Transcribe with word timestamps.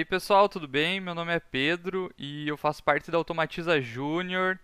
Aí 0.00 0.04
pessoal, 0.06 0.48
tudo 0.48 0.66
bem? 0.66 0.98
Meu 0.98 1.14
nome 1.14 1.30
é 1.30 1.38
Pedro 1.38 2.10
e 2.16 2.48
eu 2.48 2.56
faço 2.56 2.82
parte 2.82 3.10
da 3.10 3.18
Automatiza 3.18 3.82
Júnior, 3.82 4.58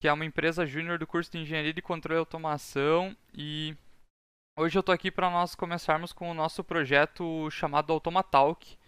que 0.00 0.06
é 0.06 0.12
uma 0.12 0.24
empresa 0.24 0.64
júnior 0.64 0.96
do 0.96 1.08
curso 1.08 1.28
de 1.32 1.38
Engenharia 1.38 1.74
de 1.74 1.82
Controle 1.82 2.16
e 2.16 2.20
Automação. 2.20 3.16
E 3.34 3.76
hoje 4.56 4.78
eu 4.78 4.80
estou 4.80 4.92
aqui 4.92 5.10
para 5.10 5.28
nós 5.28 5.56
começarmos 5.56 6.12
com 6.12 6.30
o 6.30 6.34
nosso 6.34 6.62
projeto 6.62 7.50
chamado 7.50 7.92
Automatalk, 7.92 8.78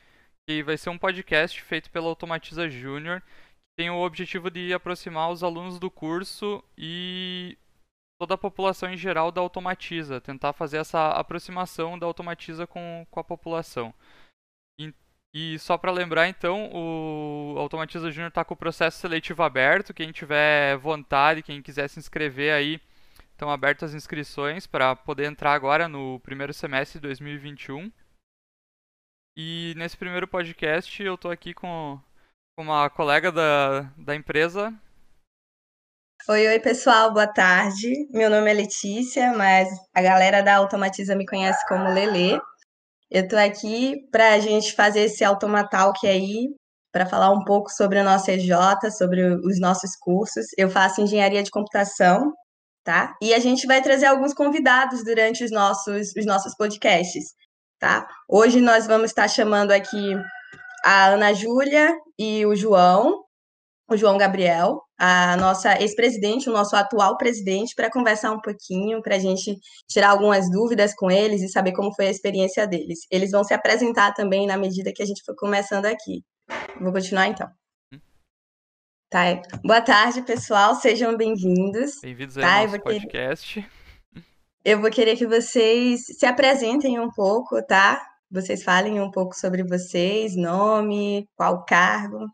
que 0.48 0.62
vai 0.62 0.76
ser 0.76 0.90
um 0.90 0.96
podcast 0.96 1.60
feito 1.60 1.90
pela 1.90 2.06
Automatiza 2.06 2.70
Júnior, 2.70 3.20
que 3.20 3.76
tem 3.76 3.90
o 3.90 4.04
objetivo 4.04 4.52
de 4.52 4.72
aproximar 4.72 5.32
os 5.32 5.42
alunos 5.42 5.80
do 5.80 5.90
curso 5.90 6.62
e 6.78 7.58
toda 8.20 8.34
a 8.34 8.38
população 8.38 8.88
em 8.88 8.96
geral 8.96 9.32
da 9.32 9.40
Automatiza, 9.40 10.20
tentar 10.20 10.52
fazer 10.52 10.76
essa 10.76 11.08
aproximação 11.08 11.98
da 11.98 12.06
Automatiza 12.06 12.68
com, 12.68 13.04
com 13.10 13.18
a 13.18 13.24
população. 13.24 13.92
E 15.34 15.58
só 15.58 15.78
para 15.78 15.90
lembrar, 15.90 16.28
então, 16.28 16.70
o 16.74 17.54
Automatiza 17.58 18.10
Júnior 18.10 18.28
está 18.28 18.44
com 18.44 18.52
o 18.52 18.56
processo 18.56 18.98
seletivo 18.98 19.42
aberto. 19.42 19.94
Quem 19.94 20.12
tiver 20.12 20.76
vontade, 20.76 21.42
quem 21.42 21.62
quiser 21.62 21.88
se 21.88 21.98
inscrever 21.98 22.52
aí, 22.52 22.78
estão 23.30 23.50
abertas 23.50 23.90
as 23.90 23.94
inscrições 23.94 24.66
para 24.66 24.94
poder 24.94 25.24
entrar 25.24 25.54
agora 25.54 25.88
no 25.88 26.20
primeiro 26.20 26.52
semestre 26.52 27.00
de 27.00 27.06
2021. 27.06 27.90
E 29.34 29.72
nesse 29.78 29.96
primeiro 29.96 30.28
podcast 30.28 31.02
eu 31.02 31.14
estou 31.14 31.30
aqui 31.30 31.54
com, 31.54 31.98
uma 32.58 32.90
colega 32.90 33.32
da, 33.32 33.80
da 33.96 34.14
empresa. 34.14 34.72
Oi, 36.28 36.46
oi 36.46 36.60
pessoal, 36.60 37.10
boa 37.10 37.26
tarde. 37.26 38.06
Meu 38.10 38.28
nome 38.28 38.50
é 38.50 38.54
Letícia, 38.54 39.32
mas 39.32 39.68
a 39.94 40.02
galera 40.02 40.42
da 40.42 40.56
Automatiza 40.56 41.16
me 41.16 41.26
conhece 41.26 41.66
como 41.66 41.92
Lele. 41.92 42.38
Eu 43.14 43.24
estou 43.24 43.38
aqui 43.38 44.08
para 44.10 44.32
a 44.32 44.38
gente 44.38 44.74
fazer 44.74 45.00
esse 45.00 45.22
automatalk 45.22 46.06
aí, 46.06 46.48
para 46.90 47.04
falar 47.04 47.30
um 47.30 47.44
pouco 47.44 47.70
sobre 47.70 47.98
o 48.00 48.04
nosso 48.04 48.30
EJ, 48.30 48.50
sobre 48.96 49.22
os 49.22 49.60
nossos 49.60 49.94
cursos. 50.00 50.46
Eu 50.56 50.70
faço 50.70 51.02
engenharia 51.02 51.42
de 51.42 51.50
computação, 51.50 52.32
tá? 52.82 53.14
E 53.20 53.34
a 53.34 53.38
gente 53.38 53.66
vai 53.66 53.82
trazer 53.82 54.06
alguns 54.06 54.32
convidados 54.32 55.04
durante 55.04 55.44
os 55.44 55.50
nossos, 55.50 56.14
os 56.16 56.24
nossos 56.24 56.56
podcasts, 56.56 57.34
tá? 57.78 58.08
Hoje 58.26 58.62
nós 58.62 58.86
vamos 58.86 59.10
estar 59.10 59.28
chamando 59.28 59.72
aqui 59.72 60.14
a 60.82 61.08
Ana 61.08 61.34
Júlia 61.34 61.94
e 62.18 62.46
o 62.46 62.56
João, 62.56 63.22
o 63.92 63.96
João 63.96 64.16
Gabriel, 64.16 64.82
a 64.98 65.36
nossa 65.36 65.80
ex-presidente, 65.80 66.48
o 66.48 66.52
nosso 66.52 66.74
atual 66.74 67.16
presidente, 67.16 67.74
para 67.74 67.90
conversar 67.90 68.32
um 68.32 68.40
pouquinho, 68.40 69.02
para 69.02 69.16
a 69.16 69.18
gente 69.18 69.56
tirar 69.88 70.10
algumas 70.10 70.50
dúvidas 70.50 70.94
com 70.94 71.10
eles 71.10 71.42
e 71.42 71.48
saber 71.48 71.72
como 71.72 71.94
foi 71.94 72.06
a 72.06 72.10
experiência 72.10 72.66
deles. 72.66 73.00
Eles 73.10 73.30
vão 73.30 73.44
se 73.44 73.52
apresentar 73.54 74.12
também 74.14 74.46
na 74.46 74.56
medida 74.56 74.92
que 74.94 75.02
a 75.02 75.06
gente 75.06 75.22
for 75.24 75.34
começando 75.36 75.86
aqui. 75.86 76.24
Vou 76.80 76.92
continuar 76.92 77.28
então. 77.28 77.48
Tá. 79.10 79.42
Boa 79.62 79.82
tarde, 79.82 80.22
pessoal. 80.22 80.74
Sejam 80.74 81.16
bem-vindos. 81.16 82.00
Bem-vindos 82.00 82.38
ao 82.38 82.42
tá? 82.42 82.62
nosso 82.64 82.80
podcast. 82.80 83.54
Querer... 83.54 83.70
Eu 84.64 84.80
vou 84.80 84.90
querer 84.90 85.16
que 85.16 85.26
vocês 85.26 86.06
se 86.06 86.24
apresentem 86.24 86.98
um 86.98 87.10
pouco, 87.10 87.60
tá? 87.66 88.00
Vocês 88.30 88.62
falem 88.62 89.00
um 89.00 89.10
pouco 89.10 89.34
sobre 89.34 89.62
vocês, 89.62 90.34
nome, 90.34 91.28
qual 91.36 91.62
cargo. 91.66 92.26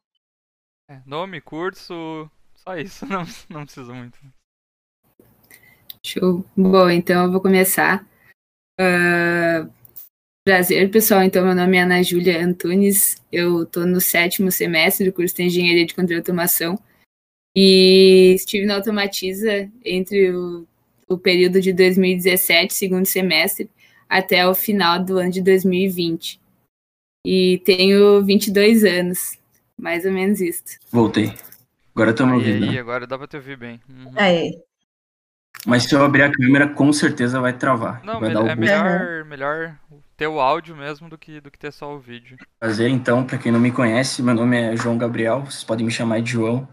É, 0.91 1.03
nome, 1.05 1.39
curso, 1.39 2.31
só 2.55 2.75
isso, 2.79 3.05
não, 3.07 3.25
não 3.51 3.65
preciso 3.65 3.95
muito. 3.95 4.19
Show. 6.03 6.43
Bom, 6.57 6.89
então 6.89 7.25
eu 7.25 7.31
vou 7.33 7.43
começar. 7.43 8.07
Uh, 8.81 9.71
prazer, 10.43 10.91
pessoal. 10.91 11.23
Então, 11.23 11.45
meu 11.45 11.55
nome 11.55 11.77
é 11.77 11.83
Ana 11.83 12.03
Júlia 12.03 12.43
Antunes. 12.43 13.23
Eu 13.31 13.65
estou 13.65 13.85
no 13.85 14.01
sétimo 14.01 14.51
semestre 14.51 15.05
do 15.05 15.13
curso 15.13 15.37
de 15.37 15.43
Engenharia 15.43 15.85
de 15.85 15.95
Controle 15.95 16.15
e 16.15 16.21
Automação. 16.21 16.79
E 17.55 18.33
estive 18.35 18.65
na 18.65 18.77
Automatiza 18.77 19.71
entre 19.85 20.35
o, 20.35 20.67
o 21.07 21.19
período 21.19 21.61
de 21.61 21.73
2017, 21.75 22.73
segundo 22.73 23.05
semestre, 23.05 23.69
até 24.09 24.49
o 24.49 24.55
final 24.55 25.05
do 25.05 25.19
ano 25.19 25.33
de 25.33 25.43
2020. 25.43 26.41
E 27.27 27.59
tenho 27.65 28.25
22 28.25 28.85
anos. 28.85 29.39
Mais 29.79 30.05
ou 30.05 30.13
menos 30.13 30.41
isso. 30.41 30.65
Voltei. 30.91 31.33
Agora 31.95 32.11
estamos 32.11 32.35
ouvindo. 32.35 32.69
Aí, 32.69 32.79
agora 32.79 33.07
dá 33.07 33.17
pra 33.17 33.27
te 33.27 33.37
ouvir 33.37 33.57
bem. 33.57 33.81
Uhum. 33.89 34.13
Aí. 34.17 34.53
Mas 35.67 35.85
se 35.85 35.95
eu 35.95 36.05
abrir 36.05 36.23
a 36.23 36.33
câmera, 36.33 36.69
com 36.69 36.93
certeza 36.93 37.41
vai 37.41 37.53
travar. 37.53 38.03
Não, 38.05 38.21
vai 38.21 38.31
me 38.31 38.49
é 38.51 38.55
melhor, 38.55 39.25
melhor 39.25 39.77
ter 40.17 40.27
o 40.27 40.41
áudio 40.41 40.77
mesmo 40.77 41.09
do 41.09 41.19
que, 41.19 41.41
do 41.41 41.51
que 41.51 41.59
ter 41.59 41.73
só 41.73 41.95
o 41.95 41.99
vídeo. 41.99 42.37
Prazer, 42.59 42.89
então, 42.91 43.25
para 43.25 43.39
quem 43.39 43.51
não 43.51 43.61
me 43.61 43.73
conhece, 43.73 44.23
meu 44.23 44.35
nome 44.35 44.57
é 44.57 44.77
João 44.77 44.99
Gabriel, 44.99 45.41
vocês 45.41 45.65
podem 45.65 45.87
me 45.87 45.93
chamar 45.93 46.21
de 46.21 46.33
João. 46.33 46.69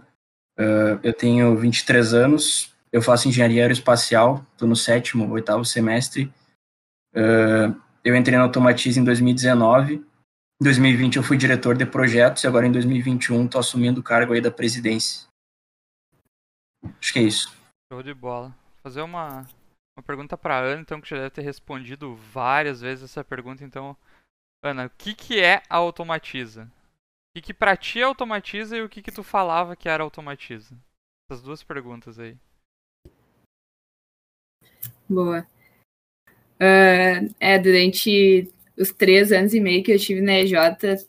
Uh, 0.59 0.99
eu 1.03 1.13
tenho 1.13 1.55
23 1.55 2.13
anos, 2.13 2.73
eu 2.91 3.01
faço 3.01 3.27
engenharia 3.27 3.63
aeroespacial, 3.63 4.45
estou 4.53 4.67
no 4.67 4.75
sétimo, 4.75 5.31
oitavo 5.31 5.65
semestre. 5.65 6.31
Uh, 7.13 7.75
eu 8.03 8.15
entrei 8.15 8.37
na 8.37 8.43
Automatiza 8.43 8.99
em 8.99 9.03
2019 9.03 10.03
em 10.61 10.63
2020 10.63 11.17
eu 11.17 11.23
fui 11.23 11.37
diretor 11.37 11.75
de 11.75 11.85
projetos 11.85 12.43
e 12.43 12.47
agora 12.47 12.65
em 12.65 12.71
2021 12.71 13.45
estou 13.45 13.59
assumindo 13.59 13.99
o 13.99 14.03
cargo 14.03 14.33
aí 14.33 14.41
da 14.41 14.51
presidência. 14.51 15.27
Acho 16.99 17.13
que 17.13 17.19
é 17.19 17.23
isso. 17.23 17.55
Show 17.91 18.01
de 18.01 18.13
bola. 18.13 18.49
Vou 18.49 18.83
fazer 18.83 19.01
uma, 19.01 19.45
uma 19.97 20.03
pergunta 20.05 20.37
para 20.37 20.59
Ana, 20.59 20.81
então, 20.81 21.01
que 21.01 21.09
já 21.09 21.17
deve 21.17 21.31
ter 21.31 21.41
respondido 21.41 22.15
várias 22.15 22.81
vezes 22.81 23.05
essa 23.05 23.23
pergunta. 23.23 23.63
Então, 23.63 23.97
Ana, 24.63 24.85
o 24.85 24.89
que, 24.89 25.13
que 25.13 25.39
é 25.39 25.61
a 25.69 25.77
automatiza? 25.77 26.63
O 26.63 27.37
que, 27.37 27.47
que 27.47 27.53
pra 27.53 27.75
ti 27.75 27.99
é 27.99 28.03
automatiza 28.03 28.77
e 28.77 28.81
o 28.81 28.89
que, 28.89 29.01
que 29.01 29.11
tu 29.11 29.23
falava 29.23 29.75
que 29.75 29.89
era 29.89 30.03
automatiza? 30.03 30.77
Essas 31.29 31.43
duas 31.43 31.63
perguntas 31.63 32.17
aí. 32.17 32.37
Boa. 35.09 35.45
Uh, 36.55 37.35
é, 37.39 37.59
durante 37.59 38.51
os 38.77 38.91
três 38.91 39.31
anos 39.31 39.53
e 39.53 39.59
meio 39.59 39.83
que 39.83 39.91
eu 39.91 39.95
estive 39.95 40.21
na 40.21 40.39
EJ, 40.39 40.53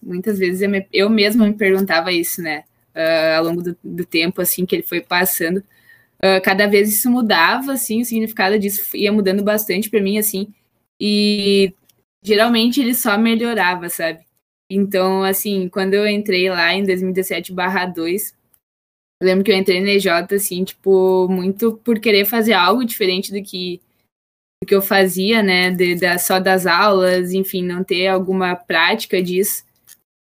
muitas 0.03 0.39
vezes 0.39 0.63
eu, 0.63 0.69
me, 0.69 0.87
eu 0.93 1.11
mesma 1.11 1.47
me 1.47 1.55
perguntava 1.55 2.13
isso, 2.13 2.41
né? 2.41 2.65
Uh, 2.95 3.37
ao 3.39 3.45
longo 3.45 3.63
do, 3.63 3.77
do, 3.83 4.07
tempo, 4.07 4.41
assim, 4.41 4.65
que 4.65 4.77
ele 4.77 4.83
foi 4.83 5.01
passando. 5.01 5.59
Uh, 6.19 6.41
cada 6.43 6.67
vez 6.67 6.89
isso 6.89 7.11
mudava, 7.11 7.73
assim, 7.73 8.01
o 8.01 8.05
significado 8.05 8.59
disso 8.59 8.97
ia 8.97 9.13
mudando 9.13 9.43
bastante 9.43 9.91
para 9.91 10.01
mim, 10.01 10.19
assim. 10.19 10.49
E 11.01 11.75
geralmente 12.23 12.81
ele 12.81 12.95
só 12.95 13.19
melhorava, 13.19 13.89
sabe? 13.89 14.21
Então, 14.71 15.23
assim, 15.23 15.69
quando 15.69 15.95
eu 15.95 16.07
entrei 16.09 16.49
lá 16.51 16.73
em 16.75 16.85
2017 16.85 17.53
2, 17.95 18.35
eu 19.21 19.27
lembro 19.27 19.45
que 19.45 19.53
eu 19.53 19.57
entrei 19.57 19.81
na 19.81 19.91
EJ, 19.91 20.07
assim, 20.35 20.65
tipo, 20.65 21.29
muito 21.29 21.75
por 21.85 21.99
querer 22.01 22.25
fazer 22.25 22.53
algo 22.55 22.85
diferente 22.85 23.33
do 23.33 23.43
que 23.43 23.81
que 24.65 24.75
eu 24.75 24.83
fazia, 24.83 25.43
né, 25.43 25.71
de, 25.71 25.97
só 26.19 26.41
das 26.41 26.67
aulas, 26.67 27.33
enfim, 27.33 27.63
não 27.63 27.85
ter 27.85 28.07
alguma 28.07 28.55
prática 28.55 29.23
disso. 29.23 29.65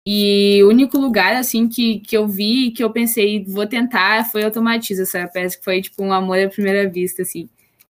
E 0.06 0.62
o 0.62 0.68
único 0.68 0.98
lugar, 0.98 1.34
assim, 1.34 1.68
que, 1.68 1.98
que 2.00 2.16
eu 2.16 2.28
vi, 2.28 2.70
que 2.70 2.82
eu 2.82 2.90
pensei, 2.90 3.44
vou 3.44 3.66
tentar, 3.66 4.30
foi 4.30 4.44
Automatiza, 4.44 5.04
sabe? 5.04 5.32
Parece 5.32 5.58
que 5.58 5.64
foi, 5.64 5.82
tipo, 5.82 6.02
um 6.04 6.12
amor 6.12 6.38
à 6.38 6.48
primeira 6.48 6.88
vista, 6.88 7.22
assim. 7.22 7.48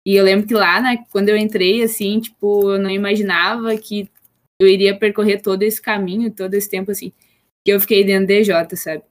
E 0.04 0.14
eu 0.14 0.24
lembro 0.24 0.46
que 0.46 0.52
lá, 0.52 0.80
né, 0.80 1.04
quando 1.10 1.30
eu 1.30 1.36
entrei, 1.36 1.82
assim, 1.82 2.20
tipo, 2.20 2.72
eu 2.72 2.78
não 2.78 2.90
imaginava 2.90 3.74
que 3.78 4.10
eu 4.60 4.68
iria 4.68 4.96
percorrer 4.96 5.40
todo 5.40 5.62
esse 5.62 5.80
caminho, 5.80 6.30
todo 6.30 6.54
esse 6.54 6.68
tempo, 6.68 6.90
assim, 6.90 7.12
que 7.64 7.72
eu 7.72 7.80
fiquei 7.80 8.04
dentro 8.04 8.26
do 8.26 8.28
DJ, 8.28 8.76
sabe? 8.76 9.02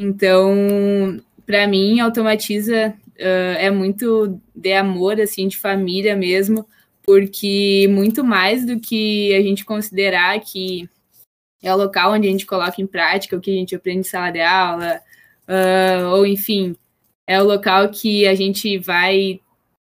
Então, 0.00 1.20
para 1.46 1.66
mim, 1.68 2.00
Automatiza 2.00 2.94
uh, 3.22 3.56
é 3.58 3.70
muito 3.70 4.40
de 4.54 4.72
amor, 4.72 5.20
assim, 5.20 5.48
de 5.48 5.56
família 5.56 6.16
mesmo, 6.16 6.66
porque 7.02 7.88
muito 7.90 8.22
mais 8.24 8.66
do 8.66 8.78
que 8.78 9.34
a 9.34 9.40
gente 9.40 9.64
considerar 9.64 10.38
que 10.40 10.88
é 11.62 11.72
o 11.72 11.76
local 11.78 12.12
onde 12.12 12.26
a 12.28 12.30
gente 12.30 12.44
coloca 12.44 12.80
em 12.82 12.86
prática 12.86 13.36
o 13.36 13.40
que 13.40 13.50
a 13.50 13.54
gente 13.54 13.74
aprende 13.74 14.00
em 14.00 14.04
sala 14.04 14.30
de 14.30 14.40
aula, 14.40 15.00
uh, 15.48 16.06
ou 16.16 16.26
enfim, 16.26 16.74
é 17.26 17.40
o 17.40 17.44
local 17.46 17.88
que 17.88 18.26
a 18.26 18.34
gente 18.34 18.78
vai, 18.78 19.40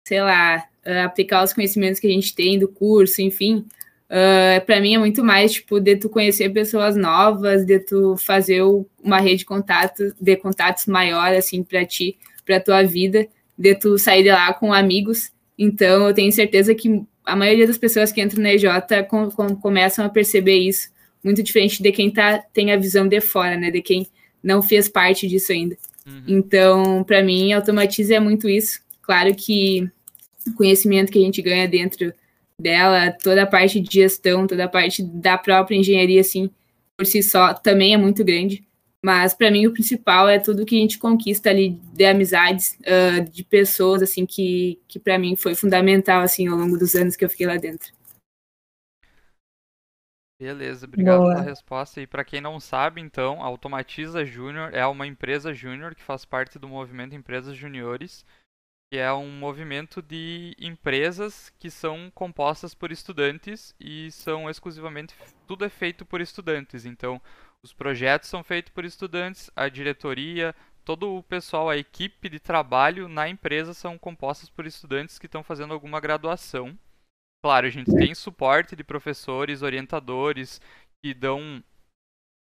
sei 0.06 0.22
lá, 0.22 0.64
uh, 0.87 1.05
aplicar 1.05 1.43
os 1.43 1.52
conhecimentos 1.52 1.99
que 1.99 2.06
a 2.06 2.11
gente 2.11 2.34
tem 2.34 2.58
do 2.58 2.69
curso, 2.69 3.20
enfim. 3.20 3.67
Uh, 4.08 4.64
para 4.64 4.81
mim 4.81 4.94
é 4.94 4.99
muito 4.99 5.25
mais 5.25 5.52
tipo 5.52 5.81
de 5.81 5.96
tu 5.96 6.08
conhecer 6.08 6.50
pessoas 6.50 6.96
novas, 6.96 7.67
de 7.67 7.81
tu 7.81 8.17
fazer 8.17 8.62
uma 9.02 9.19
rede 9.19 9.38
de 9.38 9.44
contatos, 9.44 10.12
de 10.20 10.37
contatos 10.37 10.87
maior 10.87 11.34
assim 11.34 11.64
para 11.64 11.84
ti, 11.84 12.17
para 12.46 12.60
tua 12.60 12.82
vida, 12.82 13.28
de 13.58 13.75
tu 13.75 13.98
sair 13.98 14.22
de 14.22 14.31
lá 14.31 14.54
com 14.54 14.72
amigos. 14.72 15.31
Então, 15.58 16.06
eu 16.06 16.14
tenho 16.14 16.32
certeza 16.32 16.75
que 16.75 17.02
a 17.25 17.34
maioria 17.34 17.66
das 17.66 17.76
pessoas 17.76 18.12
que 18.12 18.22
entram 18.22 18.43
na 18.43 18.54
EJ 18.54 18.64
com, 19.08 19.31
com, 19.31 19.56
começam 19.56 20.06
a 20.06 20.08
perceber 20.08 20.56
isso, 20.56 20.88
muito 21.22 21.43
diferente 21.43 21.82
de 21.82 21.90
quem 21.90 22.10
tá, 22.10 22.38
tem 22.54 22.72
a 22.72 22.76
visão 22.76 23.08
de 23.08 23.20
fora, 23.20 23.56
né? 23.56 23.70
De 23.70 23.82
quem 23.82 24.06
não 24.43 24.62
fez 24.62 24.88
parte 24.88 25.26
disso 25.26 25.50
ainda. 25.50 25.76
Uhum. 26.06 26.22
Então, 26.28 27.04
para 27.04 27.22
mim, 27.22 27.52
automatiza 27.52 28.14
é 28.14 28.20
muito 28.20 28.48
isso. 28.48 28.81
Claro 29.02 29.34
que 29.34 29.90
o 30.46 30.54
conhecimento 30.54 31.10
que 31.10 31.19
a 31.19 31.22
gente 31.22 31.43
ganha 31.43 31.66
dentro 31.66 32.14
dela, 32.58 33.10
toda 33.10 33.43
a 33.43 33.46
parte 33.46 33.81
de 33.81 33.93
gestão, 33.93 34.46
toda 34.46 34.64
a 34.64 34.69
parte 34.69 35.02
da 35.02 35.37
própria 35.37 35.76
engenharia, 35.76 36.20
assim, 36.20 36.48
por 36.96 37.04
si 37.04 37.22
só 37.22 37.52
também 37.52 37.93
é 37.93 37.96
muito 37.96 38.25
grande. 38.25 38.66
Mas 39.06 39.32
para 39.32 39.53
mim 39.53 39.69
o 39.69 39.73
principal 39.73 40.29
é 40.29 40.37
tudo 40.37 40.67
que 40.67 40.76
a 40.76 40.81
gente 40.81 40.99
conquista 40.99 41.49
ali 41.49 41.81
de 41.94 42.05
amizades, 42.05 42.76
uh, 42.81 43.23
de 43.31 43.44
pessoas 43.44 44.03
assim 44.03 44.26
que, 44.26 44.82
que 44.88 44.99
para 44.99 45.17
mim 45.17 45.37
foi 45.37 45.55
fundamental 45.55 46.23
assim 46.23 46.49
ao 46.49 46.56
longo 46.56 46.76
dos 46.76 46.97
anos 46.97 47.14
que 47.14 47.25
eu 47.25 47.31
fiquei 47.31 47.47
lá 47.47 47.56
dentro. 47.56 47.94
Beleza, 50.43 50.87
obrigado 50.87 51.20
Boa. 51.20 51.35
pela 51.35 51.44
resposta. 51.44 52.00
E 52.00 52.06
para 52.08 52.25
quem 52.25 52.41
não 52.41 52.58
sabe, 52.58 53.00
então, 53.00 53.41
a 53.41 53.47
Automatiza 53.47 54.25
Júnior 54.25 54.75
é 54.75 54.85
uma 54.85 55.06
empresa 55.06 55.55
júnior 55.55 55.94
que 55.94 56.03
faz 56.03 56.25
parte 56.25 56.58
do 56.58 56.69
movimento 56.69 57.14
Empresas 57.14 57.56
Juniores, 57.56 58.26
que 58.93 58.99
é 58.99 59.12
um 59.12 59.31
movimento 59.31 60.03
de 60.03 60.53
empresas 60.58 61.53
que 61.61 61.70
são 61.70 62.11
compostas 62.12 62.75
por 62.75 62.91
estudantes 62.91 63.73
e 63.79 64.11
são 64.11 64.50
exclusivamente 64.50 65.14
tudo 65.47 65.64
é 65.64 65.69
feito 65.69 66.05
por 66.05 66.20
estudantes. 66.20 66.85
Então, 66.85 67.23
os 67.67 67.73
projetos 67.73 68.29
são 68.29 68.45
feitos 68.45 68.73
por 68.73 68.85
estudantes, 68.85 69.51
a 69.57 69.69
diretoria, 69.69 70.55
todo 70.85 71.17
o 71.17 71.23
pessoal, 71.23 71.69
a 71.69 71.77
equipe 71.77 72.29
de 72.29 72.39
trabalho 72.39 73.09
na 73.09 73.29
empresa 73.29 73.75
são 73.75 73.99
compostas 73.99 74.49
por 74.49 74.65
estudantes 74.67 75.19
que 75.19 75.27
estão 75.27 75.43
fazendo 75.43 75.75
alguma 75.75 75.99
graduação. 76.01 76.79
Claro, 77.45 77.67
a 77.67 77.71
gente 77.71 77.93
tem 77.93 78.15
suporte 78.15 78.77
de 78.77 78.85
professores, 78.85 79.63
orientadores 79.63 80.61
que 81.03 81.13
dão 81.13 81.63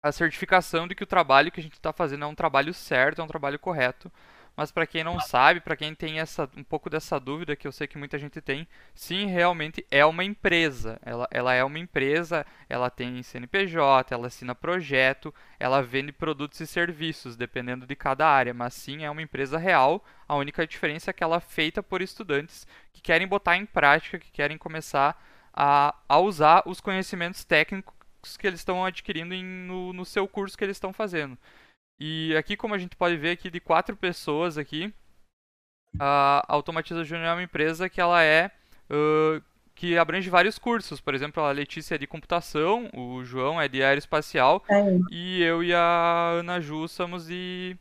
a 0.03 0.11
certificação 0.11 0.89
de 0.89 0.95
que 0.95 1.05
o 1.05 1.07
trabalho 1.07 1.53
que 1.53 1.61
a 1.61 1.63
gente 1.63 1.75
está 1.75 1.93
fazendo 1.93 2.25
é 2.25 2.27
um 2.27 2.35
trabalho 2.35 2.73
certo, 2.73 3.21
é 3.21 3.25
um 3.25 3.29
trabalho 3.29 3.59
correto. 3.59 4.11
Mas 4.61 4.71
para 4.71 4.87
quem 4.87 5.03
não 5.03 5.19
sabe, 5.19 5.59
para 5.59 5.75
quem 5.75 5.95
tem 5.95 6.21
essa, 6.21 6.47
um 6.55 6.63
pouco 6.63 6.91
dessa 6.91 7.19
dúvida, 7.19 7.57
que 7.57 7.67
eu 7.67 7.73
sei 7.73 7.87
que 7.87 7.97
muita 7.97 8.19
gente 8.19 8.43
tem, 8.43 8.69
sim, 8.95 9.25
realmente 9.25 9.87
é 9.91 10.05
uma 10.05 10.23
empresa. 10.23 11.01
Ela, 11.03 11.27
ela 11.31 11.55
é 11.55 11.65
uma 11.65 11.79
empresa, 11.79 12.45
ela 12.69 12.91
tem 12.91 13.23
CNPJ, 13.23 14.13
ela 14.13 14.27
assina 14.27 14.55
projeto, 14.55 15.35
ela 15.59 15.83
vende 15.83 16.13
produtos 16.13 16.61
e 16.61 16.67
serviços, 16.67 17.39
dependendo 17.39 17.87
de 17.87 17.97
cada 17.97 18.29
área. 18.29 18.53
Mas 18.53 18.75
sim, 18.75 19.03
é 19.03 19.11
uma 19.11 19.23
empresa 19.23 19.57
real. 19.57 20.05
A 20.29 20.37
única 20.37 20.67
diferença 20.67 21.09
é 21.09 21.15
que 21.15 21.25
ela 21.25 21.37
é 21.37 21.41
feita 21.41 21.83
por 21.83 22.03
estudantes 22.03 22.67
que 22.93 23.01
querem 23.01 23.27
botar 23.27 23.57
em 23.57 23.65
prática, 23.65 24.19
que 24.19 24.31
querem 24.31 24.59
começar 24.59 25.19
a, 25.55 25.95
a 26.07 26.19
usar 26.19 26.65
os 26.67 26.83
conhecimentos 26.83 27.45
técnicos 27.45 28.37
que 28.39 28.47
eles 28.47 28.61
estão 28.61 28.85
adquirindo 28.85 29.33
em, 29.33 29.43
no, 29.43 29.95
no 29.95 30.05
seu 30.05 30.29
curso 30.29 30.59
que 30.59 30.65
eles 30.65 30.77
estão 30.77 30.93
fazendo. 30.93 31.39
E 32.01 32.35
aqui, 32.35 32.57
como 32.57 32.75
a 32.75 32.79
gente 32.79 32.97
pode 32.97 33.19
ver 33.19 33.33
aqui 33.33 33.51
de 33.51 33.61
quatro 33.61 33.95
pessoas 33.95 34.57
aqui, 34.57 34.93
a 35.99 36.43
Automatiza 36.49 37.05
Júnior 37.05 37.27
é 37.27 37.33
uma 37.33 37.43
empresa 37.43 37.91
que 37.91 38.01
ela 38.01 38.23
é 38.23 38.51
uh, 38.91 39.43
que 39.75 39.99
abrange 39.99 40.31
vários 40.31 40.59
cursos. 40.59 41.01
Por 41.01 41.15
exemplo, 41.15 41.43
a 41.43 41.53
Letícia 41.53 41.97
é 41.97 41.99
de 41.99 42.07
computação, 42.07 42.89
o 42.95 43.25
João 43.25 43.61
é 43.61 43.69
de 43.69 43.83
aeroespacial 43.83 44.65
é. 44.69 44.99
e 45.11 45.43
eu 45.43 45.63
e 45.63 45.75
a 45.75 46.33
Ana 46.39 46.61
Ju 46.61 46.89
somos 46.89 47.27
de, 47.27 47.77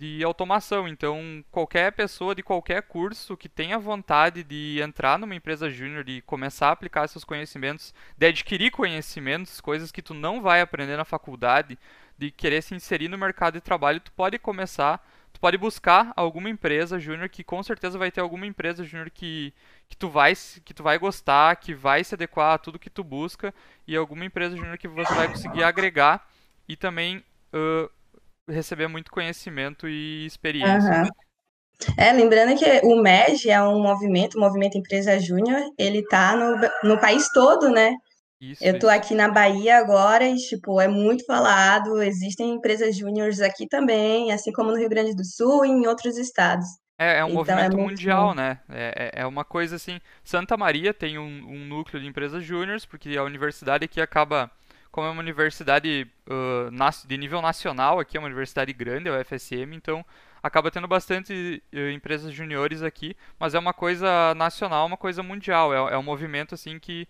de 0.00 0.22
automação. 0.22 0.86
Então, 0.86 1.44
qualquer 1.50 1.92
pessoa 1.92 2.34
de 2.34 2.42
qualquer 2.42 2.82
curso 2.82 3.36
que 3.36 3.48
tenha 3.48 3.78
vontade 3.78 4.42
de 4.42 4.80
entrar 4.82 5.18
numa 5.18 5.34
empresa 5.34 5.70
júnior, 5.70 6.04
de 6.04 6.20
começar 6.22 6.68
a 6.68 6.72
aplicar 6.72 7.08
seus 7.08 7.24
conhecimentos, 7.24 7.94
de 8.18 8.26
adquirir 8.26 8.70
conhecimentos, 8.70 9.60
coisas 9.60 9.90
que 9.90 10.02
tu 10.02 10.12
não 10.12 10.42
vai 10.42 10.60
aprender 10.60 10.96
na 10.96 11.04
faculdade, 11.04 11.78
de 12.20 12.30
querer 12.30 12.62
se 12.62 12.74
inserir 12.74 13.08
no 13.08 13.16
mercado 13.16 13.54
de 13.54 13.62
trabalho, 13.62 13.98
tu 13.98 14.12
pode 14.12 14.38
começar, 14.38 15.02
tu 15.32 15.40
pode 15.40 15.56
buscar 15.56 16.12
alguma 16.14 16.50
empresa 16.50 17.00
júnior 17.00 17.30
que 17.30 17.42
com 17.42 17.62
certeza 17.62 17.96
vai 17.96 18.10
ter 18.10 18.20
alguma 18.20 18.46
empresa 18.46 18.84
júnior 18.84 19.08
que, 19.08 19.54
que 19.88 19.96
tu 19.96 20.10
vai 20.10 20.34
que 20.62 20.74
tu 20.74 20.82
vai 20.82 20.98
gostar, 20.98 21.56
que 21.56 21.72
vai 21.72 22.04
se 22.04 22.14
adequar 22.14 22.52
a 22.52 22.58
tudo 22.58 22.78
que 22.78 22.90
tu 22.90 23.02
busca 23.02 23.54
e 23.88 23.96
alguma 23.96 24.26
empresa 24.26 24.54
júnior 24.54 24.76
que 24.76 24.86
você 24.86 25.14
vai 25.14 25.28
conseguir 25.28 25.62
agregar 25.64 26.28
e 26.68 26.76
também 26.76 27.24
uh, 27.54 27.90
receber 28.46 28.86
muito 28.86 29.10
conhecimento 29.10 29.88
e 29.88 30.26
experiência. 30.26 31.04
Uhum. 31.04 31.08
É, 31.96 32.12
lembrando 32.12 32.54
que 32.54 32.80
o 32.84 33.00
MEG 33.00 33.48
é 33.48 33.62
um 33.62 33.80
movimento, 33.80 34.36
o 34.36 34.40
Movimento 34.40 34.76
Empresa 34.76 35.18
Júnior, 35.18 35.62
ele 35.78 36.06
tá 36.06 36.36
no, 36.36 36.90
no 36.90 37.00
país 37.00 37.32
todo, 37.32 37.70
né? 37.70 37.96
Isso, 38.40 38.64
eu 38.64 38.78
tô 38.78 38.86
isso. 38.86 38.96
aqui 38.96 39.14
na 39.14 39.28
Bahia 39.28 39.76
agora 39.76 40.26
e, 40.26 40.36
tipo, 40.36 40.80
é 40.80 40.88
muito 40.88 41.26
falado. 41.26 42.02
Existem 42.02 42.54
empresas 42.54 42.96
júniores 42.96 43.40
aqui 43.40 43.66
também, 43.66 44.32
assim 44.32 44.50
como 44.50 44.70
no 44.70 44.78
Rio 44.78 44.88
Grande 44.88 45.14
do 45.14 45.24
Sul 45.24 45.66
e 45.66 45.68
em 45.68 45.86
outros 45.86 46.16
estados. 46.16 46.66
É, 46.98 47.18
é 47.18 47.24
um 47.24 47.28
então, 47.28 47.38
movimento 47.38 47.78
é 47.78 47.80
mundial, 47.80 48.28
bom. 48.28 48.34
né? 48.34 48.58
É, 48.68 49.12
é, 49.14 49.22
é 49.22 49.26
uma 49.26 49.44
coisa 49.44 49.76
assim. 49.76 50.00
Santa 50.24 50.56
Maria 50.56 50.92
tem 50.92 51.18
um, 51.18 51.46
um 51.48 51.64
núcleo 51.66 52.00
de 52.00 52.06
empresas 52.06 52.44
júniores, 52.44 52.84
porque 52.84 53.16
a 53.16 53.22
universidade 53.22 53.84
aqui 53.84 54.00
acaba. 54.00 54.50
Como 54.90 55.06
é 55.06 55.10
uma 55.10 55.20
universidade 55.20 56.10
uh, 56.28 57.06
de 57.06 57.16
nível 57.16 57.40
nacional, 57.40 58.00
aqui 58.00 58.16
é 58.16 58.20
uma 58.20 58.26
universidade 58.26 58.72
grande, 58.72 59.08
é 59.08 59.12
o 59.12 59.24
FSM, 59.24 59.72
então 59.72 60.04
acaba 60.42 60.68
tendo 60.68 60.88
bastante 60.88 61.62
empresas 61.94 62.32
juniores 62.32 62.82
aqui, 62.82 63.14
mas 63.38 63.54
é 63.54 63.58
uma 63.60 63.72
coisa 63.72 64.34
nacional, 64.34 64.86
uma 64.86 64.96
coisa 64.96 65.22
mundial. 65.22 65.72
É, 65.72 65.94
é 65.94 65.98
um 65.98 66.02
movimento 66.02 66.56
assim 66.56 66.78
que 66.80 67.06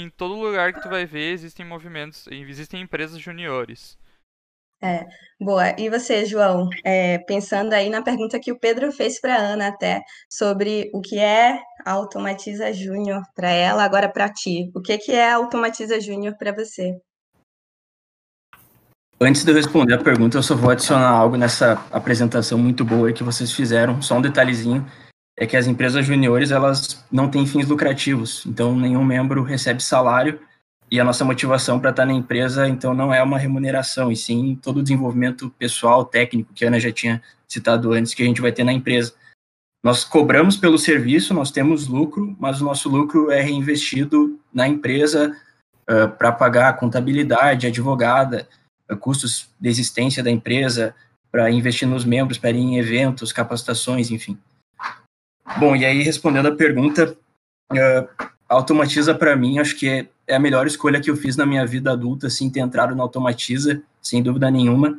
em 0.00 0.10
todo 0.10 0.34
lugar 0.34 0.72
que 0.72 0.82
tu 0.82 0.88
vai 0.88 1.06
ver 1.06 1.32
existem 1.32 1.64
movimentos, 1.64 2.26
existem 2.28 2.82
empresas 2.82 3.20
juniores. 3.20 3.98
É, 4.82 5.04
boa. 5.38 5.74
E 5.78 5.90
você, 5.90 6.24
João, 6.24 6.68
é, 6.82 7.18
pensando 7.18 7.74
aí 7.74 7.90
na 7.90 8.00
pergunta 8.00 8.40
que 8.40 8.50
o 8.50 8.58
Pedro 8.58 8.90
fez 8.90 9.20
para 9.20 9.34
a 9.34 9.38
Ana 9.38 9.68
até, 9.68 10.02
sobre 10.28 10.90
o 10.94 11.02
que 11.02 11.18
é 11.18 11.60
Automatiza 11.84 12.72
Júnior 12.72 13.22
para 13.34 13.50
ela, 13.50 13.84
agora 13.84 14.08
para 14.08 14.32
ti. 14.32 14.70
O 14.74 14.80
que, 14.80 14.96
que 14.96 15.12
é 15.12 15.32
Automatiza 15.32 16.00
Júnior 16.00 16.34
para 16.38 16.52
você? 16.52 16.98
Antes 19.20 19.44
de 19.44 19.50
eu 19.50 19.54
responder 19.54 19.92
a 19.92 20.02
pergunta, 20.02 20.38
eu 20.38 20.42
só 20.42 20.56
vou 20.56 20.70
adicionar 20.70 21.10
algo 21.10 21.36
nessa 21.36 21.72
apresentação 21.92 22.56
muito 22.56 22.82
boa 22.82 23.12
que 23.12 23.22
vocês 23.22 23.52
fizeram, 23.52 24.00
só 24.00 24.16
um 24.16 24.22
detalhezinho 24.22 24.86
é 25.40 25.46
que 25.46 25.56
as 25.56 25.66
empresas 25.66 26.04
juniores 26.04 26.50
elas 26.50 27.02
não 27.10 27.30
têm 27.30 27.46
fins 27.46 27.66
lucrativos, 27.66 28.44
então 28.44 28.78
nenhum 28.78 29.02
membro 29.02 29.42
recebe 29.42 29.82
salário 29.82 30.38
e 30.90 31.00
a 31.00 31.04
nossa 31.04 31.24
motivação 31.24 31.80
para 31.80 31.88
estar 31.88 32.04
na 32.04 32.12
empresa 32.12 32.68
então 32.68 32.92
não 32.92 33.12
é 33.12 33.22
uma 33.22 33.38
remuneração 33.38 34.12
e 34.12 34.16
sim 34.16 34.58
todo 34.60 34.80
o 34.80 34.82
desenvolvimento 34.82 35.48
pessoal, 35.58 36.04
técnico 36.04 36.52
que 36.52 36.62
a 36.62 36.68
Ana 36.68 36.78
já 36.78 36.92
tinha 36.92 37.22
citado 37.48 37.90
antes 37.92 38.12
que 38.12 38.22
a 38.22 38.26
gente 38.26 38.42
vai 38.42 38.52
ter 38.52 38.64
na 38.64 38.72
empresa. 38.72 39.14
Nós 39.82 40.04
cobramos 40.04 40.58
pelo 40.58 40.78
serviço, 40.78 41.32
nós 41.32 41.50
temos 41.50 41.88
lucro, 41.88 42.36
mas 42.38 42.60
o 42.60 42.64
nosso 42.64 42.90
lucro 42.90 43.30
é 43.30 43.40
reinvestido 43.40 44.38
na 44.52 44.68
empresa 44.68 45.34
uh, 45.88 46.08
para 46.18 46.30
pagar 46.32 46.76
contabilidade, 46.76 47.66
advogada, 47.66 48.46
uh, 48.90 48.96
custos 48.96 49.48
de 49.58 49.70
existência 49.70 50.22
da 50.22 50.30
empresa, 50.30 50.94
para 51.32 51.50
investir 51.50 51.88
nos 51.88 52.04
membros, 52.04 52.36
para 52.36 52.50
ir 52.50 52.58
em 52.58 52.78
eventos, 52.78 53.32
capacitações, 53.32 54.10
enfim. 54.10 54.36
Bom, 55.58 55.74
e 55.74 55.84
aí 55.84 56.02
respondendo 56.02 56.46
a 56.46 56.54
pergunta, 56.54 57.16
uh, 57.72 58.26
automatiza 58.48 59.14
para 59.14 59.36
mim, 59.36 59.58
acho 59.58 59.76
que 59.76 59.88
é, 59.88 60.08
é, 60.26 60.36
a 60.36 60.38
melhor 60.38 60.66
escolha 60.66 61.00
que 61.00 61.10
eu 61.10 61.16
fiz 61.16 61.36
na 61.36 61.46
minha 61.46 61.66
vida 61.66 61.92
adulta, 61.92 62.26
assim, 62.26 62.50
ter 62.50 62.60
entrado 62.60 62.94
no 62.94 63.02
automatiza, 63.02 63.82
sem 64.00 64.22
dúvida 64.22 64.50
nenhuma. 64.50 64.98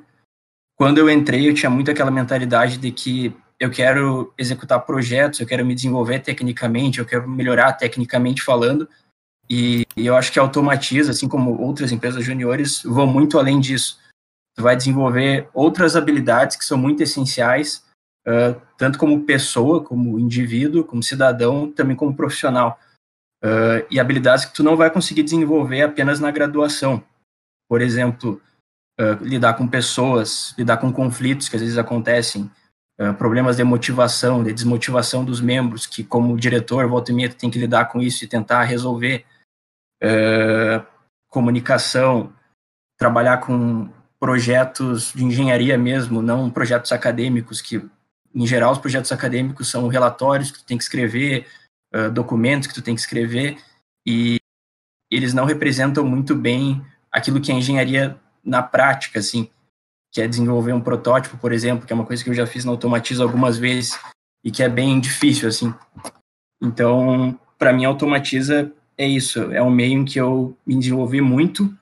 Quando 0.78 0.98
eu 0.98 1.10
entrei, 1.10 1.48
eu 1.48 1.54
tinha 1.54 1.70
muito 1.70 1.92
aquela 1.92 2.12
mentalidade 2.12 2.78
de 2.78 2.92
que 2.92 3.36
eu 3.60 3.70
quero 3.70 4.34
executar 4.38 4.80
projetos, 4.82 5.40
eu 5.40 5.48
quero 5.48 5.66
me 5.66 5.76
desenvolver 5.76 6.20
tecnicamente, 6.20 7.00
eu 7.00 7.06
quero 7.06 7.30
melhorar 7.30 7.74
tecnicamente 7.74 8.42
falando, 8.42 8.90
e, 9.50 9.86
e 9.96 10.06
eu 10.06 10.16
acho 10.16 10.32
que 10.32 10.40
a 10.40 10.42
automatiza, 10.42 11.12
assim 11.12 11.28
como 11.28 11.62
outras 11.62 11.92
empresas 11.92 12.24
juniores, 12.24 12.82
vão 12.84 13.06
muito 13.06 13.38
além 13.38 13.60
disso. 13.60 14.00
Tu 14.56 14.64
vai 14.64 14.76
desenvolver 14.76 15.48
outras 15.54 15.96
habilidades 15.96 16.58
que 16.58 16.66
são 16.66 16.78
muito 16.78 17.04
essenciais 17.04 17.84
uh, 18.28 18.60
tanto 18.78 18.98
como 18.98 19.26
pessoa, 19.26 19.84
como 19.84 20.20
indivíduo, 20.20 20.84
como 20.84 21.04
cidadão, 21.04 21.72
também 21.72 21.96
como 21.96 22.16
profissional. 22.16 22.80
Uh, 23.44 23.86
e 23.90 24.00
habilidades 24.00 24.46
que 24.46 24.54
tu 24.54 24.64
não 24.64 24.78
vai 24.78 24.92
conseguir 24.92 25.24
desenvolver 25.24 25.82
apenas 25.82 26.20
na 26.20 26.30
graduação. 26.32 27.04
Por 27.68 27.82
exemplo, 27.82 28.42
uh, 29.00 29.24
lidar 29.24 29.56
com 29.56 29.68
pessoas, 29.68 30.54
lidar 30.58 30.78
com 30.78 30.92
conflitos 30.92 31.50
que 31.50 31.56
às 31.56 31.62
vezes 31.62 31.78
acontecem, 31.78 32.50
problemas 33.18 33.58
de 33.58 33.64
motivação, 33.64 34.44
de 34.44 34.54
desmotivação 34.54 35.26
dos 35.26 35.42
membros, 35.42 35.88
que 35.88 36.04
como 36.04 36.38
diretor, 36.38 36.88
volta 36.88 37.12
e 37.12 37.16
meia, 37.16 37.34
tem 37.34 37.50
que 37.50 37.58
lidar 37.58 37.86
com 37.86 38.00
isso 38.00 38.24
e 38.24 38.28
tentar 38.28 38.62
resolver. 38.62 39.26
comunicação, 41.28 42.32
trabalhar 43.00 43.38
com 43.40 43.90
projetos 44.20 45.12
de 45.16 45.26
engenharia 45.26 45.80
mesmo, 45.80 46.22
não 46.22 46.52
projetos 46.52 46.92
acadêmicos 46.92 47.60
que 47.60 47.84
em 48.34 48.46
geral, 48.46 48.72
os 48.72 48.78
projetos 48.78 49.12
acadêmicos 49.12 49.70
são 49.70 49.88
relatórios 49.88 50.52
que 50.52 50.60
tu 50.60 50.66
tem 50.66 50.78
que 50.78 50.84
escrever, 50.84 51.48
uh, 51.94 52.10
documentos 52.12 52.68
que 52.68 52.74
tu 52.74 52.82
tem 52.82 52.96
que 52.96 53.02
escrever, 53.02 53.58
e 54.06 54.38
eles 55.10 55.34
não 55.34 55.46
representam 55.46 56.06
muito 56.06 56.36
bem 56.36 56.84
aquilo 57.12 57.42
que 57.42 57.52
é 57.52 57.56
engenharia 57.56 58.18
na 58.44 58.64
prática, 58.64 59.20
assim, 59.20 59.50
que 60.12 60.22
é 60.22 60.28
desenvolver 60.28 60.74
um 60.74 60.82
protótipo, 60.82 61.38
por 61.38 61.52
exemplo, 61.52 61.86
que 61.86 61.94
é 61.94 61.96
uma 61.96 62.06
coisa 62.06 62.24
que 62.24 62.30
eu 62.30 62.34
já 62.34 62.48
fiz 62.48 62.66
na 62.66 62.72
Automatiza 62.72 63.24
algumas 63.24 63.58
vezes 63.58 64.00
e 64.44 64.50
que 64.50 64.64
é 64.64 64.70
bem 64.70 65.00
difícil, 65.00 65.48
assim. 65.48 65.74
Então, 66.62 67.38
para 67.58 67.74
mim, 67.74 67.86
Automatiza 67.86 68.72
é 68.98 69.06
isso, 69.06 69.52
é 69.52 69.62
um 69.62 69.70
meio 69.70 70.00
em 70.00 70.06
que 70.06 70.20
eu 70.20 70.58
me 70.66 70.78
desenvolvi 70.78 71.22
muito 71.22 71.74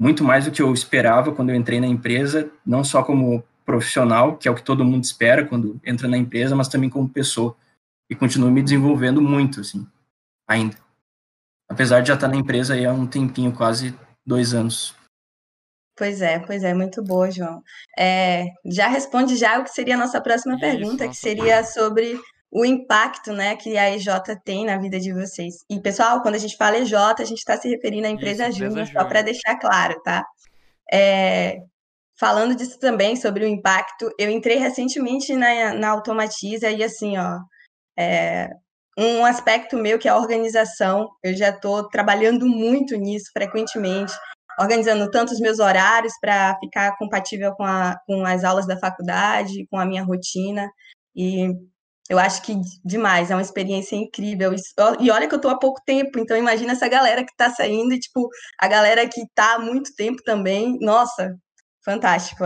muito 0.00 0.24
mais 0.24 0.46
do 0.46 0.50
que 0.50 0.62
eu 0.62 0.72
esperava 0.72 1.30
quando 1.30 1.50
eu 1.50 1.54
entrei 1.54 1.78
na 1.78 1.86
empresa, 1.86 2.50
não 2.64 2.82
só 2.82 3.02
como 3.02 3.44
profissional, 3.70 4.36
que 4.36 4.48
é 4.48 4.50
o 4.50 4.54
que 4.54 4.64
todo 4.64 4.84
mundo 4.84 5.04
espera 5.04 5.46
quando 5.46 5.80
entra 5.84 6.08
na 6.08 6.16
empresa, 6.16 6.56
mas 6.56 6.66
também 6.66 6.90
como 6.90 7.08
pessoa. 7.08 7.56
E 8.10 8.16
continuo 8.16 8.50
me 8.50 8.62
desenvolvendo 8.62 9.22
muito, 9.22 9.60
assim, 9.60 9.86
ainda. 10.48 10.76
Apesar 11.68 12.00
de 12.00 12.08
já 12.08 12.14
estar 12.14 12.26
na 12.26 12.34
empresa 12.34 12.74
aí 12.74 12.84
há 12.84 12.92
um 12.92 13.06
tempinho, 13.06 13.52
quase 13.52 13.96
dois 14.26 14.52
anos. 14.52 14.96
Pois 15.96 16.20
é, 16.20 16.40
pois 16.40 16.64
é, 16.64 16.74
muito 16.74 17.00
boa, 17.04 17.30
João. 17.30 17.62
É, 17.96 18.46
já 18.64 18.88
responde 18.88 19.36
já 19.36 19.60
o 19.60 19.64
que 19.64 19.70
seria 19.70 19.94
a 19.94 19.98
nossa 19.98 20.20
próxima 20.20 20.54
Isso, 20.54 20.60
pergunta, 20.60 21.06
que 21.06 21.14
seria 21.14 21.62
sobre 21.62 22.18
o 22.50 22.64
impacto 22.64 23.32
né, 23.32 23.54
que 23.54 23.78
a 23.78 23.94
EJ 23.94 24.08
tem 24.44 24.64
na 24.64 24.78
vida 24.78 24.98
de 24.98 25.12
vocês. 25.12 25.58
E, 25.70 25.78
pessoal, 25.78 26.20
quando 26.22 26.34
a 26.34 26.38
gente 26.38 26.56
fala 26.56 26.78
EJ, 26.78 26.94
a 26.94 27.24
gente 27.24 27.38
está 27.38 27.56
se 27.56 27.68
referindo 27.68 28.08
à 28.08 28.10
empresa 28.10 28.50
Júnior, 28.50 28.88
só 28.88 29.04
para 29.04 29.22
deixar 29.22 29.56
claro, 29.60 30.00
tá? 30.02 30.26
É, 30.92 31.60
falando 32.20 32.54
disso 32.54 32.78
também, 32.78 33.16
sobre 33.16 33.44
o 33.44 33.48
impacto, 33.48 34.10
eu 34.18 34.28
entrei 34.28 34.58
recentemente 34.58 35.34
na, 35.34 35.72
na 35.72 35.88
Automatiza 35.88 36.70
e, 36.70 36.84
assim, 36.84 37.16
ó, 37.16 37.38
é, 37.98 38.50
um 38.98 39.24
aspecto 39.24 39.78
meu 39.78 39.98
que 39.98 40.06
é 40.06 40.10
a 40.10 40.18
organização, 40.18 41.08
eu 41.24 41.34
já 41.34 41.48
estou 41.48 41.88
trabalhando 41.88 42.46
muito 42.46 42.94
nisso 42.96 43.30
frequentemente, 43.32 44.12
organizando 44.60 45.10
tanto 45.10 45.32
os 45.32 45.40
meus 45.40 45.58
horários 45.58 46.12
para 46.20 46.58
ficar 46.58 46.94
compatível 46.98 47.54
com, 47.54 47.64
a, 47.64 47.96
com 48.06 48.26
as 48.26 48.44
aulas 48.44 48.66
da 48.66 48.78
faculdade, 48.78 49.66
com 49.70 49.78
a 49.78 49.86
minha 49.86 50.04
rotina, 50.04 50.70
e 51.16 51.48
eu 52.10 52.18
acho 52.18 52.42
que 52.42 52.54
demais, 52.84 53.30
é 53.30 53.34
uma 53.34 53.40
experiência 53.40 53.96
incrível. 53.96 54.52
E 54.98 55.10
olha 55.10 55.28
que 55.28 55.34
eu 55.34 55.36
estou 55.36 55.50
há 55.50 55.58
pouco 55.58 55.80
tempo, 55.86 56.18
então 56.18 56.36
imagina 56.36 56.72
essa 56.72 56.88
galera 56.88 57.24
que 57.24 57.30
está 57.30 57.48
saindo 57.48 57.94
e, 57.94 58.00
tipo, 58.00 58.28
a 58.58 58.68
galera 58.68 59.08
que 59.08 59.22
está 59.22 59.54
há 59.54 59.58
muito 59.58 59.94
tempo 59.94 60.20
também. 60.24 60.76
Nossa, 60.80 61.34
fantástico. 61.84 62.44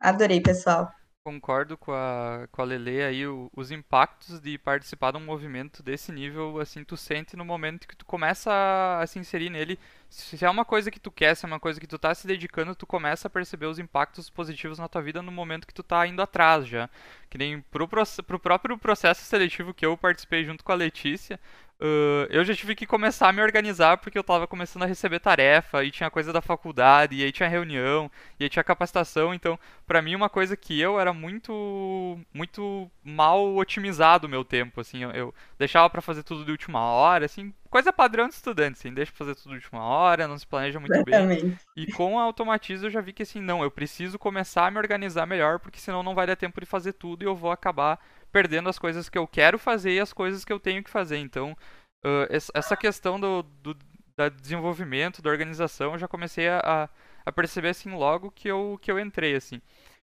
Adorei, 0.00 0.40
pessoal. 0.40 0.88
Concordo 1.24 1.76
com 1.76 1.92
a, 1.92 2.48
com 2.50 2.62
a 2.62 2.64
Lele 2.64 3.02
aí, 3.02 3.26
o, 3.26 3.50
os 3.54 3.70
impactos 3.70 4.40
de 4.40 4.56
participar 4.56 5.10
de 5.10 5.18
um 5.18 5.24
movimento 5.24 5.82
desse 5.82 6.10
nível, 6.10 6.58
assim, 6.58 6.82
tu 6.84 6.96
sente 6.96 7.36
no 7.36 7.44
momento 7.44 7.86
que 7.86 7.96
tu 7.96 8.06
começa 8.06 8.50
a, 8.50 9.02
a 9.02 9.06
se 9.06 9.18
inserir 9.18 9.50
nele. 9.50 9.78
Se 10.08 10.42
é 10.44 10.48
uma 10.48 10.64
coisa 10.64 10.90
que 10.90 10.98
tu 10.98 11.10
quer, 11.10 11.34
se 11.34 11.44
é 11.44 11.48
uma 11.48 11.60
coisa 11.60 11.78
que 11.78 11.86
tu 11.86 11.98
tá 11.98 12.14
se 12.14 12.26
dedicando, 12.26 12.74
tu 12.74 12.86
começa 12.86 13.28
a 13.28 13.30
perceber 13.30 13.66
os 13.66 13.78
impactos 13.78 14.30
positivos 14.30 14.78
na 14.78 14.88
tua 14.88 15.02
vida 15.02 15.20
no 15.20 15.30
momento 15.30 15.66
que 15.66 15.74
tu 15.74 15.82
tá 15.82 16.06
indo 16.06 16.22
atrás 16.22 16.66
já. 16.66 16.88
Que 17.28 17.36
nem 17.36 17.60
pro, 17.60 17.86
pro 17.86 18.38
próprio 18.38 18.78
processo 18.78 19.22
seletivo 19.24 19.74
que 19.74 19.84
eu 19.84 19.96
participei 19.96 20.44
junto 20.44 20.64
com 20.64 20.72
a 20.72 20.76
Letícia, 20.76 21.38
Uh, 21.80 22.26
eu 22.30 22.44
já 22.44 22.56
tive 22.56 22.74
que 22.74 22.84
começar 22.84 23.28
a 23.28 23.32
me 23.32 23.40
organizar 23.40 23.98
porque 23.98 24.18
eu 24.18 24.22
estava 24.22 24.48
começando 24.48 24.82
a 24.82 24.86
receber 24.86 25.20
tarefa 25.20 25.84
e 25.84 25.92
tinha 25.92 26.10
coisa 26.10 26.32
da 26.32 26.42
faculdade, 26.42 27.14
e 27.14 27.22
aí 27.22 27.30
tinha 27.30 27.48
reunião, 27.48 28.10
e 28.38 28.42
aí 28.42 28.50
tinha 28.50 28.64
capacitação. 28.64 29.32
Então, 29.32 29.56
para 29.86 30.02
mim, 30.02 30.16
uma 30.16 30.28
coisa 30.28 30.56
que 30.56 30.78
eu 30.80 30.98
era 30.98 31.12
muito 31.12 32.18
muito 32.34 32.90
mal 33.04 33.54
otimizado 33.56 34.26
o 34.26 34.30
meu 34.30 34.44
tempo. 34.44 34.80
Assim, 34.80 35.04
eu, 35.04 35.10
eu 35.12 35.34
deixava 35.56 35.88
para 35.88 36.02
fazer 36.02 36.24
tudo 36.24 36.44
de 36.44 36.50
última 36.50 36.80
hora, 36.80 37.26
assim, 37.26 37.54
coisa 37.70 37.92
padrão 37.92 38.28
de 38.28 38.34
estudante, 38.34 38.78
assim, 38.78 38.92
deixa 38.92 39.12
pra 39.12 39.18
fazer 39.18 39.34
tudo 39.34 39.50
de 39.50 39.56
última 39.56 39.82
hora, 39.82 40.28
não 40.28 40.38
se 40.38 40.46
planeja 40.46 40.80
muito 40.80 40.94
Exatamente. 40.94 41.44
bem. 41.44 41.58
E 41.76 41.92
com 41.92 42.18
a 42.18 42.22
Automatiza 42.22 42.86
eu 42.86 42.90
já 42.90 43.00
vi 43.00 43.12
que 43.12 43.22
assim, 43.22 43.40
não, 43.40 43.62
eu 43.62 43.70
preciso 43.70 44.18
começar 44.18 44.66
a 44.66 44.70
me 44.70 44.78
organizar 44.78 45.26
melhor, 45.26 45.58
porque 45.58 45.78
senão 45.78 46.02
não 46.02 46.14
vai 46.14 46.26
dar 46.26 46.36
tempo 46.36 46.60
de 46.60 46.66
fazer 46.66 46.94
tudo 46.94 47.22
e 47.22 47.26
eu 47.26 47.34
vou 47.34 47.50
acabar 47.50 47.98
perdendo 48.32 48.68
as 48.68 48.78
coisas 48.78 49.08
que 49.08 49.18
eu 49.18 49.26
quero 49.26 49.58
fazer 49.58 49.92
e 49.92 50.00
as 50.00 50.12
coisas 50.12 50.44
que 50.44 50.52
eu 50.52 50.60
tenho 50.60 50.82
que 50.82 50.90
fazer. 50.90 51.18
Então, 51.18 51.56
uh, 52.04 52.26
essa 52.54 52.76
questão 52.76 53.18
do, 53.18 53.42
do 53.42 53.76
da 54.16 54.28
desenvolvimento, 54.28 55.22
da 55.22 55.30
organização, 55.30 55.92
eu 55.92 55.98
já 55.98 56.08
comecei 56.08 56.48
a, 56.48 56.90
a 57.24 57.30
perceber 57.30 57.68
assim 57.68 57.90
logo 57.90 58.32
que 58.32 58.48
eu, 58.48 58.76
que 58.82 58.90
eu 58.90 58.98
entrei 58.98 59.36
assim. 59.36 59.62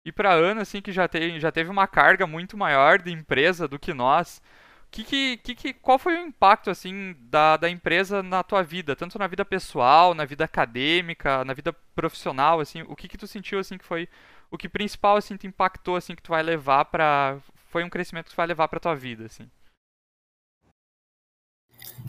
E 0.05 0.11
para 0.11 0.33
Ana, 0.33 0.61
assim, 0.61 0.81
que 0.81 0.91
já, 0.91 1.07
tem, 1.07 1.39
já 1.39 1.51
teve 1.51 1.69
uma 1.69 1.85
carga 1.85 2.25
muito 2.25 2.57
maior 2.57 2.99
de 2.99 3.11
empresa 3.11 3.67
do 3.67 3.77
que 3.77 3.93
nós, 3.93 4.41
que, 4.91 5.37
que, 5.37 5.55
que, 5.55 5.73
qual 5.73 5.99
foi 5.99 6.15
o 6.15 6.27
impacto 6.27 6.69
assim 6.69 7.15
da, 7.19 7.57
da 7.57 7.69
empresa 7.69 8.23
na 8.23 8.43
tua 8.43 8.63
vida, 8.63 8.95
tanto 8.95 9.19
na 9.19 9.27
vida 9.27 9.45
pessoal, 9.45 10.13
na 10.13 10.25
vida 10.25 10.43
acadêmica, 10.45 11.45
na 11.45 11.53
vida 11.53 11.71
profissional, 11.95 12.59
assim, 12.59 12.81
o 12.83 12.95
que 12.95 13.07
que 13.07 13.17
tu 13.17 13.27
sentiu 13.27 13.59
assim 13.59 13.77
que 13.77 13.85
foi 13.85 14.09
o 14.51 14.57
que 14.57 14.67
principal 14.67 15.17
assim 15.17 15.37
te 15.37 15.45
impactou 15.45 15.95
assim 15.95 16.15
que 16.15 16.23
tu 16.23 16.29
vai 16.31 16.41
levar 16.41 16.85
para 16.85 17.37
foi 17.67 17.83
um 17.83 17.89
crescimento 17.89 18.25
que 18.25 18.31
tu 18.31 18.37
vai 18.37 18.47
levar 18.47 18.67
para 18.67 18.79
tua 18.79 18.95
vida, 18.95 19.25
assim? 19.25 19.47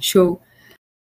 Show. 0.01 0.41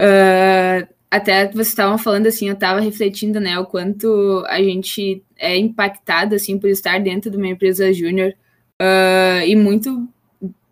Uh, 0.02 0.86
até 1.10 1.46
vocês 1.46 1.68
estavam 1.68 1.96
falando 1.96 2.26
assim, 2.26 2.48
eu 2.48 2.54
estava 2.54 2.80
refletindo, 2.80 3.40
né, 3.40 3.58
o 3.58 3.64
quanto 3.64 4.44
a 4.48 4.58
gente 4.60 5.24
é 5.36 5.56
impactado 5.56 6.34
assim 6.34 6.58
por 6.58 6.68
estar 6.68 7.00
dentro 7.00 7.30
de 7.30 7.36
uma 7.36 7.48
empresa 7.48 7.92
júnior 7.92 8.34
uh, 8.82 9.40
e 9.46 9.56
muito 9.56 10.08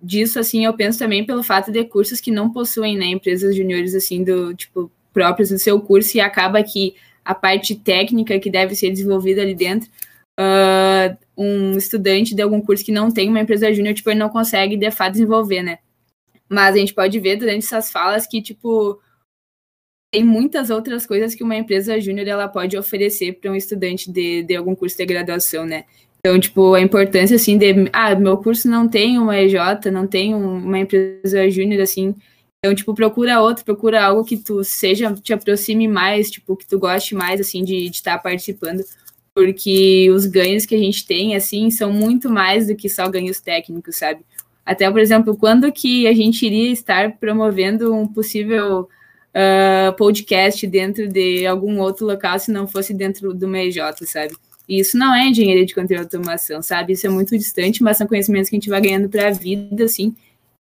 disso 0.03 0.39
assim 0.39 0.65
eu 0.65 0.75
penso 0.75 0.99
também 0.99 1.25
pelo 1.25 1.43
fato 1.43 1.71
de 1.71 1.85
cursos 1.85 2.21
que 2.21 2.31
não 2.31 2.51
possuem 2.53 2.97
né 2.97 3.07
empresas 3.07 3.55
juniores 3.55 3.95
assim 3.95 4.25
do 4.25 4.53
tipo 4.55 4.91
próprios 5.13 5.51
do 5.51 5.59
seu 5.59 5.81
curso 5.81 6.17
e 6.17 6.21
acaba 6.21 6.63
que 6.63 6.95
a 7.25 7.35
parte 7.35 7.75
técnica 7.77 8.39
que 8.41 8.51
deve 8.51 8.75
ser 8.75 8.91
desenvolvida 8.91 9.43
ali 9.43 9.55
dentro 9.55 9.89
uh, 10.39 11.17
um 11.37 11.77
estudante 11.77 12.35
de 12.35 12.43
algum 12.43 12.61
curso 12.61 12.85
que 12.85 12.93
não 12.93 13.11
tem 13.11 13.29
uma 13.29 13.41
empresa 13.41 13.73
júnior, 13.73 13.95
tipo, 13.95 14.11
ele 14.11 14.19
não 14.19 14.29
consegue, 14.29 14.77
de 14.77 14.91
fato, 14.91 15.13
desenvolver, 15.13 15.63
né? 15.63 15.79
Mas 16.49 16.75
a 16.75 16.79
gente 16.79 16.95
pode 16.95 17.19
ver 17.19 17.37
durante 17.37 17.65
essas 17.65 17.91
falas 17.91 18.27
que, 18.27 18.43
tipo, 18.43 19.01
tem 20.13 20.23
muitas 20.23 20.69
outras 20.69 21.07
coisas 21.07 21.35
que 21.35 21.43
uma 21.43 21.57
empresa 21.57 21.99
júnior 22.01 22.29
ela 22.29 22.49
pode 22.49 22.77
oferecer 22.77 23.35
para 23.35 23.51
um 23.51 23.57
estudante 23.57 24.11
de, 24.11 24.43
de 24.43 24.55
algum 24.55 24.75
curso 24.75 24.97
de 24.97 25.07
graduação, 25.07 25.65
né? 25.65 25.85
Então, 26.25 26.39
tipo, 26.39 26.75
a 26.75 26.81
importância, 26.81 27.37
assim, 27.37 27.59
de... 27.59 27.91
Ah, 27.93 28.15
meu 28.15 28.37
curso 28.37 28.69
não 28.69 28.89
tem 28.89 29.19
uma 29.19 29.37
EJ, 29.37 29.55
não 29.93 30.07
tem 30.07 30.35
uma 30.35 30.79
empresa 30.79 31.51
júnior, 31.51 31.83
assim... 31.83 32.15
Então, 32.65 32.77
tipo, 32.77 32.95
procura 32.95 33.41
outro, 33.41 33.65
procura 33.65 34.05
algo 34.05 34.25
que 34.25 34.37
tu 34.37 34.63
seja, 34.63 35.13
te 35.15 35.33
aproxime 35.33 35.89
mais, 35.89 36.31
tipo, 36.31 36.57
que 36.57 36.65
tu 36.65 36.79
goste 36.79 37.13
mais, 37.13 37.41
assim, 37.41 37.65
de 37.65 37.87
estar 37.87 38.19
tá 38.19 38.23
participando 38.23 38.85
porque 39.35 40.11
os 40.11 40.27
ganhos 40.27 40.67
que 40.67 40.75
a 40.75 40.79
gente 40.79 41.07
tem, 41.07 41.35
assim, 41.35 41.71
são 41.71 41.93
muito 41.93 42.29
mais 42.31 42.67
do 42.67 42.77
que 42.77 42.89
só 42.89 43.09
ganhos 43.09 43.41
técnicos, 43.41 43.97
sabe? 43.97 44.21
Até, 44.65 44.91
por 44.91 45.01
exemplo, 45.01 45.37
quando 45.37 45.73
que 45.73 46.07
a 46.07 46.13
gente 46.13 46.45
iria 46.47 46.71
estar 46.71 47.17
promovendo 47.19 47.95
um 47.95 48.07
possível 48.07 48.83
uh, 48.83 49.93
podcast 49.97 50.67
dentro 50.67 51.09
de 51.09 51.47
algum 51.47 51.81
outro 51.81 52.07
local 52.07 52.39
se 52.39 52.53
não 52.53 52.69
fosse 52.69 52.95
dentro 52.95 53.35
do 53.35 53.49
MEJ, 53.49 53.79
sabe? 54.05 54.35
E 54.69 54.81
isso 54.81 54.97
não 54.97 55.15
é 55.15 55.29
engenharia 55.29 55.67
de 55.67 55.75
controle 55.75 56.07
de 56.07 56.17
automação, 56.17 56.63
sabe? 56.63 56.93
Isso 56.93 57.07
é 57.07 57.11
muito 57.11 57.37
distante, 57.37 57.83
mas 57.83 57.97
são 57.97 58.07
conhecimentos 58.07 58.49
que 58.49 58.57
a 58.57 58.59
gente 58.59 58.69
vai 58.69 58.81
ganhando 58.81 59.09
para 59.09 59.29
a 59.29 59.31
vida, 59.31 59.85
assim, 59.85 60.15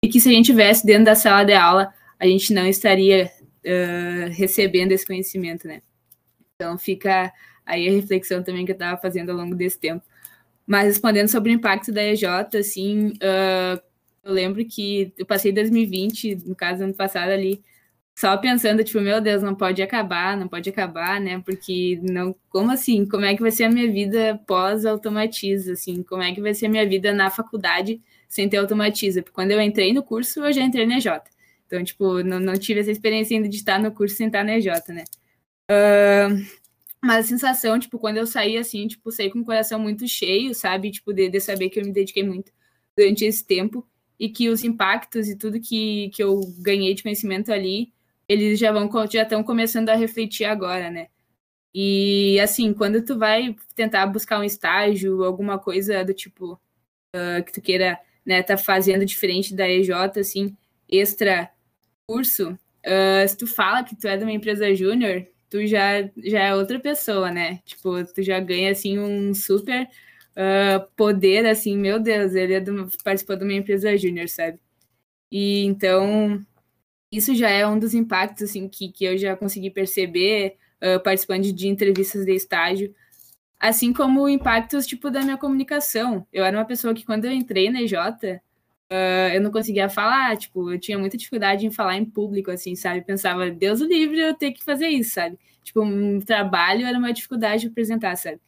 e 0.04 0.10
que 0.10 0.20
se 0.20 0.30
a 0.30 0.32
gente 0.32 0.48
tivesse 0.48 0.86
dentro 0.86 1.06
da 1.06 1.16
sala 1.16 1.44
de 1.44 1.54
aula, 1.54 1.94
a 2.20 2.26
gente 2.26 2.54
não 2.54 2.68
estaria 2.68 3.32
uh, 3.66 4.32
recebendo 4.32 4.92
esse 4.92 5.06
conhecimento, 5.06 5.68
né? 5.68 5.82
Então 6.56 6.78
fica 6.78 7.32
aí 7.66 7.88
a 7.88 7.92
reflexão 7.92 8.44
também 8.44 8.66
que 8.66 8.72
eu 8.72 8.76
estava 8.76 9.00
fazendo 9.00 9.30
ao 9.32 9.38
longo 9.38 9.56
desse 9.56 9.80
tempo. 9.80 10.04
Mas 10.66 10.86
respondendo 10.86 11.28
sobre 11.28 11.52
o 11.52 11.54
impacto 11.54 11.92
da 11.92 12.04
EJ, 12.04 12.26
assim, 12.60 13.10
uh, 13.10 13.82
eu 14.24 14.34
lembro 14.34 14.64
que 14.66 15.14
eu 15.18 15.26
passei 15.26 15.52
2020, 15.52 16.36
no 16.46 16.56
caso, 16.56 16.84
ano 16.84 16.94
passado 16.94 17.30
ali, 17.30 17.62
só 18.22 18.38
pensando, 18.38 18.84
tipo, 18.84 19.02
meu 19.02 19.20
Deus, 19.20 19.42
não 19.42 19.56
pode 19.56 19.82
acabar, 19.82 20.38
não 20.38 20.48
pode 20.48 20.70
acabar, 20.70 21.20
né? 21.20 21.42
Porque 21.44 22.00
não, 22.04 22.36
como 22.50 22.70
assim? 22.70 23.04
Como 23.04 23.26
é 23.26 23.36
que 23.36 23.42
vai 23.42 23.50
ser 23.50 23.64
a 23.64 23.70
minha 23.70 23.92
vida 23.92 24.40
pós-automatiza, 24.46 25.74
assim? 25.74 26.04
Como 26.04 26.22
é 26.22 26.32
que 26.32 26.40
vai 26.40 26.54
ser 26.54 26.68
a 26.68 26.70
minha 26.70 26.88
vida 26.88 27.12
na 27.12 27.32
faculdade 27.32 28.00
sem 28.30 28.48
ter 28.48 28.58
automatiza? 28.58 29.24
Porque 29.24 29.34
quando 29.34 29.50
eu 29.50 29.60
entrei 29.60 29.92
no 29.92 30.04
curso, 30.04 30.40
eu 30.46 30.54
já 30.54 30.62
entrei 30.62 30.86
na 30.86 30.98
EJ. 30.98 31.08
Então, 31.66 31.84
tipo, 31.84 32.22
não, 32.22 32.40
não 32.40 32.54
tive 32.54 32.82
essa 32.82 32.92
experiência 32.92 33.36
ainda 33.36 33.50
de 33.50 33.56
estar 33.56 33.80
no 33.80 33.92
curso 33.92 34.16
sem 34.16 34.28
estar 34.28 34.44
na 34.44 34.56
EJ, 34.56 34.68
né? 34.90 35.04
Uh, 35.72 36.46
mas 37.04 37.26
a 37.26 37.28
sensação, 37.28 37.80
tipo, 37.80 37.98
quando 37.98 38.18
eu 38.18 38.28
saí 38.28 38.56
assim, 38.56 38.88
tipo, 38.88 39.12
saí 39.12 39.32
com 39.32 39.40
o 39.40 39.46
coração 39.46 39.80
muito 39.80 40.08
cheio, 40.08 40.54
sabe? 40.54 40.92
Tipo, 40.92 41.12
de, 41.12 41.28
de 41.28 41.40
saber 41.40 41.72
que 41.72 41.80
eu 41.80 41.86
me 41.86 41.92
dediquei 41.92 42.24
muito 42.24 42.52
durante 42.96 43.26
esse 43.26 43.44
tempo 43.44 43.84
e 44.20 44.30
que 44.30 44.48
os 44.48 44.64
impactos 44.64 45.28
e 45.28 45.36
tudo 45.36 45.60
que, 45.60 46.12
que 46.14 46.22
eu 46.22 46.40
ganhei 46.60 46.94
de 46.94 47.02
conhecimento 47.02 47.52
ali, 47.52 47.92
eles 48.32 48.60
já 48.60 48.72
vão 48.72 48.90
já 49.10 49.24
estão 49.24 49.44
começando 49.44 49.90
a 49.90 49.96
refletir 49.96 50.46
agora, 50.46 50.90
né? 50.90 51.08
E 51.74 52.40
assim, 52.42 52.74
quando 52.74 53.04
tu 53.04 53.18
vai 53.18 53.56
tentar 53.76 54.06
buscar 54.08 54.40
um 54.40 54.44
estágio, 54.44 55.24
alguma 55.24 55.58
coisa 55.60 56.04
do 56.04 56.14
tipo 56.14 56.60
uh, 57.16 57.44
que 57.46 57.54
tu 57.54 57.62
queira, 57.62 58.00
né, 58.26 58.44
tá 58.44 58.58
fazendo 58.58 59.06
diferente 59.06 59.56
da 59.56 59.70
EJ, 59.70 59.92
assim, 60.20 60.56
extra 60.90 61.50
curso, 62.08 62.52
uh, 62.52 63.28
se 63.28 63.38
tu 63.38 63.48
fala 63.48 63.84
que 63.84 63.96
tu 63.96 64.08
é 64.08 64.18
de 64.18 64.24
uma 64.24 64.34
empresa 64.34 64.74
júnior, 64.76 65.26
tu 65.50 65.66
já, 65.66 66.10
já 66.18 66.40
é 66.44 66.56
outra 66.56 66.80
pessoa, 66.80 67.32
né? 67.32 67.60
Tipo, 67.66 68.04
tu 68.14 68.22
já 68.24 68.40
ganha, 68.40 68.72
assim, 68.72 69.00
um 69.00 69.34
super 69.34 69.88
uh, 70.36 70.86
poder, 70.96 71.46
assim, 71.46 71.78
meu 71.78 72.00
Deus, 72.00 72.36
ele 72.36 72.54
é 72.54 72.60
do, 72.60 72.90
participou 73.04 73.36
de 73.38 73.44
uma 73.44 73.54
empresa 73.54 73.96
júnior, 73.98 74.30
sabe? 74.30 74.60
E 75.32 75.64
então, 75.66 76.46
isso 77.12 77.36
já 77.36 77.50
é 77.50 77.68
um 77.68 77.78
dos 77.78 77.94
impactos, 77.94 78.44
assim, 78.44 78.68
que, 78.70 78.90
que 78.90 79.06
eu 79.06 79.18
já 79.18 79.36
consegui 79.36 79.70
perceber, 79.70 80.58
uh, 80.82 81.00
participando 81.04 81.52
de 81.52 81.68
entrevistas 81.68 82.26
de 82.26 82.34
estágio, 82.34 82.94
assim 83.60 83.94
como 83.94 84.28
impactos 84.30 84.88
tipo 84.88 85.12
da 85.12 85.22
minha 85.22 85.38
comunicação. 85.38 86.26
Eu 86.32 86.44
era 86.46 86.58
uma 86.58 86.66
pessoa 86.66 86.94
que 86.94 87.06
quando 87.06 87.26
eu 87.26 87.32
entrei 87.32 87.70
na 87.70 87.82
EJ, 87.82 87.94
uh, 87.94 89.34
eu 89.34 89.42
não 89.42 89.52
conseguia 89.52 89.90
falar, 89.90 90.38
tipo, 90.38 90.72
eu 90.72 90.80
tinha 90.80 90.98
muita 90.98 91.18
dificuldade 91.18 91.66
em 91.66 91.72
falar 91.72 91.98
em 91.98 92.06
público, 92.06 92.52
assim, 92.52 92.76
sabe? 92.76 93.02
Pensava, 93.02 93.50
Deus 93.52 93.82
o 93.82 93.86
livre, 93.86 94.20
eu 94.20 94.34
ter 94.34 94.52
que 94.52 94.64
fazer 94.64 94.88
isso, 94.88 95.14
sabe? 95.16 95.38
Tipo, 95.64 95.84
um 95.84 96.20
trabalho 96.20 96.86
era 96.86 96.98
uma 96.98 97.14
dificuldade 97.14 97.64
de 97.64 97.68
apresentar, 97.68 98.16
sabe? 98.16 98.40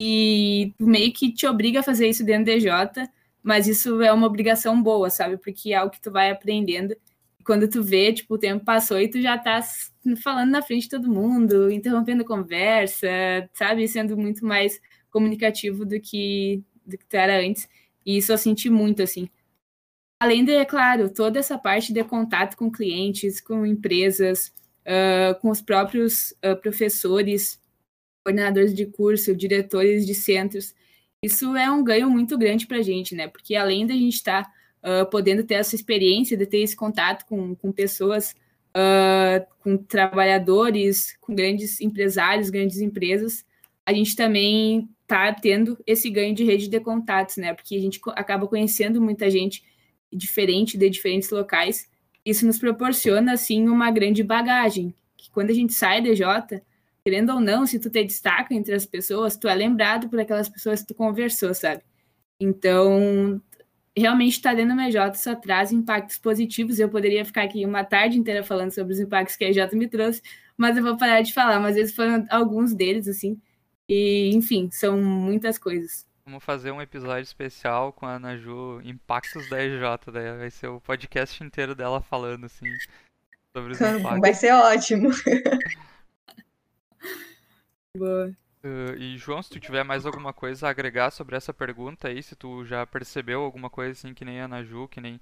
E 0.00 0.74
meio 0.78 1.12
que 1.12 1.32
te 1.32 1.46
obriga 1.46 1.80
a 1.80 1.82
fazer 1.82 2.08
isso 2.08 2.24
dentro 2.24 2.44
do 2.52 2.58
DJ, 2.58 3.08
mas 3.42 3.66
isso 3.68 4.02
é 4.02 4.12
uma 4.12 4.26
obrigação 4.26 4.82
boa, 4.82 5.08
sabe? 5.08 5.36
Porque 5.38 5.72
é 5.72 5.76
algo 5.76 5.92
que 5.92 6.00
tu 6.00 6.10
vai 6.10 6.30
aprendendo. 6.30 6.96
Quando 7.46 7.68
tu 7.68 7.82
vê, 7.82 8.12
tipo, 8.12 8.34
o 8.34 8.38
tempo 8.38 8.64
passou 8.64 9.00
e 9.00 9.08
tu 9.08 9.22
já 9.22 9.38
tá 9.38 9.60
falando 10.22 10.50
na 10.50 10.62
frente 10.62 10.82
de 10.82 10.90
todo 10.90 11.08
mundo, 11.08 11.70
interrompendo 11.70 12.22
a 12.22 12.26
conversa, 12.26 13.08
sabe? 13.54 13.86
Sendo 13.86 14.16
muito 14.16 14.44
mais 14.44 14.80
comunicativo 15.10 15.86
do 15.86 16.00
que, 16.00 16.62
do 16.84 16.98
que 16.98 17.06
tu 17.06 17.14
era 17.14 17.40
antes. 17.40 17.68
E 18.04 18.16
isso 18.16 18.32
eu 18.32 18.38
senti 18.38 18.68
muito, 18.68 19.02
assim. 19.02 19.28
Além 20.20 20.44
de, 20.44 20.52
é 20.52 20.64
claro, 20.64 21.08
toda 21.08 21.38
essa 21.38 21.56
parte 21.56 21.92
de 21.92 22.02
contato 22.02 22.56
com 22.56 22.70
clientes, 22.70 23.40
com 23.40 23.64
empresas, 23.64 24.52
uh, 24.86 25.38
com 25.40 25.50
os 25.50 25.60
próprios 25.60 26.32
uh, 26.44 26.56
professores, 26.60 27.60
coordenadores 28.24 28.74
de 28.74 28.86
curso, 28.86 29.36
diretores 29.36 30.04
de 30.04 30.14
centros. 30.14 30.74
Isso 31.22 31.54
é 31.56 31.70
um 31.70 31.84
ganho 31.84 32.10
muito 32.10 32.36
grande 32.36 32.66
para 32.66 32.78
a 32.78 32.82
gente, 32.82 33.14
né? 33.14 33.28
Porque 33.28 33.54
além 33.54 33.86
da 33.86 33.94
gente 33.94 34.14
estar 34.14 34.44
tá, 34.44 34.52
uh, 34.82 35.08
podendo 35.10 35.44
ter 35.44 35.54
essa 35.54 35.74
experiência 35.74 36.36
de 36.36 36.46
ter 36.46 36.58
esse 36.58 36.76
contato 36.76 37.24
com, 37.26 37.54
com 37.54 37.72
pessoas, 37.72 38.34
com 39.60 39.78
trabalhadores, 39.78 41.16
com 41.18 41.34
grandes 41.34 41.80
empresários, 41.80 42.50
grandes 42.50 42.76
empresas, 42.76 43.42
a 43.86 43.92
gente 43.92 44.14
também 44.14 44.86
está 45.00 45.32
tendo 45.32 45.78
esse 45.86 46.10
ganho 46.10 46.34
de 46.34 46.44
rede 46.44 46.68
de 46.68 46.78
contatos, 46.78 47.38
né? 47.38 47.54
Porque 47.54 47.74
a 47.74 47.80
gente 47.80 47.98
acaba 48.08 48.46
conhecendo 48.46 49.00
muita 49.00 49.30
gente 49.30 49.64
diferente 50.12 50.76
de 50.76 50.90
diferentes 50.90 51.30
locais, 51.30 51.88
isso 52.24 52.44
nos 52.44 52.58
proporciona 52.58 53.34
assim 53.34 53.68
uma 53.68 53.90
grande 53.90 54.22
bagagem, 54.22 54.92
que 55.16 55.30
quando 55.30 55.50
a 55.50 55.54
gente 55.54 55.72
sai 55.72 56.02
da 56.02 56.14
Jota, 56.14 56.60
querendo 57.04 57.32
ou 57.32 57.40
não, 57.40 57.64
se 57.66 57.78
tu 57.78 57.88
te 57.88 58.02
destaca 58.02 58.52
entre 58.52 58.74
as 58.74 58.84
pessoas, 58.84 59.36
tu 59.36 59.46
é 59.46 59.54
lembrado 59.54 60.08
por 60.08 60.18
aquelas 60.18 60.48
pessoas 60.48 60.80
que 60.80 60.88
tu 60.88 60.94
conversou, 60.94 61.54
sabe? 61.54 61.82
Então, 62.40 63.40
realmente 63.96 64.32
estar 64.32 64.50
tá 64.50 64.56
dentro 64.56 64.76
da 64.76 64.82
MJ 64.82 65.14
só 65.14 65.34
traz 65.34 65.72
impactos 65.72 66.18
positivos. 66.18 66.78
Eu 66.78 66.88
poderia 66.88 67.24
ficar 67.24 67.42
aqui 67.42 67.64
uma 67.64 67.84
tarde 67.84 68.18
inteira 68.18 68.42
falando 68.42 68.70
sobre 68.72 68.92
os 68.92 69.00
impactos 69.00 69.36
que 69.36 69.44
a 69.44 69.48
EJ 69.48 69.72
me 69.72 69.88
trouxe, 69.88 70.22
mas 70.56 70.76
eu 70.76 70.82
vou 70.82 70.96
parar 70.96 71.22
de 71.22 71.32
falar. 71.32 71.58
Mas 71.60 71.76
esses 71.76 71.94
foram 71.94 72.26
alguns 72.30 72.74
deles, 72.74 73.08
assim. 73.08 73.40
E, 73.88 74.30
enfim, 74.34 74.68
são 74.70 75.00
muitas 75.00 75.58
coisas. 75.58 76.06
Vamos 76.24 76.42
fazer 76.42 76.72
um 76.72 76.82
episódio 76.82 77.22
especial 77.22 77.92
com 77.92 78.04
a 78.04 78.16
Ana 78.16 78.36
Ju, 78.36 78.80
Impactos 78.84 79.48
da 79.48 79.64
EJ, 79.64 79.80
daí 80.12 80.36
vai 80.38 80.50
ser 80.50 80.66
o 80.66 80.80
podcast 80.80 81.42
inteiro 81.42 81.72
dela 81.72 82.00
falando, 82.00 82.46
assim, 82.46 82.66
sobre 83.56 83.72
os 83.72 83.80
impactos. 83.80 84.20
Vai 84.20 84.34
ser 84.34 84.52
ótimo. 84.52 85.10
Boa. 87.96 88.36
Uh, 88.66 88.96
e 88.98 89.16
João, 89.16 89.42
se 89.42 89.50
tu 89.50 89.60
tiver 89.60 89.84
mais 89.84 90.04
alguma 90.04 90.32
coisa 90.32 90.66
a 90.66 90.70
agregar 90.70 91.10
sobre 91.12 91.36
essa 91.36 91.54
pergunta 91.54 92.08
aí, 92.08 92.20
se 92.22 92.34
tu 92.34 92.64
já 92.64 92.84
percebeu 92.84 93.42
alguma 93.42 93.70
coisa 93.70 93.92
assim 93.92 94.12
que 94.12 94.24
nem 94.24 94.40
a 94.40 94.46
Ana 94.46 94.64
Ju, 94.64 94.88
que 94.88 95.00
nem 95.00 95.20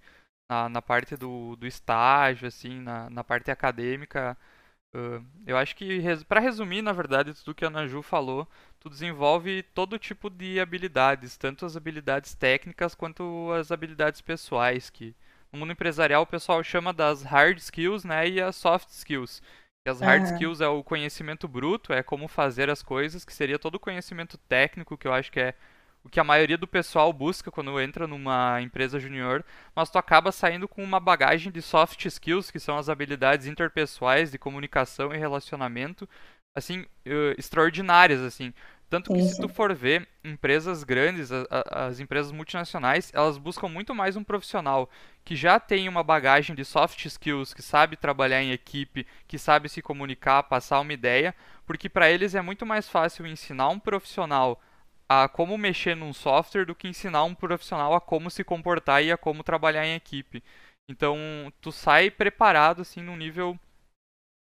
na, 0.48 0.68
na 0.68 0.83
parte 0.83 1.16
do, 1.16 1.54
do 1.57 1.66
estágio, 1.66 2.48
assim, 2.48 2.80
na, 2.80 3.11
na 3.11 3.22
parte 3.24 3.50
acadêmica, 3.50 4.37
uh, 4.94 5.24
eu 5.46 5.57
acho 5.59 5.76
que, 5.76 5.98
res, 5.98 6.22
para 6.24 6.40
resumir, 6.40 6.80
na 6.83 6.92
verdade, 6.92 7.35
tudo 7.35 7.54
que 7.54 7.64
a 7.64 7.68
Ana 7.68 7.87
Ju 7.87 8.02
falou, 8.02 8.48
tu 8.80 8.88
desenvolve 8.88 9.62
todo 9.74 9.98
tipo 9.98 10.30
de 10.30 10.59
habilidades, 10.61 11.37
tanto 11.37 11.66
as 11.66 11.76
habilidades 11.76 12.35
técnicas 12.35 12.94
quanto 12.94 13.52
as 13.52 13.70
habilidades 13.70 14.20
pessoais, 14.22 14.88
que 14.90 15.14
no 15.52 15.59
mundo 15.59 15.72
empresarial 15.72 16.22
o 16.22 16.26
pessoal 16.26 16.62
chama 16.64 16.92
das 16.92 17.22
hard 17.22 17.59
skills, 17.59 18.04
né, 18.04 18.28
e 18.28 18.40
as 18.40 18.57
soft 18.57 18.88
skills. 18.90 19.42
As 19.87 20.01
hard 20.01 20.23
uhum. 20.23 20.33
skills 20.33 20.61
é 20.62 20.68
o 20.68 20.83
conhecimento 20.83 21.47
bruto, 21.47 21.92
é 21.92 22.03
como 22.03 22.27
fazer 22.27 22.70
as 22.70 22.83
coisas, 22.83 23.23
que 23.23 23.35
seria 23.35 23.59
todo 23.59 23.75
o 23.75 23.81
conhecimento 23.81 24.38
técnico, 24.38 24.97
que 24.97 25.07
eu 25.07 25.12
acho 25.12 25.31
que 25.31 25.38
é 25.38 25.55
o 26.03 26.09
que 26.09 26.18
a 26.18 26.25
maioria 26.25 26.57
do 26.57 26.66
pessoal 26.66 27.12
busca 27.12 27.51
quando 27.51 27.79
entra 27.79 28.07
numa 28.07 28.61
empresa 28.62 28.99
junior, 28.99 29.44
mas 29.75 29.90
tu 29.90 29.99
acaba 29.99 30.33
saindo 30.33 30.66
com 30.66 30.83
uma 30.83 30.99
bagagem 30.99 31.53
de 31.53 31.61
soft 31.61 32.03
skills, 32.07 32.51
que 32.51 32.59
são 32.59 32.79
as 32.79 32.88
habilidades 32.88 33.47
interpessoais 33.47 34.31
de 34.31 34.38
comunicação 34.38 35.14
e 35.14 35.18
relacionamento, 35.18 36.09
assim, 36.55 36.81
uh, 36.81 37.35
extraordinárias, 37.38 38.20
assim. 38.20 38.55
Tanto 38.88 39.12
que 39.12 39.23
se 39.23 39.40
tu 39.40 39.49
for 39.49 39.75
ver, 39.75 40.07
empresas 40.23 40.85
grandes, 40.85 41.33
a, 41.33 41.47
a, 41.51 41.87
as 41.87 42.01
empresas 42.01 42.31
multinacionais, 42.31 43.11
elas 43.14 43.38
buscam 43.38 43.68
muito 43.68 43.94
mais 43.94 44.16
um 44.16 44.23
profissional 44.23 44.88
que 45.25 45.35
já 45.35 45.59
tem 45.59 45.88
uma 45.88 46.03
bagagem 46.03 46.55
de 46.55 46.64
soft 46.64 47.05
skills, 47.05 47.53
que 47.53 47.62
sabe 47.62 47.97
trabalhar 47.97 48.42
em 48.42 48.53
equipe, 48.53 49.07
que 49.27 49.38
sabe 49.38 49.68
se 49.68 49.83
comunicar, 49.83 50.44
passar 50.44 50.81
uma 50.81 50.92
ideia, 50.92 51.35
porque 51.66 51.88
para 51.88 52.11
eles 52.11 52.35
é 52.35 52.42
muito 52.42 52.64
mais 52.64 52.88
fácil 52.88 53.27
ensinar 53.27 53.68
um 53.70 53.79
profissional 53.79 54.61
a 55.09 55.29
como 55.29 55.59
mexer 55.59 55.94
num 55.97 56.12
software 56.12 56.66
do 56.66 56.75
que 56.75 56.88
ensinar 56.88 57.25
um 57.25 57.35
profissional 57.35 57.94
a 57.94 58.01
como 58.01 58.31
se 58.31 58.44
comportar 58.44 59.03
e 59.03 59.12
a 59.12 59.16
como 59.18 59.42
trabalhar 59.42 59.87
em 59.87 59.94
equipe. 59.94 60.42
Então, 60.88 61.16
tu 61.61 61.73
sai 61.73 62.11
preparado 62.11 62.83
assim 62.83 63.03
num 63.03 63.16
nível 63.16 63.59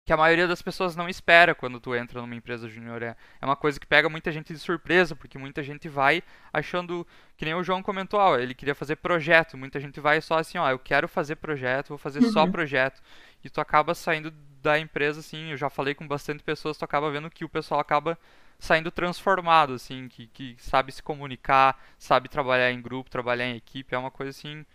que 0.05 0.11
a 0.11 0.17
maioria 0.17 0.47
das 0.47 0.61
pessoas 0.61 0.95
não 0.95 1.07
espera 1.07 1.55
quando 1.55 1.79
tu 1.79 1.95
entra 1.95 2.19
numa 2.19 2.35
empresa 2.35 2.67
júnior. 2.67 3.01
É, 3.01 3.15
é 3.41 3.45
uma 3.45 3.55
coisa 3.55 3.79
que 3.79 3.87
pega 3.87 4.09
muita 4.09 4.31
gente 4.31 4.53
de 4.53 4.59
surpresa, 4.59 5.15
porque 5.15 5.37
muita 5.37 5.63
gente 5.63 5.87
vai 5.87 6.21
achando, 6.51 7.07
que 7.37 7.45
nem 7.45 7.53
o 7.53 7.63
João 7.63 7.81
comentou, 7.81 8.19
ó, 8.19 8.37
ele 8.37 8.53
queria 8.53 8.75
fazer 8.75 8.97
projeto, 8.97 9.57
muita 9.57 9.79
gente 9.79 9.99
vai 9.99 10.19
só 10.19 10.37
assim, 10.37 10.57
ó, 10.57 10.69
eu 10.69 10.79
quero 10.79 11.07
fazer 11.07 11.37
projeto, 11.37 11.89
vou 11.89 11.97
fazer 11.97 12.21
uhum. 12.21 12.31
só 12.31 12.45
projeto. 12.45 13.01
E 13.43 13.49
tu 13.49 13.61
acaba 13.61 13.95
saindo 13.95 14.31
da 14.61 14.77
empresa, 14.77 15.21
assim, 15.21 15.51
eu 15.51 15.57
já 15.57 15.69
falei 15.69 15.93
com 15.95 16.07
bastante 16.07 16.43
pessoas, 16.43 16.77
tu 16.77 16.83
acaba 16.83 17.09
vendo 17.09 17.29
que 17.29 17.45
o 17.45 17.49
pessoal 17.49 17.79
acaba 17.79 18.17
saindo 18.59 18.91
transformado, 18.91 19.73
assim, 19.73 20.07
que, 20.07 20.27
que 20.27 20.55
sabe 20.57 20.91
se 20.91 21.03
comunicar, 21.03 21.77
sabe 21.97 22.29
trabalhar 22.29 22.71
em 22.71 22.81
grupo, 22.81 23.09
trabalhar 23.09 23.45
em 23.45 23.55
equipe, 23.57 23.93
é 23.93 23.97
uma 23.97 24.11
coisa, 24.11 24.29
assim, 24.29 24.65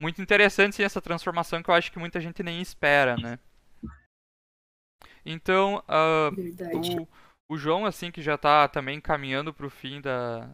muito 0.00 0.20
interessante, 0.20 0.74
assim, 0.74 0.82
essa 0.82 1.00
transformação 1.00 1.62
que 1.62 1.70
eu 1.70 1.74
acho 1.74 1.90
que 1.90 1.98
muita 1.98 2.20
gente 2.20 2.42
nem 2.42 2.60
espera, 2.60 3.16
né? 3.16 3.38
Então, 5.24 5.82
uh, 5.88 7.06
o, 7.48 7.54
o, 7.54 7.58
João, 7.58 7.84
assim, 7.84 8.10
que 8.10 8.22
já 8.22 8.34
está 8.34 8.68
também 8.68 9.00
caminhando 9.00 9.52
para 9.52 9.66
o 9.66 9.70
fim 9.70 10.00
da, 10.00 10.48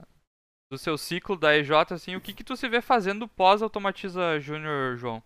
do 0.70 0.79
seu 0.79 0.98
ciclo 0.98 1.37
da 1.37 1.57
EJ, 1.57 1.70
assim, 1.90 2.16
o 2.16 2.20
que, 2.20 2.33
que 2.33 2.44
tu 2.44 2.57
se 2.57 2.68
vê 2.68 2.81
fazendo 2.81 3.29
pós-Automatiza 3.29 4.40
Júnior, 4.40 4.96
João? 4.96 5.22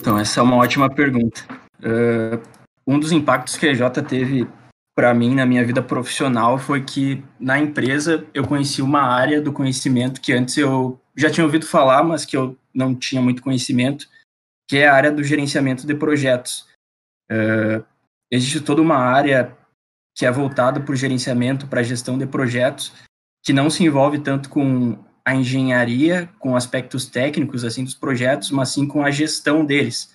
Então, 0.00 0.18
essa 0.18 0.40
é 0.40 0.42
uma 0.42 0.56
ótima 0.56 0.88
pergunta. 0.88 1.42
Uh, 1.80 2.42
um 2.86 2.98
dos 2.98 3.12
impactos 3.12 3.56
que 3.56 3.66
a 3.66 3.70
EJ 3.70 3.82
teve 4.08 4.48
para 4.96 5.14
mim 5.14 5.34
na 5.34 5.46
minha 5.46 5.64
vida 5.64 5.82
profissional 5.82 6.58
foi 6.58 6.82
que 6.82 7.22
na 7.38 7.58
empresa 7.58 8.26
eu 8.34 8.46
conheci 8.46 8.82
uma 8.82 9.02
área 9.02 9.40
do 9.40 9.52
conhecimento 9.52 10.20
que 10.20 10.32
antes 10.32 10.56
eu 10.56 11.00
já 11.16 11.30
tinha 11.30 11.44
ouvido 11.44 11.66
falar, 11.66 12.02
mas 12.02 12.24
que 12.24 12.36
eu 12.36 12.56
não 12.74 12.94
tinha 12.94 13.22
muito 13.22 13.42
conhecimento, 13.42 14.08
que 14.70 14.78
é 14.78 14.86
a 14.86 14.94
área 14.94 15.10
do 15.10 15.24
gerenciamento 15.24 15.84
de 15.84 15.96
projetos. 15.96 16.64
Uh, 17.28 17.84
existe 18.30 18.60
toda 18.60 18.80
uma 18.80 18.98
área 18.98 19.52
que 20.16 20.24
é 20.24 20.30
voltada 20.30 20.78
para 20.78 20.92
o 20.92 20.96
gerenciamento, 20.96 21.66
para 21.66 21.80
a 21.80 21.82
gestão 21.82 22.16
de 22.16 22.24
projetos, 22.24 22.92
que 23.44 23.52
não 23.52 23.68
se 23.68 23.82
envolve 23.82 24.20
tanto 24.20 24.48
com 24.48 24.96
a 25.24 25.34
engenharia, 25.34 26.30
com 26.38 26.54
aspectos 26.54 27.06
técnicos 27.06 27.64
assim 27.64 27.82
dos 27.82 27.96
projetos, 27.96 28.52
mas 28.52 28.68
sim 28.68 28.86
com 28.86 29.04
a 29.04 29.10
gestão 29.10 29.64
deles, 29.64 30.14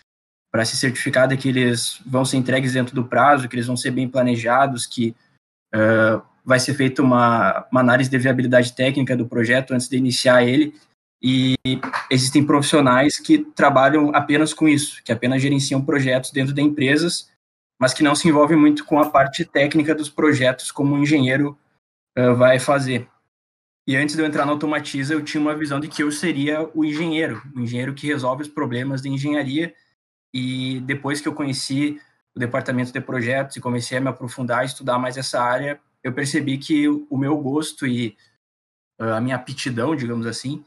para 0.49 0.63
se 0.63 0.77
certificar 0.77 1.27
de 1.27 1.35
que 1.35 1.49
eles 1.49 1.99
vão 2.05 2.23
ser 2.23 2.37
entregues 2.37 2.71
dentro 2.71 2.95
do 2.95 3.03
prazo, 3.03 3.49
que 3.49 3.57
eles 3.57 3.67
vão 3.67 3.75
ser 3.75 3.91
bem 3.91 4.07
planejados, 4.07 4.85
que 4.85 5.13
uh, 5.75 6.21
vai 6.45 6.61
ser 6.61 6.75
feita 6.75 7.01
uma, 7.01 7.67
uma 7.69 7.81
análise 7.81 8.09
de 8.09 8.17
viabilidade 8.17 8.71
técnica 8.71 9.17
do 9.17 9.27
projeto 9.27 9.73
antes 9.73 9.89
de 9.89 9.97
iniciar 9.97 10.45
ele, 10.45 10.73
e 11.27 11.55
existem 12.11 12.45
profissionais 12.45 13.17
que 13.17 13.39
trabalham 13.39 14.11
apenas 14.13 14.53
com 14.53 14.67
isso, 14.67 15.01
que 15.03 15.11
apenas 15.11 15.41
gerenciam 15.41 15.83
projetos 15.83 16.29
dentro 16.29 16.53
de 16.53 16.61
empresas, 16.61 17.31
mas 17.79 17.95
que 17.95 18.03
não 18.03 18.13
se 18.13 18.27
envolvem 18.27 18.55
muito 18.55 18.85
com 18.85 18.99
a 18.99 19.09
parte 19.09 19.43
técnica 19.43 19.95
dos 19.95 20.07
projetos, 20.07 20.71
como 20.71 20.93
o 20.93 20.99
engenheiro 20.99 21.57
uh, 22.15 22.35
vai 22.35 22.59
fazer. 22.59 23.09
E 23.87 23.95
antes 23.95 24.15
de 24.15 24.21
eu 24.21 24.25
entrar 24.27 24.45
na 24.45 24.51
Automatiza, 24.51 25.15
eu 25.15 25.23
tinha 25.23 25.41
uma 25.41 25.55
visão 25.55 25.79
de 25.79 25.87
que 25.87 26.03
eu 26.03 26.11
seria 26.11 26.69
o 26.75 26.85
engenheiro, 26.85 27.41
o 27.55 27.59
engenheiro 27.59 27.95
que 27.95 28.05
resolve 28.05 28.43
os 28.43 28.47
problemas 28.47 29.01
de 29.01 29.09
engenharia. 29.09 29.73
E 30.31 30.79
depois 30.81 31.21
que 31.21 31.27
eu 31.27 31.33
conheci 31.33 31.99
o 32.35 32.39
departamento 32.39 32.93
de 32.93 33.01
projetos 33.01 33.55
e 33.55 33.61
comecei 33.61 33.97
a 33.97 34.01
me 34.01 34.09
aprofundar, 34.09 34.63
estudar 34.63 34.99
mais 34.99 35.17
essa 35.17 35.41
área, 35.41 35.79
eu 36.03 36.13
percebi 36.13 36.59
que 36.59 36.87
o 36.87 37.17
meu 37.17 37.35
gosto 37.39 37.87
e 37.87 38.15
uh, 39.01 39.13
a 39.13 39.21
minha 39.21 39.35
aptidão, 39.35 39.95
digamos 39.95 40.27
assim, 40.27 40.63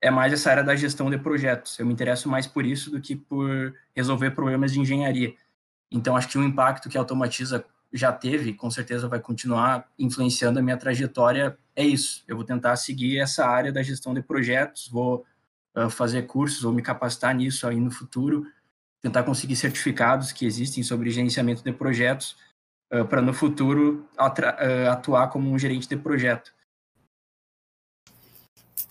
é 0.00 0.10
mais 0.10 0.32
essa 0.32 0.50
área 0.50 0.64
da 0.64 0.74
gestão 0.74 1.10
de 1.10 1.18
projetos. 1.18 1.78
Eu 1.78 1.86
me 1.86 1.92
interesso 1.92 2.28
mais 2.28 2.46
por 2.46 2.64
isso 2.64 2.90
do 2.90 3.00
que 3.00 3.14
por 3.14 3.74
resolver 3.94 4.30
problemas 4.30 4.72
de 4.72 4.80
engenharia. 4.80 5.34
Então, 5.90 6.16
acho 6.16 6.28
que 6.28 6.38
o 6.38 6.44
impacto 6.44 6.88
que 6.88 6.96
a 6.96 7.00
Automatiza 7.00 7.64
já 7.92 8.12
teve, 8.12 8.54
com 8.54 8.70
certeza 8.70 9.08
vai 9.08 9.20
continuar 9.20 9.88
influenciando 9.98 10.58
a 10.58 10.62
minha 10.62 10.76
trajetória, 10.76 11.58
é 11.74 11.84
isso. 11.84 12.22
Eu 12.26 12.36
vou 12.36 12.44
tentar 12.44 12.76
seguir 12.76 13.18
essa 13.18 13.46
área 13.46 13.72
da 13.72 13.82
gestão 13.82 14.14
de 14.14 14.22
projetos, 14.22 14.88
vou 14.88 15.26
uh, 15.76 15.90
fazer 15.90 16.22
cursos, 16.22 16.62
vou 16.62 16.72
me 16.72 16.82
capacitar 16.82 17.34
nisso 17.34 17.66
aí 17.66 17.80
no 17.80 17.90
futuro, 17.90 18.46
tentar 19.02 19.24
conseguir 19.24 19.56
certificados 19.56 20.30
que 20.30 20.46
existem 20.46 20.84
sobre 20.84 21.10
gerenciamento 21.10 21.64
de 21.64 21.72
projetos, 21.72 22.36
uh, 22.92 23.04
para 23.04 23.20
no 23.20 23.34
futuro 23.34 24.08
uh, 24.16 24.90
atuar 24.90 25.28
como 25.28 25.50
um 25.50 25.58
gerente 25.58 25.88
de 25.88 25.96
projeto. 25.96 26.52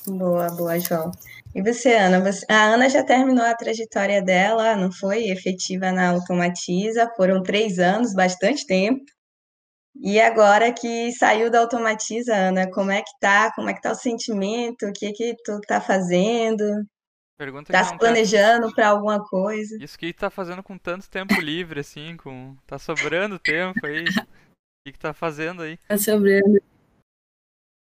Boa, 0.07 0.47
boa, 0.49 0.79
João. 0.79 1.11
E 1.53 1.61
você, 1.61 1.93
Ana? 1.95 2.19
Você... 2.21 2.45
A 2.49 2.73
Ana 2.73 2.89
já 2.89 3.03
terminou 3.03 3.43
a 3.43 3.55
trajetória 3.55 4.21
dela, 4.21 4.75
não 4.75 4.91
foi? 4.91 5.29
Efetiva 5.29 5.91
na 5.91 6.09
Automatiza, 6.09 7.11
foram 7.15 7.43
três 7.43 7.79
anos, 7.79 8.13
bastante 8.13 8.65
tempo. 8.65 9.03
E 10.01 10.19
agora 10.19 10.71
que 10.71 11.11
saiu 11.11 11.49
da 11.49 11.59
Automatiza, 11.59 12.35
Ana, 12.35 12.69
como 12.71 12.91
é 12.91 13.01
que 13.01 13.11
tá? 13.19 13.51
Como 13.53 13.69
é 13.69 13.73
que 13.73 13.81
tá 13.81 13.91
o 13.91 13.95
sentimento? 13.95 14.85
O 14.85 14.93
que 14.93 15.11
que 15.11 15.35
tu 15.43 15.59
tá 15.61 15.81
fazendo? 15.81 16.63
Pergunta 17.37 17.71
tá 17.71 17.83
se 17.83 17.97
planejando 17.97 18.73
para 18.73 18.89
alguma 18.89 19.23
coisa? 19.23 19.77
Isso 19.81 19.97
que 19.97 20.13
tá 20.13 20.29
fazendo 20.29 20.61
com 20.61 20.77
tanto 20.77 21.09
tempo 21.09 21.33
livre, 21.39 21.79
assim, 21.79 22.15
com... 22.17 22.55
tá 22.67 22.77
sobrando 22.77 23.39
tempo 23.39 23.85
aí. 23.85 24.03
O 24.03 24.83
que, 24.85 24.93
que 24.93 24.99
tá 24.99 25.13
fazendo 25.13 25.61
aí? 25.61 25.77
Tá 25.87 25.97
sobrando. 25.97 26.61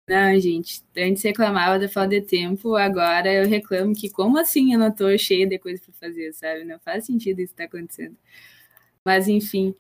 Não, 0.08 0.38
gente, 0.40 0.84
antes 0.98 1.24
reclamava 1.24 1.80
da 1.80 1.88
falta 1.88 2.10
de 2.10 2.22
tempo, 2.22 2.76
agora 2.76 3.32
eu 3.34 3.48
reclamo 3.48 3.96
que 3.96 4.10
como 4.10 4.38
assim 4.38 4.74
eu 4.74 4.80
não 4.80 4.94
tô 4.94 5.18
cheia 5.18 5.48
de 5.48 5.58
coisa 5.58 5.82
para 5.82 5.94
fazer, 5.94 6.34
sabe? 6.34 6.66
Não 6.66 6.78
faz 6.80 7.06
sentido 7.06 7.40
isso 7.40 7.54
estar 7.54 7.64
tá 7.70 7.78
acontecendo. 7.78 8.18
Mas 9.06 9.28
enfim, 9.30 9.76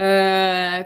uh, 0.00 0.84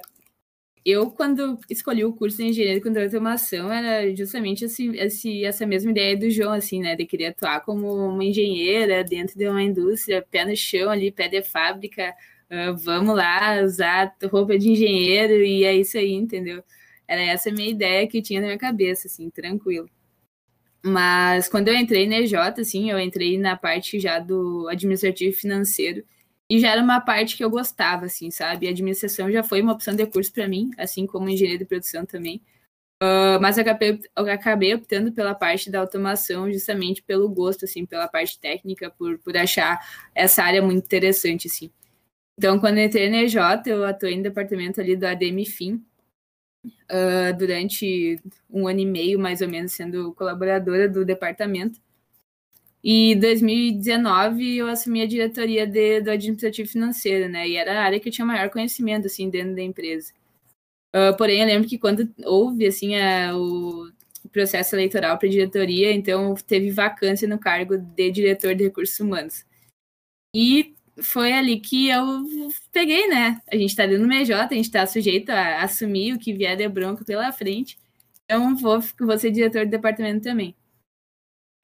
eu 0.85 1.11
quando 1.13 1.59
escolhi 1.71 2.05
o 2.05 2.13
curso 2.15 2.39
de 2.39 2.45
engenharia 2.45 2.77
de 2.77 2.83
controle 2.83 3.09
de 3.09 3.17
automação 3.17 3.73
era 3.73 4.15
justamente 4.17 4.65
esse, 4.67 4.89
esse, 4.97 5.45
essa 5.45 5.67
mesma 5.67 5.91
ideia 5.93 6.17
do 6.17 6.31
João, 6.31 6.53
assim, 6.53 6.81
né? 6.83 6.97
De 6.97 7.07
querer 7.07 7.27
atuar 7.29 7.61
como 7.63 7.95
uma 8.09 8.25
engenheira 8.25 9.05
dentro 9.05 9.39
de 9.39 9.49
uma 9.49 9.63
indústria, 9.63 10.27
pé 10.31 10.45
no 10.45 10.57
chão 10.57 10.91
ali, 10.91 11.13
pé 11.13 11.29
de 11.29 11.43
fábrica, 11.43 12.15
uh, 12.51 12.77
vamos 12.79 13.17
lá 13.17 13.63
usar 13.63 14.15
roupa 14.31 14.59
de 14.59 14.71
engenheiro 14.71 15.35
e 15.45 15.65
é 15.65 15.75
isso 15.77 15.99
aí, 15.99 16.13
entendeu? 16.13 16.65
Era 17.13 17.21
essa 17.21 17.51
a 17.51 17.53
minha 17.53 17.69
ideia 17.69 18.09
que 18.09 18.19
eu 18.19 18.23
tinha 18.23 18.41
na 18.41 18.47
minha 18.47 18.59
cabeça, 18.59 19.07
assim, 19.07 19.29
tranquilo. 19.29 19.87
Mas 20.83 21.47
quando 21.47 21.69
eu 21.69 21.75
entrei 21.75 22.07
na 22.09 22.17
EJ, 22.21 22.35
assim, 22.59 22.91
eu 22.91 22.99
entrei 22.99 23.39
na 23.39 23.55
parte 23.55 24.01
já 24.01 24.19
do 24.19 24.67
administrativo 24.69 25.37
financeiro 25.37 26.03
e 26.49 26.59
já 26.59 26.71
era 26.71 26.83
uma 26.83 27.03
parte 27.03 27.37
que 27.37 27.45
eu 27.45 27.51
gostava, 27.51 28.07
assim, 28.07 28.31
sabe? 28.31 28.67
A 28.67 28.71
administração 28.71 29.31
já 29.31 29.43
foi 29.43 29.61
uma 29.61 29.75
opção 29.75 29.95
de 29.95 30.07
curso 30.07 30.33
para 30.33 30.49
mim, 30.49 30.71
assim 30.79 31.07
como 31.07 31.29
engenharia 31.29 31.59
de 31.59 31.67
produção 31.67 32.07
também. 32.07 32.43
Uh, 33.03 33.39
mas 33.43 33.59
eu 33.59 33.63
acabei, 33.63 34.01
eu 34.17 34.31
acabei 34.31 34.75
optando 34.75 35.13
pela 35.13 35.35
parte 35.35 35.71
da 35.71 35.81
automação 35.81 36.51
justamente 36.51 37.03
pelo 37.03 37.29
gosto, 37.29 37.67
assim, 37.67 37.85
pela 37.85 38.09
parte 38.09 38.41
técnica, 38.41 38.91
por, 38.91 39.19
por 39.19 39.37
achar 39.37 39.79
essa 40.15 40.43
área 40.43 40.63
muito 40.63 40.87
interessante, 40.87 41.47
assim. 41.47 41.71
Então, 42.39 42.59
quando 42.59 42.79
eu 42.79 42.85
entrei 42.85 43.11
na 43.11 43.19
EJ, 43.19 43.37
eu 43.67 43.85
atuei 43.85 44.17
no 44.17 44.23
departamento 44.23 44.81
ali 44.81 44.97
do 44.97 45.05
ADM 45.07 45.45
FIM, 45.45 45.85
uh, 46.65 47.37
durante 47.39 48.21
um 48.51 48.67
ano 48.67 48.81
e 48.81 48.87
meio, 48.87 49.19
mais 49.19 49.41
ou 49.41 49.49
menos, 49.49 49.73
sendo 49.73 50.13
colaboradora 50.15 50.89
do 50.89 51.05
departamento. 51.05 51.81
E 52.85 53.13
em 53.13 53.19
2019 53.19 54.57
eu 54.57 54.67
assumi 54.69 55.03
a 55.03 55.07
diretoria 55.07 55.67
de, 55.67 56.01
do 56.01 56.11
administrativo 56.11 56.69
financeiro, 56.69 57.29
né? 57.29 57.49
E 57.49 57.57
era 57.57 57.81
a 57.81 57.85
área 57.85 58.01
que 58.01 58.09
eu 58.09 58.13
tinha 58.13 58.27
maior 58.27 58.51
conhecimento, 58.51 59.07
assim, 59.07 59.31
dentro 59.31 59.55
da 59.55 59.63
empresa. 59.63 60.13
Uh, 60.95 61.17
porém, 61.17 61.41
eu 61.41 61.47
lembro 61.47 61.69
que 61.69 61.79
quando 61.79 62.13
houve, 62.25 62.67
assim, 62.67 62.97
a, 62.97 63.37
o 63.37 63.91
processo 64.33 64.75
eleitoral 64.75 65.19
para 65.19 65.29
diretoria, 65.29 65.93
então 65.93 66.35
teve 66.35 66.71
vacância 66.71 67.29
no 67.29 67.39
cargo 67.39 67.79
de 67.79 68.11
diretor 68.11 68.55
de 68.55 68.65
recursos 68.65 68.99
humanos. 68.99 69.45
E 70.35 70.75
foi 71.01 71.33
ali 71.33 71.61
que 71.61 71.89
eu 71.89 72.05
peguei, 72.71 73.09
né? 73.09 73.41
A 73.51 73.57
gente 73.57 73.75
tá 73.75 73.83
ali 73.85 73.97
no 73.99 74.07
MJ, 74.07 74.35
a 74.35 74.55
gente 74.55 74.71
tá 74.71 74.87
sujeito 74.87 75.31
a 75.31 75.63
assumir 75.63 76.15
o 76.15 76.19
que 76.19 76.33
vier 76.33 76.57
de 76.57 76.69
bronca 76.69 77.05
pela 77.05 77.33
frente. 77.33 77.79
Então, 78.25 78.57
vou, 78.57 78.81
vou 79.01 79.19
ser 79.19 79.31
diretor 79.31 79.65
do 79.65 79.71
departamento 79.71 80.25
também. 80.25 80.55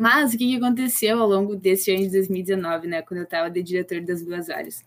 Mas 0.01 0.33
o 0.33 0.39
que, 0.39 0.47
que 0.47 0.57
aconteceu 0.57 1.21
ao 1.21 1.29
longo 1.29 1.57
desse 1.57 1.91
ano 1.91 2.05
de 2.05 2.13
2019, 2.13 2.87
né? 2.87 3.03
Quando 3.03 3.19
eu 3.19 3.25
estava 3.25 3.51
de 3.51 3.63
diretor 3.63 4.01
das 4.01 4.23
duas 4.23 4.49
áreas? 4.49 4.85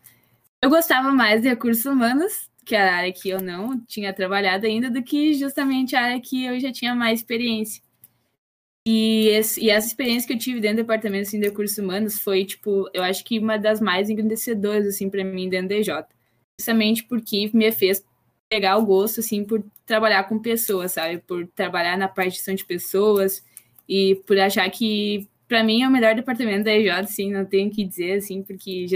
Eu 0.62 0.70
gostava 0.70 1.12
mais 1.12 1.42
de 1.42 1.50
recursos 1.50 1.86
humanos, 1.86 2.50
que 2.66 2.76
era 2.76 2.92
a 2.92 2.96
área 2.96 3.14
que 3.14 3.30
eu 3.30 3.42
não 3.42 3.80
tinha 3.86 4.14
trabalhado 4.14 4.66
ainda, 4.66 4.90
do 4.90 5.04
que 5.04 5.34
justamente 5.34 5.96
a 5.96 6.04
área 6.04 6.22
que 6.22 6.46
eu 6.46 6.60
já 6.60 6.72
tinha 6.72 6.96
mais 6.96 7.20
experiência. 7.20 7.84
E, 8.86 9.28
esse, 9.30 9.62
e, 9.62 9.70
essa 9.70 9.88
experiência 9.88 10.28
que 10.28 10.34
eu 10.34 10.40
tive 10.40 10.60
dentro 10.60 10.78
do 10.78 10.84
departamento 10.84 11.28
assim, 11.28 11.40
de 11.40 11.48
recursos 11.48 11.78
humanos 11.78 12.20
foi, 12.20 12.46
tipo, 12.46 12.90
eu 12.94 13.04
acho 13.04 13.24
que 13.24 13.38
uma 13.38 13.58
das 13.58 13.80
mais 13.80 14.10
engrandecedoras, 14.10 14.88
assim, 14.88 15.10
para 15.10 15.24
mim 15.24 15.50
dentro 15.50 15.70
do 15.70 15.76
DJ. 15.76 16.04
Justamente 16.60 17.04
porque 17.04 17.50
me 17.54 17.72
fez 17.72 18.04
pegar 18.50 18.78
o 18.78 18.86
gosto, 18.86 19.20
assim, 19.20 19.44
por 19.44 19.64
trabalhar 19.86 20.24
com 20.24 20.40
pessoas, 20.40 20.94
sabe? 20.94 21.20
Por 21.20 21.48
trabalhar 21.48 21.98
na 21.98 22.08
parte 22.08 22.44
de 22.56 22.66
pessoas 22.66 23.46
e 23.88 24.16
por 24.28 24.38
achar 24.40 24.70
que, 24.72 25.28
para 25.48 25.64
mim, 25.64 25.84
é 25.84 25.88
o 25.88 25.92
melhor 25.92 26.16
departamento 26.16 26.64
da 26.64 26.72
EJ, 26.72 26.90
assim, 26.90 27.32
não 27.32 27.46
tenho 27.46 27.70
que 27.70 27.84
dizer, 27.84 28.14
assim, 28.14 28.42
porque 28.42 28.88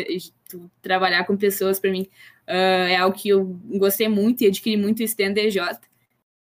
trabalhar 0.82 1.26
com 1.26 1.38
pessoas, 1.38 1.80
para 1.80 1.92
mim, 1.92 2.08
uh, 2.48 2.88
é 2.90 2.96
algo 2.96 3.18
que 3.18 3.30
eu 3.30 3.46
gostei 3.78 4.08
muito 4.10 4.44
e 4.44 4.48
adquiri 4.48 4.78
muito 4.78 5.04
isso 5.04 5.16
dentro 5.16 5.36
da 5.36 5.42
EJ 5.42 5.58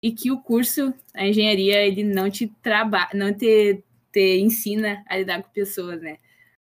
e 0.01 0.11
que 0.11 0.31
o 0.31 0.39
curso, 0.39 0.93
a 1.13 1.27
engenharia, 1.27 1.85
ele 1.85 2.03
não 2.03 2.29
te 2.29 2.47
trabalha, 2.61 3.09
não 3.13 3.33
te, 3.33 3.83
te 4.11 4.39
ensina 4.39 5.03
a 5.07 5.17
lidar 5.17 5.43
com 5.43 5.49
pessoas, 5.49 6.01
né? 6.01 6.17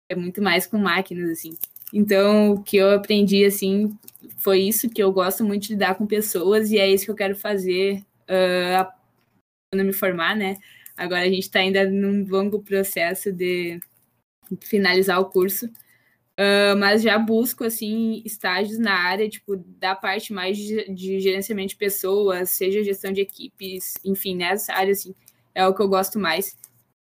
É 0.09 0.15
muito 0.15 0.43
mais 0.43 0.67
com 0.67 0.77
máquinas, 0.77 1.31
assim. 1.31 1.57
Então, 1.93 2.53
o 2.53 2.63
que 2.63 2.77
eu 2.77 2.91
aprendi, 2.93 3.45
assim, 3.45 3.97
foi 4.37 4.61
isso, 4.61 4.91
que 4.91 5.03
eu 5.03 5.13
gosto 5.13 5.45
muito 5.45 5.63
de 5.63 5.73
lidar 5.73 5.95
com 5.95 6.07
pessoas, 6.07 6.71
e 6.71 6.79
é 6.79 6.89
isso 6.89 7.05
que 7.05 7.11
eu 7.11 7.17
quero 7.17 7.35
fazer 7.35 8.05
uh, 8.29 8.91
quando 9.73 9.87
me 9.87 9.93
formar, 9.93 10.37
né? 10.37 10.57
Agora 10.97 11.23
a 11.23 11.29
gente 11.29 11.41
está 11.41 11.61
ainda 11.61 11.89
num 11.89 12.27
longo 12.29 12.61
processo 12.63 13.33
de 13.33 13.81
finalizar 14.61 15.19
o 15.19 15.31
curso, 15.31 15.71
Uh, 16.41 16.75
mas 16.79 17.03
já 17.03 17.19
busco 17.19 17.65
assim 17.65 18.23
estágios 18.25 18.79
na 18.79 18.95
área 18.95 19.29
tipo 19.29 19.57
da 19.57 19.95
parte 19.95 20.33
mais 20.33 20.57
de, 20.57 20.91
de, 20.91 21.21
gerenciamento 21.21 21.69
de 21.71 21.77
pessoas, 21.77 22.49
seja 22.49 22.83
gestão 22.83 23.13
de 23.13 23.21
equipes, 23.21 23.93
enfim, 24.03 24.37
nessa 24.37 24.73
área 24.73 24.93
assim 24.93 25.15
é 25.55 25.67
o 25.67 25.75
que 25.75 25.83
eu 25.83 25.89
gosto 25.89 26.19
mais. 26.19 26.57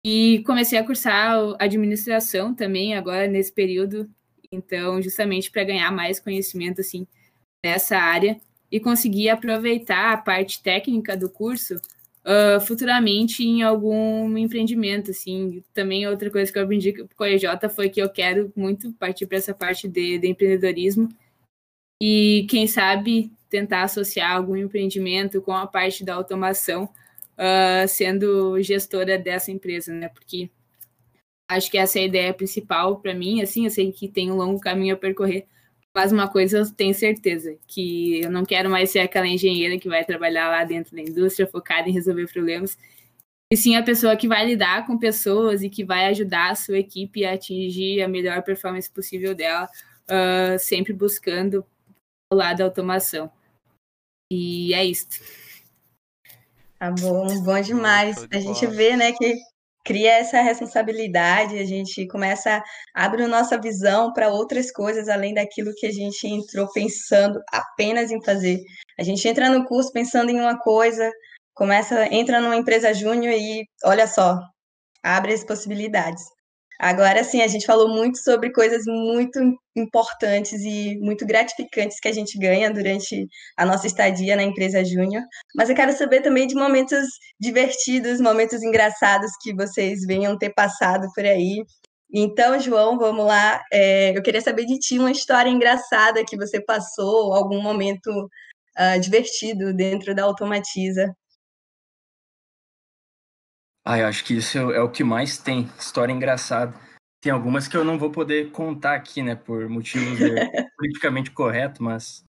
E 0.04 0.42
comecei 0.44 0.76
a 0.76 0.84
cursar 0.84 1.38
administração 1.60 2.52
também 2.52 2.96
agora 2.96 3.28
nesse 3.28 3.52
período, 3.52 4.10
então 4.50 5.00
justamente 5.00 5.48
para 5.48 5.62
ganhar 5.62 5.92
mais 5.92 6.18
conhecimento 6.18 6.80
assim 6.80 7.06
nessa 7.64 7.98
área 7.98 8.36
e 8.68 8.80
conseguir 8.80 9.28
aproveitar 9.28 10.12
a 10.12 10.16
parte 10.16 10.60
técnica 10.60 11.16
do 11.16 11.30
curso 11.30 11.76
uh, 12.24 12.60
futuramente 12.60 13.44
em 13.44 13.62
algum 13.62 14.36
empreendimento, 14.36 15.10
assim. 15.10 15.62
Também 15.72 16.06
outra 16.06 16.30
coisa 16.30 16.52
que 16.52 16.58
eu 16.58 16.64
aprendi 16.64 16.92
com 16.92 17.24
a 17.24 17.30
EJ 17.30 17.44
foi 17.74 17.88
que 17.88 18.00
eu 18.00 18.08
quero 18.08 18.52
muito 18.56 18.92
partir 18.94 19.26
para 19.26 19.38
essa 19.38 19.54
parte 19.54 19.88
de, 19.88 20.18
de 20.18 20.28
empreendedorismo 20.28 21.08
e, 22.00 22.46
quem 22.48 22.66
sabe, 22.66 23.30
tentar 23.48 23.82
associar 23.82 24.32
algum 24.32 24.56
empreendimento 24.56 25.42
com 25.42 25.52
a 25.52 25.66
parte 25.66 26.04
da 26.04 26.14
automação, 26.14 26.84
uh, 26.84 27.86
sendo 27.88 28.60
gestora 28.62 29.18
dessa 29.18 29.50
empresa, 29.50 29.92
né? 29.92 30.08
Porque 30.08 30.50
acho 31.48 31.70
que 31.70 31.76
essa 31.76 31.98
é 31.98 32.02
a 32.02 32.06
ideia 32.06 32.32
principal 32.32 32.98
para 33.00 33.12
mim, 33.14 33.42
assim, 33.42 33.64
eu 33.64 33.70
sei 33.70 33.92
que 33.92 34.08
tem 34.08 34.30
um 34.30 34.36
longo 34.36 34.60
caminho 34.60 34.94
a 34.94 34.98
percorrer, 34.98 35.46
mas 35.94 36.12
uma 36.12 36.28
coisa 36.28 36.58
eu 36.58 36.72
tenho 36.72 36.94
certeza, 36.94 37.56
que 37.66 38.20
eu 38.20 38.30
não 38.30 38.44
quero 38.44 38.70
mais 38.70 38.90
ser 38.90 39.00
aquela 39.00 39.26
engenheira 39.26 39.78
que 39.78 39.88
vai 39.88 40.04
trabalhar 40.04 40.48
lá 40.48 40.64
dentro 40.64 40.94
da 40.94 41.02
indústria, 41.02 41.46
focada 41.46 41.88
em 41.88 41.92
resolver 41.92 42.30
problemas, 42.32 42.78
e 43.52 43.56
sim 43.56 43.74
a 43.74 43.82
pessoa 43.82 44.16
que 44.16 44.28
vai 44.28 44.46
lidar 44.46 44.86
com 44.86 44.96
pessoas 44.96 45.62
e 45.62 45.68
que 45.68 45.84
vai 45.84 46.06
ajudar 46.06 46.50
a 46.50 46.54
sua 46.54 46.78
equipe 46.78 47.24
a 47.24 47.34
atingir 47.34 48.00
a 48.00 48.08
melhor 48.08 48.42
performance 48.42 48.88
possível 48.88 49.34
dela, 49.34 49.68
uh, 50.04 50.58
sempre 50.58 50.92
buscando 50.92 51.66
o 52.32 52.36
lado 52.36 52.58
da 52.58 52.64
automação. 52.64 53.30
E 54.32 54.72
é 54.72 54.84
isso. 54.84 55.08
Tá 56.78 56.92
bom, 56.92 57.42
bom 57.42 57.60
demais. 57.60 58.24
A 58.32 58.38
gente 58.38 58.64
vê, 58.68 58.96
né, 58.96 59.12
que 59.12 59.36
cria 59.84 60.12
essa 60.18 60.40
responsabilidade, 60.40 61.58
a 61.58 61.64
gente 61.64 62.06
começa, 62.08 62.62
abre 62.94 63.22
a 63.24 63.28
nossa 63.28 63.58
visão 63.58 64.12
para 64.12 64.28
outras 64.28 64.70
coisas 64.70 65.08
além 65.08 65.34
daquilo 65.34 65.74
que 65.76 65.86
a 65.86 65.92
gente 65.92 66.26
entrou 66.26 66.70
pensando 66.72 67.40
apenas 67.52 68.10
em 68.10 68.22
fazer. 68.22 68.60
A 68.98 69.02
gente 69.02 69.26
entra 69.26 69.48
no 69.48 69.64
curso 69.66 69.92
pensando 69.92 70.30
em 70.30 70.40
uma 70.40 70.58
coisa, 70.58 71.10
começa, 71.54 72.06
entra 72.12 72.40
numa 72.40 72.56
empresa 72.56 72.92
júnior 72.92 73.34
e 73.34 73.64
olha 73.84 74.06
só, 74.06 74.38
abre 75.02 75.32
as 75.32 75.44
possibilidades. 75.44 76.22
Agora 76.80 77.22
sim, 77.22 77.42
a 77.42 77.46
gente 77.46 77.66
falou 77.66 77.90
muito 77.90 78.16
sobre 78.18 78.50
coisas 78.50 78.84
muito 78.86 79.38
importantes 79.76 80.62
e 80.62 80.98
muito 80.98 81.26
gratificantes 81.26 82.00
que 82.00 82.08
a 82.08 82.12
gente 82.12 82.38
ganha 82.38 82.72
durante 82.72 83.26
a 83.54 83.66
nossa 83.66 83.86
estadia 83.86 84.34
na 84.34 84.42
empresa 84.42 84.82
Júnior, 84.82 85.22
mas 85.54 85.68
eu 85.68 85.76
quero 85.76 85.92
saber 85.92 86.22
também 86.22 86.46
de 86.46 86.54
momentos 86.54 87.06
divertidos, 87.38 88.18
momentos 88.18 88.62
engraçados 88.62 89.30
que 89.42 89.54
vocês 89.54 90.06
venham 90.06 90.38
ter 90.38 90.54
passado 90.54 91.06
por 91.14 91.22
aí. 91.22 91.62
Então, 92.10 92.58
João, 92.58 92.98
vamos 92.98 93.26
lá. 93.26 93.62
É, 93.70 94.16
eu 94.16 94.22
queria 94.22 94.40
saber 94.40 94.64
de 94.64 94.78
ti 94.78 94.98
uma 94.98 95.12
história 95.12 95.50
engraçada 95.50 96.24
que 96.24 96.36
você 96.36 96.64
passou, 96.64 97.34
algum 97.34 97.60
momento 97.60 98.08
uh, 98.10 98.98
divertido 98.98 99.74
dentro 99.74 100.14
da 100.14 100.24
Automatiza. 100.24 101.14
Ah, 103.84 103.98
eu 103.98 104.06
acho 104.06 104.24
que 104.24 104.34
isso 104.34 104.58
é 104.58 104.80
o 104.80 104.90
que 104.90 105.02
mais 105.02 105.38
tem, 105.38 105.68
história 105.78 106.12
engraçada. 106.12 106.74
Tem 107.22 107.32
algumas 107.32 107.68
que 107.68 107.76
eu 107.76 107.84
não 107.84 107.98
vou 107.98 108.10
poder 108.10 108.50
contar 108.50 108.94
aqui, 108.94 109.22
né, 109.22 109.34
por 109.34 109.68
motivos 109.68 110.18
politicamente 110.76 111.30
corretos, 111.30 111.80
mas... 111.80 112.24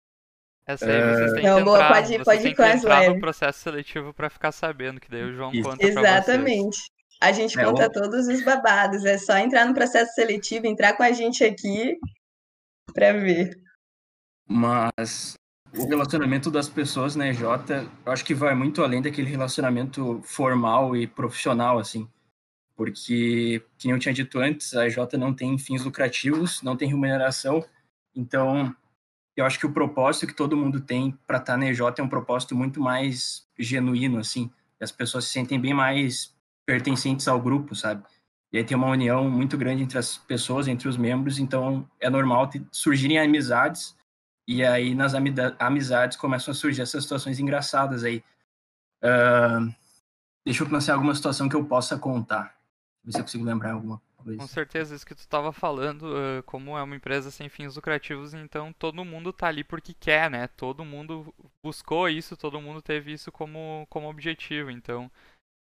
Essa 0.66 0.86
aí 0.86 1.14
vocês 1.14 1.32
têm 1.32 1.42
não, 1.42 1.58
que 1.58 1.64
boa, 1.64 1.76
entrar, 1.76 1.94
pode, 1.94 2.06
vocês 2.08 2.24
pode 2.24 2.42
têm 2.42 2.54
que 2.54 2.62
entrar 2.62 3.10
no 3.10 3.20
processo 3.20 3.58
seletivo 3.58 4.14
para 4.14 4.30
ficar 4.30 4.52
sabendo, 4.52 5.00
que 5.00 5.10
daí 5.10 5.24
o 5.24 5.34
João 5.34 5.52
isso. 5.52 5.68
conta 5.68 5.84
Exatamente. 5.84 6.78
A 7.20 7.32
gente 7.32 7.58
é, 7.58 7.64
conta 7.64 7.90
todos 7.90 8.28
os 8.28 8.44
babados, 8.44 9.04
é 9.04 9.18
só 9.18 9.36
entrar 9.38 9.66
no 9.66 9.74
processo 9.74 10.12
seletivo, 10.14 10.66
entrar 10.66 10.96
com 10.96 11.02
a 11.02 11.12
gente 11.12 11.42
aqui 11.44 11.96
para 12.94 13.12
ver. 13.12 13.60
Mas 14.48 15.34
o 15.76 15.86
relacionamento 15.86 16.50
das 16.50 16.68
pessoas 16.68 17.16
na 17.16 17.28
EJ, 17.28 17.42
eu 18.04 18.12
acho 18.12 18.24
que 18.24 18.34
vai 18.34 18.54
muito 18.54 18.82
além 18.82 19.00
daquele 19.00 19.28
relacionamento 19.28 20.20
formal 20.22 20.94
e 20.96 21.06
profissional, 21.06 21.78
assim. 21.78 22.08
Porque, 22.76 23.62
como 23.80 23.94
eu 23.94 23.98
tinha 23.98 24.12
dito 24.12 24.38
antes, 24.38 24.74
a 24.74 24.86
EJ 24.86 24.96
não 25.18 25.32
tem 25.32 25.58
fins 25.58 25.84
lucrativos, 25.84 26.62
não 26.62 26.76
tem 26.76 26.88
remuneração. 26.88 27.64
Então, 28.14 28.74
eu 29.36 29.46
acho 29.46 29.58
que 29.58 29.66
o 29.66 29.72
propósito 29.72 30.26
que 30.26 30.34
todo 30.34 30.56
mundo 30.56 30.80
tem 30.80 31.16
para 31.26 31.38
estar 31.38 31.54
tá 31.54 31.56
na 31.56 31.66
EJ 31.66 31.80
é 31.98 32.02
um 32.02 32.08
propósito 32.08 32.54
muito 32.54 32.80
mais 32.80 33.46
genuíno, 33.58 34.18
assim. 34.18 34.50
As 34.80 34.92
pessoas 34.92 35.24
se 35.24 35.30
sentem 35.30 35.60
bem 35.60 35.72
mais 35.72 36.34
pertencentes 36.66 37.28
ao 37.28 37.40
grupo, 37.40 37.74
sabe? 37.74 38.02
E 38.52 38.58
aí 38.58 38.64
tem 38.64 38.76
uma 38.76 38.88
união 38.88 39.30
muito 39.30 39.56
grande 39.56 39.82
entre 39.82 39.96
as 39.96 40.18
pessoas, 40.18 40.68
entre 40.68 40.86
os 40.86 40.98
membros, 40.98 41.38
então 41.38 41.88
é 41.98 42.10
normal 42.10 42.50
surgirem 42.70 43.18
amizades 43.18 43.96
e 44.46 44.64
aí, 44.64 44.94
nas 44.94 45.14
amizades, 45.14 46.16
começam 46.16 46.52
a 46.52 46.54
surgir 46.54 46.82
essas 46.82 47.04
situações 47.04 47.38
engraçadas 47.38 48.04
aí. 48.04 48.22
Uh, 49.02 49.72
deixa 50.44 50.62
eu 50.62 50.68
pensar 50.68 50.94
alguma 50.94 51.14
situação 51.14 51.48
que 51.48 51.56
eu 51.56 51.64
possa 51.64 51.98
contar. 51.98 52.56
Ver 53.04 53.12
se 53.12 53.18
eu 53.18 53.22
consigo 53.22 53.44
lembrar 53.44 53.72
alguma 53.72 54.00
coisa. 54.16 54.38
Com 54.38 54.46
certeza, 54.46 54.94
isso 54.94 55.06
que 55.06 55.14
tu 55.14 55.18
estava 55.18 55.52
falando, 55.52 56.14
como 56.46 56.78
é 56.78 56.82
uma 56.82 56.94
empresa 56.94 57.30
sem 57.30 57.48
fins 57.48 57.74
lucrativos, 57.74 58.32
então 58.34 58.72
todo 58.72 59.04
mundo 59.04 59.32
tá 59.32 59.48
ali 59.48 59.64
porque 59.64 59.92
quer, 59.92 60.30
né? 60.30 60.46
Todo 60.46 60.84
mundo 60.84 61.34
buscou 61.62 62.08
isso, 62.08 62.36
todo 62.36 62.60
mundo 62.60 62.80
teve 62.80 63.12
isso 63.12 63.32
como, 63.32 63.86
como 63.90 64.08
objetivo. 64.08 64.70
Então, 64.70 65.10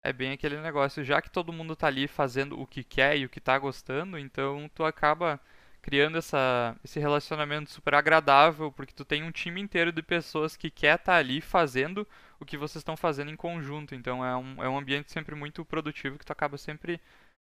é 0.03 0.12
bem 0.12 0.33
aquele 0.33 0.61
negócio. 0.61 1.05
Já 1.05 1.21
que 1.21 1.31
todo 1.31 1.53
mundo 1.53 1.77
tá 1.77 1.89
ali 1.89 2.09
fazendo 2.09 2.59
o 2.61 2.67
que 2.67 2.85
quer 2.85 3.19
e 3.19 3.25
o 3.25 3.29
que 3.29 3.41
tá 3.41 3.59
gostando, 3.59 4.19
então 4.19 4.71
tu 4.75 4.85
acaba 4.85 5.41
criando 5.87 6.18
essa, 6.18 6.77
esse 6.83 6.99
relacionamento 6.99 7.70
super 7.70 7.94
agradável, 7.94 8.72
porque 8.72 8.92
tu 8.92 9.05
tem 9.05 9.22
um 9.22 9.31
time 9.31 9.61
inteiro 9.61 9.92
de 9.92 10.03
pessoas 10.03 10.57
que 10.57 10.68
quer 10.68 10.96
estar 10.96 11.12
tá 11.12 11.18
ali 11.18 11.40
fazendo 11.40 12.05
o 12.40 12.44
que 12.44 12.57
vocês 12.57 12.81
estão 12.81 12.96
fazendo 12.96 13.31
em 13.31 13.37
conjunto. 13.37 13.94
Então 13.94 14.25
é 14.25 14.37
um, 14.37 14.64
é 14.64 14.68
um 14.68 14.77
ambiente 14.77 15.12
sempre 15.12 15.37
muito 15.37 15.64
produtivo 15.64 16.18
que 16.18 16.27
tu 16.27 16.33
acaba 16.33 16.59
sempre 16.59 17.01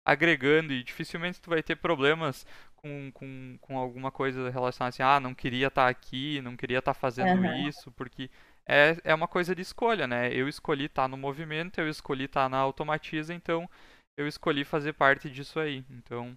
agregando 0.02 0.72
e 0.72 0.82
dificilmente 0.82 1.42
tu 1.42 1.50
vai 1.50 1.62
ter 1.62 1.76
problemas 1.76 2.46
com, 2.76 3.10
com, 3.12 3.58
com 3.60 3.76
alguma 3.76 4.10
coisa 4.10 4.48
relacionada 4.48 4.88
assim, 4.88 5.02
ah, 5.02 5.20
não 5.20 5.34
queria 5.34 5.66
estar 5.66 5.84
tá 5.84 5.88
aqui, 5.90 6.40
não 6.40 6.56
queria 6.56 6.78
estar 6.78 6.94
tá 6.94 6.98
fazendo 6.98 7.38
uhum. 7.38 7.68
isso, 7.68 7.92
porque 7.92 8.30
é, 8.66 8.96
é 9.04 9.14
uma 9.14 9.28
coisa 9.28 9.54
de 9.54 9.60
escolha, 9.60 10.06
né? 10.06 10.32
Eu 10.32 10.48
escolhi 10.48 10.86
estar 10.86 11.06
no 11.06 11.18
movimento, 11.18 11.82
eu 11.82 11.88
escolhi 11.88 12.24
estar 12.24 12.48
na 12.48 12.56
Automatiza, 12.56 13.34
então 13.34 13.68
eu 14.16 14.26
escolhi 14.26 14.64
fazer 14.64 14.94
parte 14.94 15.28
disso 15.28 15.60
aí. 15.60 15.84
Então, 15.90 16.36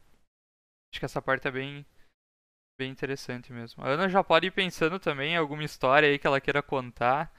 Acho 0.95 0.99
que 1.01 1.05
essa 1.05 1.21
parte 1.21 1.45
é 1.45 1.51
bem, 1.51 1.86
bem 2.79 2.89
interessante 2.89 3.51
mesmo. 3.51 3.84
A 3.84 3.89
Ana 3.89 4.08
já 4.08 4.23
pode 4.23 4.47
ir 4.47 4.51
pensando 4.51 4.97
também 4.97 5.34
em 5.34 5.36
alguma 5.36 5.62
história 5.62 6.08
aí 6.08 6.17
que 6.17 6.25
ela 6.25 6.39
queira 6.39 6.63
contar. 6.63 7.29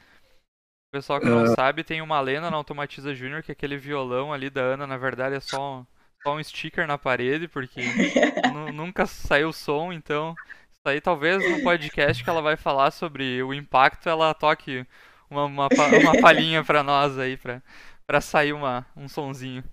O 0.89 0.93
pessoal 0.93 1.19
que 1.19 1.27
não 1.27 1.45
uh... 1.45 1.55
sabe, 1.55 1.83
tem 1.83 2.03
uma 2.03 2.21
lenda 2.21 2.51
na 2.51 2.57
Automatiza 2.59 3.15
Júnior 3.15 3.43
que 3.43 3.51
aquele 3.51 3.79
violão 3.79 4.31
ali 4.31 4.51
da 4.51 4.61
Ana, 4.61 4.87
na 4.87 4.99
verdade, 4.99 5.37
é 5.37 5.41
só 5.41 5.79
um, 5.79 5.87
só 6.23 6.37
um 6.37 6.45
sticker 6.45 6.87
na 6.87 6.99
parede, 6.99 7.49
porque 7.49 7.81
nunca 8.75 9.07
saiu 9.07 9.51
som, 9.55 9.91
então 9.91 10.35
isso 10.71 10.83
aí 10.85 11.01
talvez 11.01 11.43
no 11.51 11.63
podcast 11.63 12.23
que 12.23 12.29
ela 12.29 12.43
vai 12.43 12.59
falar 12.59 12.91
sobre 12.91 13.43
o 13.43 13.55
impacto, 13.55 14.07
ela 14.07 14.35
toque 14.35 14.87
uma, 15.31 15.47
uma, 15.47 15.69
uma 16.03 16.13
palhinha 16.21 16.63
pra 16.63 16.83
nós 16.83 17.19
aí, 17.19 17.39
pra, 17.39 17.63
pra 18.07 18.21
sair 18.21 18.53
uma, 18.53 18.87
um 18.95 19.09
sonzinho. 19.09 19.65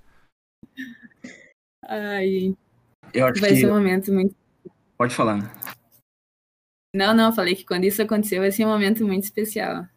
Ai, 1.86 2.56
eu 3.13 3.28
acho 3.28 3.39
vai 3.39 3.52
que... 3.52 3.58
ser 3.58 3.67
um 3.67 3.76
momento 3.76 4.12
muito. 4.12 4.36
Pode 4.97 5.13
falar. 5.13 5.39
Não, 6.95 7.13
não, 7.13 7.34
falei 7.34 7.56
que 7.56 7.65
quando 7.65 7.86
isso 7.86 8.02
aconteceu 8.02 8.41
vai 8.41 8.52
ser 8.52 8.65
um 8.65 8.69
momento 8.69 9.06
muito 9.06 9.23
especial. 9.23 9.88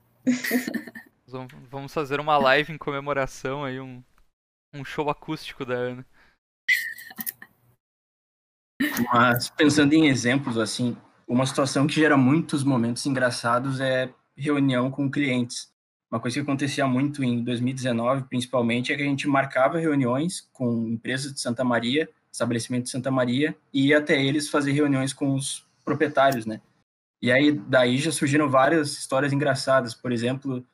Vamos 1.70 1.92
fazer 1.92 2.20
uma 2.20 2.38
live 2.38 2.72
em 2.72 2.78
comemoração 2.78 3.64
aí, 3.64 3.80
um, 3.80 4.02
um 4.74 4.84
show 4.84 5.10
acústico 5.10 5.64
da 5.64 5.74
Ana. 5.74 6.06
Mas 9.12 9.50
pensando 9.50 9.92
em 9.92 10.08
exemplos, 10.08 10.56
assim, 10.58 10.96
uma 11.26 11.46
situação 11.46 11.86
que 11.86 11.94
gera 11.94 12.16
muitos 12.16 12.62
momentos 12.62 13.04
engraçados 13.04 13.80
é 13.80 14.12
reunião 14.36 14.90
com 14.90 15.10
clientes. 15.10 15.72
Uma 16.10 16.20
coisa 16.20 16.36
que 16.36 16.42
acontecia 16.42 16.86
muito 16.86 17.24
em 17.24 17.42
2019, 17.42 18.24
principalmente, 18.28 18.92
é 18.92 18.96
que 18.96 19.02
a 19.02 19.06
gente 19.06 19.26
marcava 19.26 19.78
reuniões 19.78 20.48
com 20.52 20.86
empresas 20.88 21.32
de 21.32 21.40
Santa 21.40 21.64
Maria 21.64 22.08
estabelecimento 22.36 22.84
de 22.84 22.90
Santa 22.90 23.10
Maria, 23.10 23.56
e 23.72 23.88
ia 23.88 23.98
até 23.98 24.22
eles 24.22 24.48
fazer 24.48 24.72
reuniões 24.72 25.12
com 25.12 25.34
os 25.34 25.66
proprietários, 25.84 26.46
né? 26.46 26.60
E 27.20 27.32
aí, 27.32 27.50
daí 27.52 27.96
já 27.98 28.12
surgiram 28.12 28.48
várias 28.48 28.92
histórias 28.92 29.32
engraçadas. 29.32 29.94
Por 29.94 30.12
exemplo, 30.12 30.64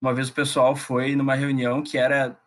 uma 0.00 0.14
vez 0.14 0.28
o 0.28 0.32
pessoal 0.32 0.76
foi 0.76 1.16
numa 1.16 1.34
reunião 1.34 1.82
que 1.82 1.98
era, 1.98 2.38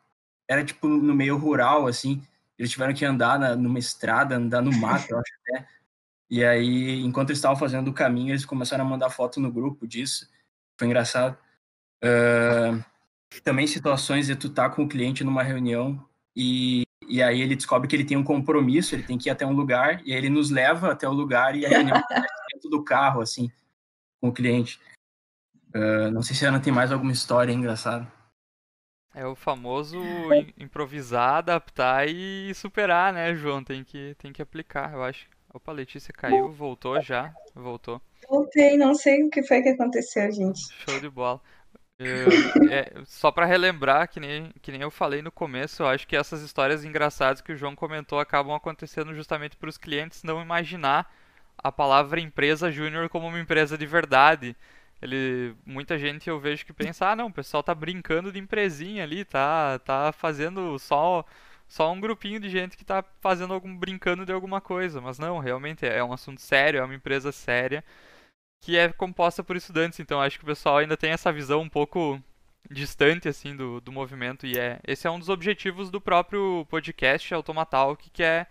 era 0.47 0.63
tipo 0.63 0.87
no 0.87 1.13
meio 1.13 1.37
rural, 1.37 1.87
assim, 1.87 2.23
eles 2.57 2.71
tiveram 2.71 2.93
que 2.93 3.05
andar 3.05 3.37
na, 3.37 3.55
numa 3.55 3.79
estrada, 3.79 4.35
andar 4.35 4.61
no 4.61 4.71
mato, 4.71 5.11
eu 5.11 5.19
acho 5.19 5.33
até. 5.41 5.67
E 6.29 6.43
aí, 6.43 7.01
enquanto 7.01 7.29
eles 7.29 7.39
estavam 7.39 7.57
fazendo 7.57 7.89
o 7.89 7.93
caminho, 7.93 8.31
eles 8.31 8.45
começaram 8.45 8.85
a 8.85 8.89
mandar 8.89 9.09
foto 9.09 9.39
no 9.39 9.51
grupo 9.51 9.85
disso. 9.85 10.29
Foi 10.79 10.87
engraçado. 10.87 11.37
Uh, 12.03 12.83
também 13.43 13.67
situações 13.67 14.27
de 14.27 14.35
tu 14.35 14.49
tá 14.49 14.69
com 14.69 14.83
o 14.83 14.89
cliente 14.89 15.23
numa 15.23 15.43
reunião 15.43 16.03
e 16.35 16.83
e 17.13 17.21
aí 17.21 17.41
ele 17.41 17.55
descobre 17.55 17.87
que 17.87 17.95
ele 17.95 18.03
tem 18.03 18.17
um 18.17 18.23
compromisso, 18.23 18.95
ele 18.95 19.03
tem 19.03 19.19
que 19.19 19.29
ir 19.29 19.31
até 19.31 19.45
um 19.45 19.53
lugar, 19.53 20.01
e 20.03 20.11
aí 20.11 20.17
ele 20.17 20.31
nos 20.31 20.49
leva 20.49 20.91
até 20.91 21.07
o 21.07 21.13
lugar 21.13 21.55
e 21.55 21.63
a 21.63 21.69
reunião 21.69 22.01
dentro 22.51 22.71
do 22.71 22.83
carro, 22.83 23.21
assim, 23.21 23.51
com 24.19 24.29
o 24.29 24.33
cliente. 24.33 24.81
Uh, 25.75 26.09
não 26.09 26.23
sei 26.23 26.35
se 26.35 26.43
a 26.43 26.49
Ana 26.49 26.59
tem 26.59 26.73
mais 26.73 26.91
alguma 26.91 27.11
história 27.11 27.53
engraçada. 27.53 28.11
É 29.13 29.27
o 29.27 29.35
famoso 29.35 29.99
improvisar, 30.57 31.35
adaptar 31.35 32.07
e 32.09 32.51
superar, 32.55 33.13
né, 33.13 33.35
João? 33.35 33.63
Tem 33.63 33.83
que, 33.83 34.15
tem 34.17 34.33
que 34.33 34.41
aplicar, 34.41 34.91
eu 34.91 35.03
acho. 35.03 35.27
Opa, 35.53 35.71
a 35.71 35.75
Letícia 35.75 36.11
caiu, 36.11 36.51
voltou 36.51 36.99
já, 36.99 37.31
voltou. 37.53 38.01
Voltei, 38.27 38.75
não 38.75 38.95
sei 38.95 39.21
o 39.21 39.29
que 39.29 39.43
foi 39.43 39.61
que 39.61 39.69
aconteceu, 39.69 40.31
gente. 40.31 40.61
Show 40.83 40.99
de 40.99 41.11
bola. 41.11 41.39
É, 42.71 42.91
só 43.05 43.31
para 43.31 43.45
relembrar, 43.45 44.09
que 44.09 44.19
nem, 44.19 44.51
que 44.61 44.71
nem 44.71 44.81
eu 44.81 44.91
falei 44.91 45.21
no 45.21 45.31
começo, 45.31 45.83
eu 45.83 45.87
acho 45.87 46.07
que 46.07 46.15
essas 46.15 46.41
histórias 46.41 46.83
engraçadas 46.83 47.41
que 47.41 47.51
o 47.51 47.57
João 47.57 47.75
comentou 47.75 48.19
acabam 48.19 48.55
acontecendo 48.55 49.13
justamente 49.13 49.55
para 49.55 49.69
os 49.69 49.77
clientes 49.77 50.23
não 50.23 50.41
imaginar 50.41 51.11
a 51.57 51.71
palavra 51.71 52.19
empresa 52.19 52.71
júnior 52.71 53.09
como 53.09 53.27
uma 53.27 53.39
empresa 53.39 53.77
de 53.77 53.85
verdade. 53.85 54.55
Ele, 55.01 55.55
muita 55.65 55.97
gente 55.97 56.29
eu 56.29 56.39
vejo 56.39 56.65
que 56.65 56.73
pensa, 56.73 57.09
ah 57.09 57.15
não, 57.15 57.27
o 57.27 57.33
pessoal 57.33 57.61
tá 57.61 57.75
brincando 57.75 58.31
de 58.31 58.39
empresinha 58.39 59.03
ali, 59.03 59.25
tá, 59.25 59.79
tá 59.79 60.11
fazendo 60.11 60.77
só 60.79 61.25
só 61.67 61.91
um 61.91 61.99
grupinho 61.99 62.39
de 62.39 62.49
gente 62.49 62.77
que 62.77 62.85
tá 62.85 63.03
fazendo 63.19 63.53
algum 63.53 63.75
brincando 63.75 64.25
de 64.25 64.31
alguma 64.31 64.61
coisa, 64.61 65.01
mas 65.01 65.17
não, 65.17 65.39
realmente 65.39 65.85
é 65.85 66.03
um 66.03 66.13
assunto 66.13 66.39
sério, 66.39 66.79
é 66.79 66.83
uma 66.83 66.93
empresa 66.93 67.31
séria 67.31 67.83
que 68.63 68.77
é 68.77 68.91
composta 68.93 69.43
por 69.43 69.57
estudantes, 69.57 69.99
então 69.99 70.21
acho 70.21 70.37
que 70.37 70.45
o 70.45 70.47
pessoal 70.47 70.77
ainda 70.77 70.95
tem 70.95 71.11
essa 71.11 71.31
visão 71.33 71.61
um 71.61 71.69
pouco 71.69 72.21
distante 72.71 73.27
assim 73.27 73.55
do, 73.55 73.81
do 73.81 73.91
movimento 73.91 74.47
e 74.47 74.57
é 74.57 74.79
esse 74.87 75.05
é 75.05 75.11
um 75.11 75.19
dos 75.19 75.27
objetivos 75.27 75.91
do 75.91 75.99
próprio 75.99 76.65
podcast 76.69 77.33
Automatalk 77.33 78.09
que 78.09 78.23
é 78.23 78.47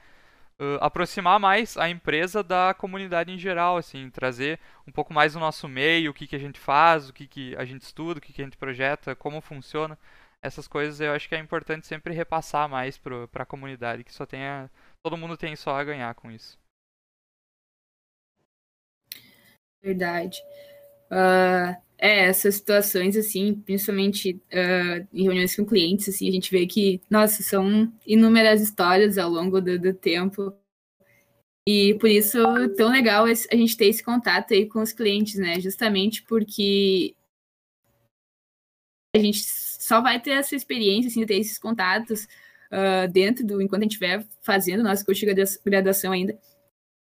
uh, 0.60 0.76
aproximar 0.82 1.40
mais 1.40 1.78
a 1.78 1.88
empresa 1.88 2.42
da 2.42 2.74
comunidade 2.74 3.32
em 3.32 3.38
geral 3.38 3.78
assim 3.78 4.10
trazer 4.10 4.60
um 4.86 4.92
pouco 4.92 5.14
mais 5.14 5.34
o 5.34 5.40
nosso 5.40 5.66
meio 5.66 6.10
o 6.10 6.14
que, 6.14 6.26
que 6.26 6.36
a 6.36 6.38
gente 6.38 6.60
faz 6.60 7.08
o 7.08 7.12
que, 7.12 7.26
que 7.26 7.56
a 7.56 7.64
gente 7.64 7.80
estuda 7.80 8.18
o 8.18 8.20
que, 8.20 8.34
que 8.34 8.42
a 8.42 8.44
gente 8.44 8.58
projeta 8.58 9.16
como 9.16 9.40
funciona 9.40 9.98
essas 10.42 10.66
coisas 10.66 11.00
eu 11.00 11.12
acho 11.12 11.28
que 11.28 11.34
é 11.34 11.38
importante 11.38 11.86
sempre 11.86 12.12
repassar 12.12 12.68
mais 12.68 12.98
para 12.98 13.28
a 13.34 13.46
comunidade, 13.46 14.04
que 14.04 14.12
só 14.12 14.26
tenha 14.26 14.68
todo 15.02 15.16
mundo 15.16 15.36
tem 15.36 15.54
só 15.56 15.76
a 15.76 15.84
ganhar 15.84 16.12
com 16.14 16.30
isso. 16.30 16.58
Verdade. 19.82 20.38
Uh, 21.10 21.76
é, 21.98 22.24
essas 22.26 22.56
situações, 22.56 23.16
assim, 23.16 23.54
principalmente 23.54 24.32
uh, 24.52 25.06
em 25.12 25.22
reuniões 25.24 25.54
com 25.54 25.64
clientes, 25.64 26.08
assim, 26.08 26.28
a 26.28 26.32
gente 26.32 26.50
vê 26.50 26.66
que, 26.66 27.00
nossa, 27.08 27.42
são 27.42 27.92
inúmeras 28.06 28.60
histórias 28.60 29.18
ao 29.18 29.30
longo 29.30 29.60
do, 29.60 29.78
do 29.78 29.94
tempo. 29.94 30.52
E 31.68 31.94
por 32.00 32.08
isso, 32.08 32.38
tão 32.76 32.90
legal 32.90 33.24
a 33.24 33.56
gente 33.56 33.76
ter 33.76 33.86
esse 33.86 34.02
contato 34.02 34.52
aí 34.52 34.66
com 34.66 34.80
os 34.80 34.92
clientes, 34.92 35.36
né? 35.36 35.60
Justamente 35.60 36.22
porque 36.24 37.14
a 39.14 39.18
gente 39.20 39.44
só 39.44 40.00
vai 40.00 40.20
ter 40.20 40.32
essa 40.32 40.56
experiência, 40.56 41.08
assim, 41.08 41.24
ter 41.24 41.36
esses 41.36 41.58
contatos 41.58 42.24
uh, 42.72 43.10
dentro 43.12 43.46
do, 43.46 43.62
enquanto 43.62 43.82
a 43.82 43.84
gente 43.84 43.92
estiver 43.92 44.26
fazendo 44.42 44.82
nosso 44.82 45.04
curso 45.04 45.24
de 45.24 45.34
graduação 45.64 46.10
ainda, 46.12 46.36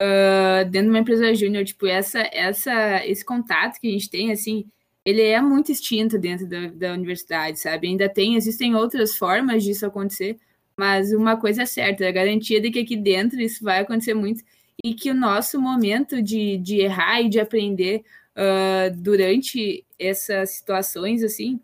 uh, 0.02 0.66
dentro 0.70 0.88
de 0.88 0.90
uma 0.90 1.00
empresa 1.00 1.34
júnior, 1.36 1.64
tipo, 1.64 1.86
essa, 1.86 2.20
essa, 2.34 3.06
esse 3.06 3.24
contato 3.24 3.80
que 3.80 3.88
a 3.88 3.92
gente 3.92 4.10
tem, 4.10 4.32
assim, 4.32 4.66
ele 5.06 5.22
é 5.22 5.40
muito 5.42 5.72
extinto 5.72 6.18
dentro 6.18 6.48
da, 6.48 6.68
da 6.68 6.94
universidade, 6.94 7.60
sabe? 7.60 7.88
Ainda 7.88 8.10
tem, 8.10 8.36
existem 8.36 8.76
outras 8.76 9.16
formas 9.16 9.64
disso 9.64 9.86
acontecer, 9.86 10.38
mas 10.76 11.14
uma 11.14 11.38
coisa 11.38 11.64
é 11.64 11.66
certa, 11.66 12.04
é 12.04 12.08
a 12.08 12.12
garantia 12.12 12.60
de 12.60 12.72
que 12.72 12.80
aqui 12.80 12.96
dentro 12.96 13.40
isso 13.40 13.64
vai 13.64 13.80
acontecer 13.80 14.14
muito 14.14 14.44
e 14.84 14.94
que 14.94 15.12
o 15.12 15.16
nosso 15.16 15.62
momento 15.62 16.22
de, 16.22 16.58
de 16.58 16.80
errar 16.80 17.22
e 17.22 17.30
de 17.30 17.40
aprender 17.40 18.04
uh, 18.36 18.96
durante 18.96 19.86
essas 20.00 20.52
situações, 20.52 21.24
assim, 21.24 21.60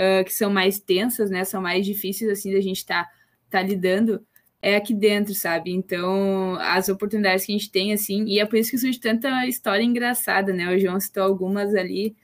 uh, 0.00 0.24
que 0.24 0.32
são 0.32 0.50
mais 0.50 0.78
tensas, 0.78 1.30
né, 1.30 1.44
são 1.44 1.60
mais 1.60 1.84
difíceis, 1.84 2.30
assim, 2.30 2.52
da 2.52 2.60
gente 2.60 2.78
estar 2.78 3.04
tá, 3.04 3.10
tá 3.50 3.62
lidando, 3.62 4.24
é 4.62 4.76
aqui 4.76 4.94
dentro, 4.94 5.34
sabe? 5.34 5.70
Então, 5.70 6.54
as 6.60 6.88
oportunidades 6.88 7.46
que 7.46 7.52
a 7.52 7.58
gente 7.58 7.70
tem, 7.70 7.92
assim, 7.92 8.24
e 8.26 8.38
é 8.38 8.46
por 8.46 8.56
isso 8.56 8.70
que 8.70 8.78
surge 8.78 9.00
tanta 9.00 9.46
história 9.46 9.82
engraçada, 9.82 10.52
né? 10.52 10.74
O 10.74 10.78
João 10.78 11.00
citou 11.00 11.22
algumas 11.22 11.74
ali, 11.74 12.14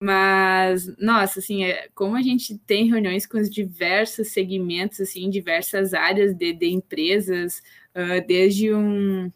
mas, 0.00 0.86
nossa, 0.98 1.38
assim, 1.38 1.64
é, 1.64 1.88
como 1.94 2.16
a 2.16 2.22
gente 2.22 2.58
tem 2.58 2.90
reuniões 2.90 3.26
com 3.26 3.38
os 3.38 3.48
diversos 3.48 4.28
segmentos, 4.32 5.00
assim, 5.00 5.30
diversas 5.30 5.94
áreas 5.94 6.34
de, 6.34 6.52
de 6.52 6.66
empresas, 6.70 7.62
uh, 7.94 8.26
desde 8.26 8.74
um, 8.74 9.30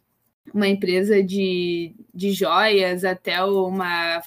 uma 0.53 0.69
empresa 0.69 1.23
de, 1.23 1.95
de 2.13 2.33
joias 2.33 3.05
até 3.05 3.43
uma 3.45 4.23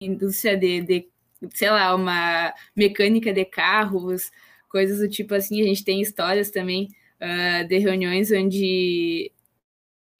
indústria 0.00 0.56
de, 0.56 0.82
de, 0.82 1.08
sei 1.52 1.70
lá, 1.70 1.94
uma 1.94 2.54
mecânica 2.76 3.32
de 3.32 3.44
carros, 3.44 4.30
coisas 4.68 4.98
do 5.00 5.08
tipo 5.08 5.34
assim. 5.34 5.60
A 5.60 5.64
gente 5.64 5.84
tem 5.84 6.00
histórias 6.00 6.50
também 6.50 6.88
uh, 7.24 7.66
de 7.66 7.78
reuniões 7.78 8.30
onde 8.30 9.32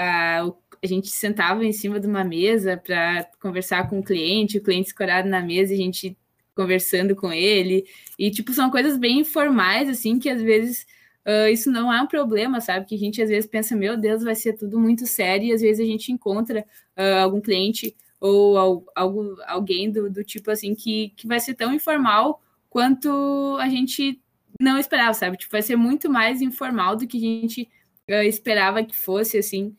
uh, 0.01 0.57
a 0.83 0.87
gente 0.87 1.09
sentava 1.11 1.64
em 1.64 1.73
cima 1.73 2.01
de 2.01 2.07
uma 2.07 2.25
mesa 2.25 2.77
para 2.77 3.29
conversar 3.40 3.88
com 3.88 4.01
o 4.01 4.05
cliente, 4.05 4.59
o 4.59 4.62
cliente 4.62 4.88
escorado 4.88 5.29
na 5.29 5.40
mesa 5.40 5.75
a 5.75 5.77
gente 5.77 6.17
conversando 6.55 7.17
com 7.17 7.33
ele. 7.33 7.85
E, 8.19 8.31
tipo, 8.31 8.53
são 8.53 8.71
coisas 8.71 8.97
bem 8.97 9.21
informais, 9.21 9.88
assim, 9.88 10.19
que 10.19 10.29
às 10.31 10.40
vezes 10.40 10.87
uh, 11.27 11.49
isso 11.49 11.71
não 11.71 11.93
é 11.93 12.01
um 12.01 12.07
problema, 12.07 12.61
sabe? 12.61 12.87
Que 12.87 12.95
a 12.95 12.99
gente 12.99 13.21
às 13.21 13.29
vezes 13.29 13.49
pensa, 13.49 13.77
meu 13.77 13.97
Deus, 13.97 14.23
vai 14.23 14.35
ser 14.35 14.55
tudo 14.55 14.79
muito 14.79 15.07
sério, 15.07 15.49
e 15.49 15.53
às 15.53 15.61
vezes 15.61 15.85
a 15.85 15.88
gente 15.88 16.12
encontra 16.12 16.64
uh, 16.97 17.23
algum 17.23 17.40
cliente 17.40 17.95
ou 18.21 18.87
algo, 18.95 19.37
alguém 19.47 19.90
do, 19.90 20.09
do 20.11 20.25
tipo 20.25 20.51
assim 20.51 20.75
que, 20.75 21.12
que 21.14 21.27
vai 21.27 21.38
ser 21.38 21.55
tão 21.55 21.75
informal 21.75 22.40
quanto 22.71 23.59
a 23.61 23.69
gente 23.69 24.19
não 24.61 24.79
esperava, 24.79 25.14
sabe? 25.14 25.37
Tipo, 25.37 25.53
vai 25.53 25.62
ser 25.62 25.77
muito 25.77 26.11
mais 26.11 26.40
informal 26.40 26.97
do 26.97 27.07
que 27.07 27.17
a 27.17 27.21
gente 27.21 27.69
uh, 28.09 28.23
esperava 28.23 28.85
que 28.85 28.97
fosse, 28.97 29.38
assim. 29.38 29.77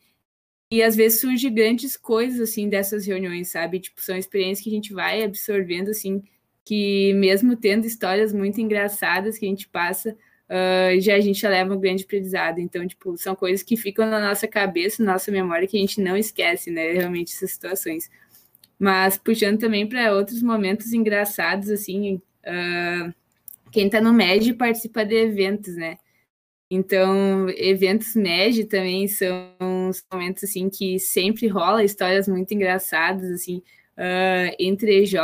E 0.70 0.82
às 0.82 0.96
vezes 0.96 1.20
surge 1.20 1.48
grandes 1.48 1.96
coisas, 1.96 2.40
assim, 2.40 2.68
dessas 2.68 3.06
reuniões, 3.06 3.48
sabe? 3.48 3.80
Tipo, 3.80 4.02
são 4.02 4.16
experiências 4.16 4.64
que 4.64 4.70
a 4.70 4.74
gente 4.74 4.92
vai 4.92 5.22
absorvendo, 5.22 5.90
assim, 5.90 6.22
que 6.64 7.12
mesmo 7.14 7.56
tendo 7.56 7.86
histórias 7.86 8.32
muito 8.32 8.60
engraçadas 8.60 9.38
que 9.38 9.46
a 9.46 9.48
gente 9.48 9.68
passa, 9.68 10.16
uh, 10.50 11.00
já 11.00 11.14
a 11.14 11.20
gente 11.20 11.46
leva 11.46 11.74
um 11.74 11.80
grande 11.80 12.04
aprendizado. 12.04 12.58
Então, 12.58 12.86
tipo, 12.86 13.16
são 13.16 13.36
coisas 13.36 13.62
que 13.62 13.76
ficam 13.76 14.06
na 14.06 14.20
nossa 14.20 14.48
cabeça, 14.48 15.02
na 15.04 15.12
nossa 15.12 15.30
memória, 15.30 15.68
que 15.68 15.76
a 15.76 15.80
gente 15.80 16.00
não 16.00 16.16
esquece, 16.16 16.70
né? 16.70 16.92
Realmente, 16.92 17.32
essas 17.32 17.52
situações. 17.52 18.10
Mas 18.78 19.16
puxando 19.16 19.58
também 19.58 19.88
para 19.88 20.12
outros 20.14 20.42
momentos 20.42 20.92
engraçados, 20.92 21.70
assim, 21.70 22.16
uh, 22.44 23.14
quem 23.76 23.86
está 23.86 24.00
no 24.00 24.10
MED 24.10 24.54
participa 24.54 25.04
de 25.04 25.14
eventos, 25.14 25.76
né? 25.76 25.98
Então, 26.70 27.46
eventos 27.50 28.16
MED 28.16 28.64
também 28.64 29.06
são 29.06 29.54
momentos, 30.10 30.44
assim, 30.44 30.70
que 30.70 30.98
sempre 30.98 31.46
rola 31.46 31.84
histórias 31.84 32.26
muito 32.26 32.54
engraçadas, 32.54 33.30
assim, 33.30 33.58
uh, 33.98 34.56
entre 34.58 35.02
EJ, 35.02 35.16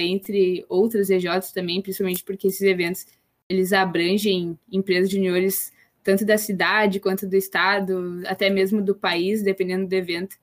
entre 0.00 0.66
outras 0.68 1.10
EJs 1.10 1.52
também, 1.52 1.80
principalmente 1.80 2.24
porque 2.24 2.48
esses 2.48 2.62
eventos 2.62 3.06
eles 3.48 3.72
abrangem 3.72 4.58
empresas 4.70 5.08
juniores 5.08 5.72
tanto 6.02 6.24
da 6.24 6.36
cidade 6.36 6.98
quanto 6.98 7.24
do 7.28 7.36
estado, 7.36 8.20
até 8.26 8.50
mesmo 8.50 8.82
do 8.82 8.96
país, 8.96 9.44
dependendo 9.44 9.86
do 9.86 9.92
evento. 9.94 10.36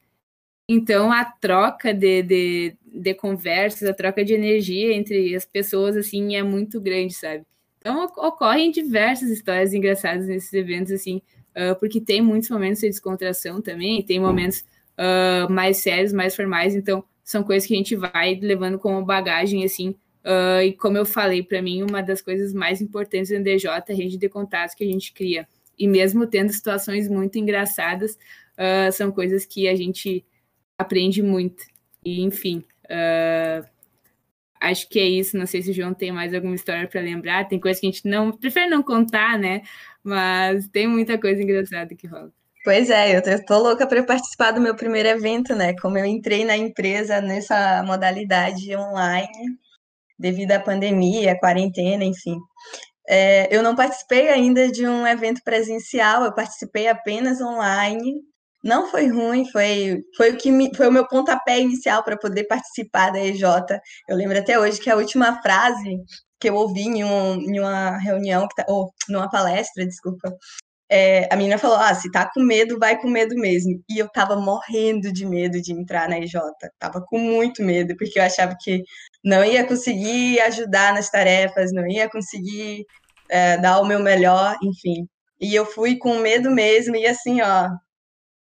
Então, 0.72 1.12
a 1.12 1.26
troca 1.26 1.92
de, 1.92 2.22
de, 2.22 2.78
de, 2.86 3.16
conversas, 3.16 3.90
a 3.90 3.94
troca 3.94 4.24
de 4.24 4.36
energia 4.36 4.94
entre 4.94 5.36
as 5.36 5.44
pessoas, 5.44 5.98
assim, 5.98 6.36
é 6.36 6.44
muito 6.44 6.80
grande, 6.80 7.16
sabe? 7.16 7.44
Então, 7.80 8.04
ocorrem 8.04 8.70
diversas 8.70 9.32
histórias 9.32 9.74
engraçadas 9.74 10.28
nesses 10.28 10.54
eventos, 10.54 10.92
assim, 10.92 11.24
uh, 11.58 11.76
porque 11.80 12.00
tem 12.00 12.22
muitos 12.22 12.52
momentos 12.52 12.82
de 12.82 12.88
descontração 12.88 13.60
também, 13.60 14.04
tem 14.04 14.20
momentos 14.20 14.60
uh, 14.60 15.52
mais 15.52 15.78
sérios, 15.78 16.14
mais 16.14 16.36
formais, 16.36 16.76
então, 16.76 17.04
são 17.24 17.42
coisas 17.42 17.68
que 17.68 17.74
a 17.74 17.78
gente 17.78 17.96
vai 17.96 18.36
levando 18.40 18.78
como 18.78 19.04
bagagem, 19.04 19.66
assim, 19.66 19.96
Uh, 20.20 20.62
e 20.62 20.74
como 20.74 20.98
eu 20.98 21.06
falei, 21.06 21.42
para 21.42 21.62
mim, 21.62 21.82
uma 21.82 22.04
das 22.04 22.22
coisas 22.22 22.54
mais 22.54 22.82
importantes 22.82 23.32
do 23.32 23.42
DJ 23.42 23.70
é 23.70 23.74
a 23.78 23.96
rede 23.96 24.18
de 24.18 24.28
contatos 24.28 24.76
que 24.76 24.84
a 24.84 24.88
gente 24.88 25.14
cria. 25.14 25.48
E 25.78 25.88
mesmo 25.88 26.28
tendo 26.28 26.52
situações 26.52 27.08
muito 27.08 27.40
engraçadas, 27.40 28.20
são 28.92 29.14
coisas 29.14 29.46
que 29.46 29.70
a 29.70 29.76
gente 29.76 30.26
aprende 30.80 31.22
muito. 31.22 31.66
E, 32.04 32.22
enfim, 32.22 32.64
uh, 32.86 33.68
acho 34.62 34.88
que 34.90 35.00
é 35.00 35.06
isso. 35.06 35.38
Não 35.38 35.46
sei 35.46 35.62
se 35.62 35.72
o 35.72 35.74
João 35.74 35.94
tem 35.94 36.12
mais 36.12 36.34
alguma 36.34 36.56
história 36.56 36.88
para 36.88 37.02
lembrar. 37.02 37.48
Tem 37.48 37.60
coisa 37.60 37.80
que 37.80 37.88
a 37.88 37.92
gente 37.92 38.08
não 38.08 38.32
prefere 38.32 38.70
não 38.70 38.82
contar, 38.82 39.38
né? 39.38 39.62
Mas 40.02 40.68
tem 40.70 40.88
muita 40.88 41.20
coisa 41.20 41.44
engraçada 41.44 41.94
que 41.94 42.08
rola. 42.08 42.32
Pois 42.64 42.90
é, 42.90 43.18
eu 43.18 43.46
tô 43.46 43.58
louca 43.58 43.88
para 43.88 44.04
participar 44.04 44.52
do 44.52 44.62
meu 44.62 44.76
primeiro 44.76 45.10
evento, 45.10 45.56
né? 45.56 45.74
Como 45.82 45.98
eu 45.98 46.06
entrei 46.06 46.44
na 46.46 46.58
empresa 46.58 47.22
nessa 47.22 47.84
modalidade 47.84 48.76
online, 48.76 49.58
devido 50.18 50.52
à 50.52 50.60
pandemia, 50.60 51.34
à 51.34 51.40
quarentena, 51.40 52.04
enfim. 52.04 52.38
É, 53.08 53.56
eu 53.56 53.64
não 53.64 53.76
participei 53.76 54.30
ainda 54.30 54.70
de 54.72 54.88
um 54.88 55.08
evento 55.08 55.42
presencial, 55.44 56.24
eu 56.24 56.34
participei 56.34 56.88
apenas 56.88 57.42
online. 57.42 58.22
Não 58.64 58.90
foi 58.90 59.08
ruim, 59.08 59.46
foi, 59.52 60.04
foi 60.18 60.32
o 60.32 60.38
que 60.38 60.52
me, 60.52 60.70
foi 60.76 60.88
o 60.88 60.92
meu 60.92 61.08
pontapé 61.08 61.60
inicial 61.60 62.04
para 62.04 62.18
poder 62.18 62.46
participar 62.46 63.12
da 63.12 63.20
EJ. 63.20 63.44
Eu 64.08 64.18
lembro 64.18 64.38
até 64.38 64.60
hoje 64.60 64.80
que 64.80 64.90
a 64.90 64.96
última 64.98 65.42
frase 65.42 65.98
que 66.40 66.50
eu 66.50 66.56
ouvi 66.56 66.82
em, 66.84 67.04
um, 67.04 67.36
em 67.36 67.60
uma 67.60 67.98
reunião, 67.98 68.48
tá, 68.56 68.66
ou 68.68 68.94
numa 69.10 69.30
palestra, 69.30 69.86
desculpa, 69.86 70.34
é, 70.90 71.28
a 71.32 71.36
menina 71.36 71.58
falou: 71.58 71.78
ah, 71.78 71.94
se 71.94 72.12
tá 72.12 72.30
com 72.34 72.42
medo, 72.42 72.80
vai 72.80 73.00
com 73.00 73.08
medo 73.10 73.36
mesmo. 73.36 73.82
E 73.90 74.00
eu 74.00 74.10
tava 74.10 74.36
morrendo 74.36 75.14
de 75.14 75.26
medo 75.26 75.62
de 75.62 75.72
entrar 75.74 76.10
na 76.10 76.20
EJ. 76.20 76.34
Tava 76.80 77.04
com 77.08 77.20
muito 77.20 77.64
medo, 77.64 77.96
porque 77.98 78.20
eu 78.20 78.24
achava 78.24 78.56
que 78.60 78.84
não 79.24 79.44
ia 79.46 79.66
conseguir 79.68 80.40
ajudar 80.42 80.94
nas 80.94 81.10
tarefas, 81.10 81.72
não 81.72 81.88
ia 81.88 82.10
conseguir 82.10 82.86
é, 83.30 83.58
dar 83.58 83.80
o 83.82 83.86
meu 83.86 84.00
melhor, 84.00 84.58
enfim. 84.64 85.08
E 85.40 85.56
eu 85.56 85.66
fui 85.66 85.98
com 85.98 86.20
medo 86.20 86.52
mesmo, 86.52 86.96
e 86.96 87.06
assim, 87.08 87.42
ó, 87.42 87.70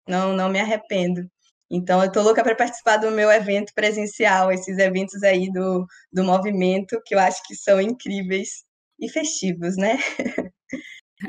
não, 0.09 0.33
não 0.33 0.49
me 0.49 0.59
arrependo. 0.59 1.29
Então, 1.71 2.03
eu 2.03 2.11
tô 2.11 2.23
louca 2.23 2.43
para 2.43 2.55
participar 2.55 2.97
do 2.97 3.11
meu 3.11 3.31
evento 3.31 3.71
presencial, 3.75 4.51
esses 4.51 4.77
eventos 4.79 5.21
aí 5.21 5.51
do, 5.51 5.85
do 6.11 6.23
movimento, 6.23 6.99
que 7.05 7.13
eu 7.13 7.19
acho 7.19 7.41
que 7.45 7.55
são 7.55 7.79
incríveis 7.79 8.63
e 8.99 9.07
festivos, 9.07 9.77
né? 9.77 9.97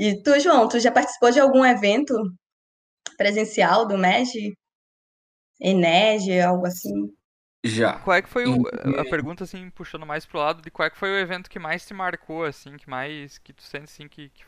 e 0.00 0.20
tu, 0.22 0.40
João, 0.40 0.66
tu 0.66 0.80
já 0.80 0.90
participou 0.90 1.30
de 1.30 1.38
algum 1.38 1.64
evento 1.64 2.14
presencial 3.18 3.86
do 3.86 3.98
MEG? 3.98 4.56
Enege, 5.60 6.40
algo 6.40 6.66
assim? 6.66 7.12
Já. 7.62 7.98
Qual 7.98 8.16
é 8.16 8.22
que 8.22 8.28
foi 8.30 8.46
o, 8.46 8.62
a 8.98 9.04
pergunta 9.04 9.44
assim, 9.44 9.68
puxando 9.68 10.06
mais 10.06 10.24
pro 10.24 10.38
lado 10.38 10.62
de 10.62 10.70
qual 10.70 10.86
é 10.86 10.90
que 10.90 10.96
foi 10.96 11.10
o 11.10 11.18
evento 11.18 11.50
que 11.50 11.58
mais 11.58 11.86
te 11.86 11.92
marcou 11.92 12.44
assim, 12.44 12.78
que 12.78 12.88
mais 12.88 13.36
que 13.36 13.52
tu 13.52 13.62
sente 13.62 13.84
assim 13.84 14.08
que, 14.08 14.30
que, 14.30 14.42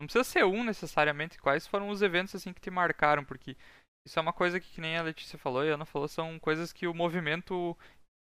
não 0.00 0.06
precisa 0.06 0.24
ser 0.24 0.44
um 0.44 0.64
necessariamente, 0.64 1.38
quais 1.38 1.66
foram 1.66 1.88
os 1.88 2.02
eventos 2.02 2.34
assim 2.34 2.52
que 2.52 2.60
te 2.60 2.70
marcaram, 2.70 3.24
porque 3.24 3.56
isso 4.06 4.18
é 4.18 4.22
uma 4.22 4.32
coisa 4.32 4.60
que, 4.60 4.70
que 4.70 4.80
nem 4.80 4.96
a 4.96 5.02
Letícia 5.02 5.38
falou 5.38 5.64
e 5.64 5.70
a 5.70 5.74
Ana 5.74 5.84
falou, 5.84 6.08
são 6.08 6.38
coisas 6.38 6.72
que 6.72 6.86
o 6.86 6.94
movimento 6.94 7.76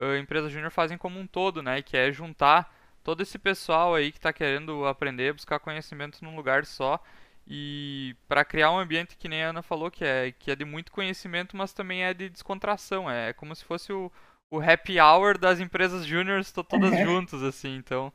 uh, 0.03 0.17
Empresa 0.17 0.49
Júnior 0.49 0.71
fazem 0.71 0.99
como 0.99 1.19
um 1.19 1.27
todo, 1.27 1.63
né, 1.63 1.83
que 1.83 1.97
é 1.97 2.11
juntar 2.13 2.75
todo 3.05 3.23
esse 3.23 3.39
pessoal 3.39 3.95
aí 3.95 4.11
que 4.11 4.19
está 4.19 4.33
querendo 4.33 4.87
aprender, 4.87 5.33
buscar 5.33 5.61
conhecimento 5.61 6.23
num 6.25 6.37
lugar 6.37 6.65
só 6.67 7.03
e 7.47 8.15
para 8.29 8.45
criar 8.45 8.71
um 8.71 8.79
ambiente 8.79 9.17
que 9.17 9.29
nem 9.29 9.43
a 9.43 9.51
Ana 9.51 9.63
falou 9.63 9.91
que 9.91 10.05
é 10.05 10.33
que 10.33 10.51
é 10.51 10.57
de 10.57 10.65
muito 10.65 10.93
conhecimento, 10.93 11.57
mas 11.57 11.73
também 11.73 12.05
é 12.05 12.13
de 12.13 12.29
descontração, 12.29 13.11
é 13.11 13.33
como 13.33 13.55
se 13.55 13.65
fosse 13.65 13.93
o, 13.93 14.13
o 14.51 14.61
happy 14.61 15.01
hour 15.01 15.39
das 15.39 15.59
empresas 15.61 16.05
juniors 16.05 16.53
todas 16.53 16.91
juntas 17.01 17.43
assim, 17.43 17.77
então 17.77 18.13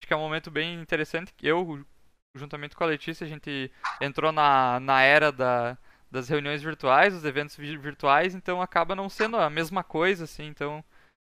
acho 0.00 0.06
que 0.06 0.12
é 0.12 0.16
um 0.16 0.20
momento 0.20 0.50
bem 0.50 0.80
interessante. 0.80 1.32
Eu 1.42 1.84
juntamente 2.36 2.76
com 2.76 2.84
a 2.84 2.88
Letícia 2.88 3.24
a 3.24 3.28
gente 3.28 3.70
entrou 4.00 4.32
na, 4.32 4.78
na 4.80 5.02
era 5.02 5.32
da 5.32 5.76
das 6.10 6.28
reuniões 6.28 6.62
virtuais, 6.62 7.12
dos 7.12 7.24
eventos 7.24 7.56
virtuais, 7.56 8.34
então 8.34 8.62
acaba 8.62 8.94
não 8.94 9.08
sendo 9.08 9.36
a 9.36 9.50
mesma 9.50 9.82
coisa, 9.82 10.24
assim, 10.24 10.46
então 10.46 10.82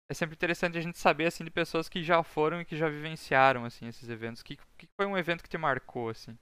é 0.09 0.13
sempre 0.13 0.35
interessante 0.35 0.77
a 0.77 0.81
gente 0.81 0.97
saber, 0.97 1.25
assim, 1.25 1.43
de 1.43 1.51
pessoas 1.51 1.89
que 1.89 2.01
já 2.03 2.23
foram 2.23 2.61
e 2.61 2.65
que 2.65 2.77
já 2.77 2.87
vivenciaram, 2.87 3.65
assim, 3.65 3.87
esses 3.87 4.07
eventos. 4.09 4.41
Que, 4.41 4.57
que 4.77 4.87
foi 4.95 5.05
um 5.05 5.17
evento 5.17 5.43
que 5.43 5.49
te 5.49 5.57
marcou, 5.57 6.09
assim? 6.09 6.37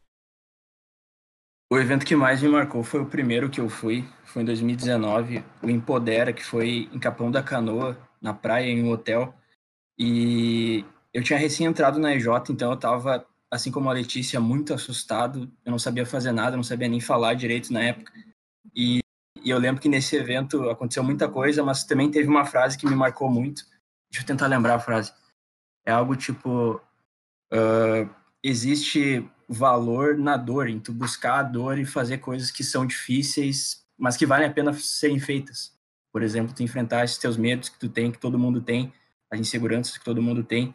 O 1.72 1.80
evento 1.80 2.06
que 2.06 2.16
mais 2.16 2.44
me 2.44 2.50
marcou 2.50 2.84
foi 2.84 3.02
o 3.02 3.10
primeiro 3.10 3.50
que 3.50 3.60
eu 3.60 3.68
fui, 3.68 4.08
foi 4.24 4.44
em 4.44 4.46
2019, 4.46 5.44
o 5.64 5.70
Empodera, 5.70 6.32
que 6.32 6.44
foi 6.44 6.88
em 6.94 7.00
Capão 7.00 7.32
da 7.32 7.42
Canoa, 7.42 7.98
na 8.22 8.34
praia, 8.36 8.70
em 8.70 8.84
um 8.84 8.92
hotel, 8.92 9.34
e 9.98 10.86
eu 11.12 11.24
tinha 11.24 11.40
recém 11.40 11.66
entrado 11.66 11.98
na 11.98 12.14
EJ, 12.14 12.28
então 12.52 12.70
eu 12.70 12.78
tava 12.78 13.26
assim 13.56 13.72
como 13.72 13.90
a 13.90 13.94
Letícia, 13.94 14.40
muito 14.40 14.74
assustado. 14.74 15.52
Eu 15.64 15.72
não 15.72 15.80
sabia 15.80 16.06
fazer 16.06 16.32
nada, 16.32 16.56
não 16.56 16.64
sabia 16.64 16.88
nem 16.88 17.00
falar 17.00 17.34
direito 17.34 17.72
na 17.72 17.82
época. 17.82 18.12
E, 18.76 19.00
e, 19.44 19.50
eu 19.50 19.58
lembro 19.58 19.82
que 19.82 19.90
nesse 19.90 20.16
evento 20.16 20.70
aconteceu 20.70 21.04
muita 21.04 21.28
coisa, 21.30 21.64
mas 21.64 21.84
também 21.84 22.12
teve 22.12 22.28
uma 22.28 22.46
frase 22.46 22.78
que 22.78 22.86
me 22.86 22.96
marcou 22.96 23.30
muito. 23.30 23.64
Deixa 24.12 24.24
eu 24.24 24.28
tentar 24.28 24.48
lembrar 24.48 24.76
a 24.76 24.80
frase. 24.80 25.14
É 25.86 25.92
algo 25.92 26.16
tipo: 26.16 26.82
uh, 27.54 28.10
existe 28.44 29.28
valor 29.48 30.18
na 30.18 30.36
dor, 30.38 30.68
em 30.68 30.80
tu 30.80 30.92
buscar 30.92 31.40
a 31.40 31.44
dor 31.44 31.80
e 31.80 31.86
fazer 31.86 32.18
coisas 32.18 32.52
que 32.52 32.64
são 32.64 32.86
difíceis, 32.86 33.86
mas 33.98 34.18
que 34.18 34.26
valem 34.26 34.48
a 34.48 34.54
pena 34.54 34.74
serem 34.74 35.20
feitas. 35.20 35.74
Por 36.12 36.24
exemplo, 36.24 36.54
tu 36.54 36.64
enfrentar 36.64 37.04
esses 37.04 37.18
teus 37.18 37.38
medos 37.38 37.70
que 37.70 37.80
tu 37.80 37.90
tem, 37.90 38.12
que 38.12 38.20
todo 38.20 38.40
mundo 38.40 38.62
tem, 38.62 38.94
as 39.32 39.40
inseguranças 39.40 39.98
que 39.98 40.04
todo 40.04 40.22
mundo 40.22 40.44
tem, 40.44 40.74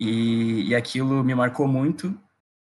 e, 0.00 0.68
e 0.68 0.74
aquilo 0.74 1.22
me 1.22 1.34
marcou 1.34 1.68
muito. 1.68 2.18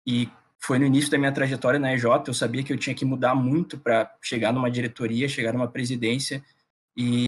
E 0.07 0.30
foi 0.61 0.78
no 0.78 0.87
início 0.87 1.11
da 1.11 1.18
minha 1.18 1.32
trajetória 1.32 1.80
na 1.80 1.93
EJ, 1.93 2.05
eu 2.28 2.35
sabia 2.35 2.62
que 2.62 2.72
eu 2.72 2.78
tinha 2.78 2.95
que 2.95 3.05
mudar 3.05 3.35
muito 3.35 3.76
para 3.76 4.16
chegar 4.22 4.53
numa 4.53 4.70
diretoria, 4.70 5.28
chegar 5.28 5.53
numa 5.53 5.68
presidência. 5.68 6.43
E 6.97 7.24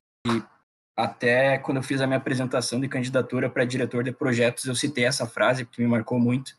até 0.96 1.58
quando 1.58 1.78
eu 1.78 1.82
fiz 1.82 2.00
a 2.00 2.06
minha 2.06 2.18
apresentação 2.18 2.80
de 2.80 2.88
candidatura 2.88 3.50
para 3.50 3.64
diretor 3.64 4.04
de 4.04 4.12
projetos, 4.12 4.64
eu 4.64 4.74
citei 4.74 5.04
essa 5.04 5.26
frase, 5.26 5.64
porque 5.64 5.82
me 5.82 5.88
marcou 5.88 6.18
muito. 6.18 6.56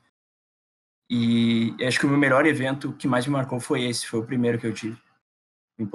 E 1.09 1.73
acho 1.81 1.99
que 1.99 2.05
o 2.05 2.09
meu 2.09 2.17
melhor 2.17 2.45
evento 2.45 2.93
que 2.93 3.07
mais 3.07 3.25
me 3.25 3.31
marcou 3.31 3.59
foi 3.59 3.85
esse, 3.85 4.05
foi 4.05 4.19
o 4.19 4.25
primeiro 4.25 4.59
que 4.59 4.67
eu 4.67 4.73
tive. 4.73 5.01
Me. 5.79 5.87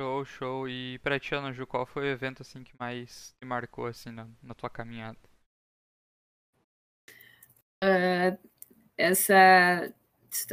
Show, 0.00 0.24
show. 0.24 0.68
E 0.68 0.96
pra 1.00 1.18
ti, 1.18 1.34
Ana 1.34 1.52
Ju, 1.52 1.66
qual 1.66 1.84
foi 1.84 2.04
o 2.04 2.12
evento 2.12 2.42
assim 2.42 2.62
que 2.62 2.70
mais 2.78 3.34
te 3.40 3.44
marcou 3.44 3.86
assim 3.86 4.12
na, 4.12 4.28
na 4.40 4.54
tua 4.54 4.70
caminhada? 4.70 5.18
Uh, 7.82 8.38
essa 8.96 9.92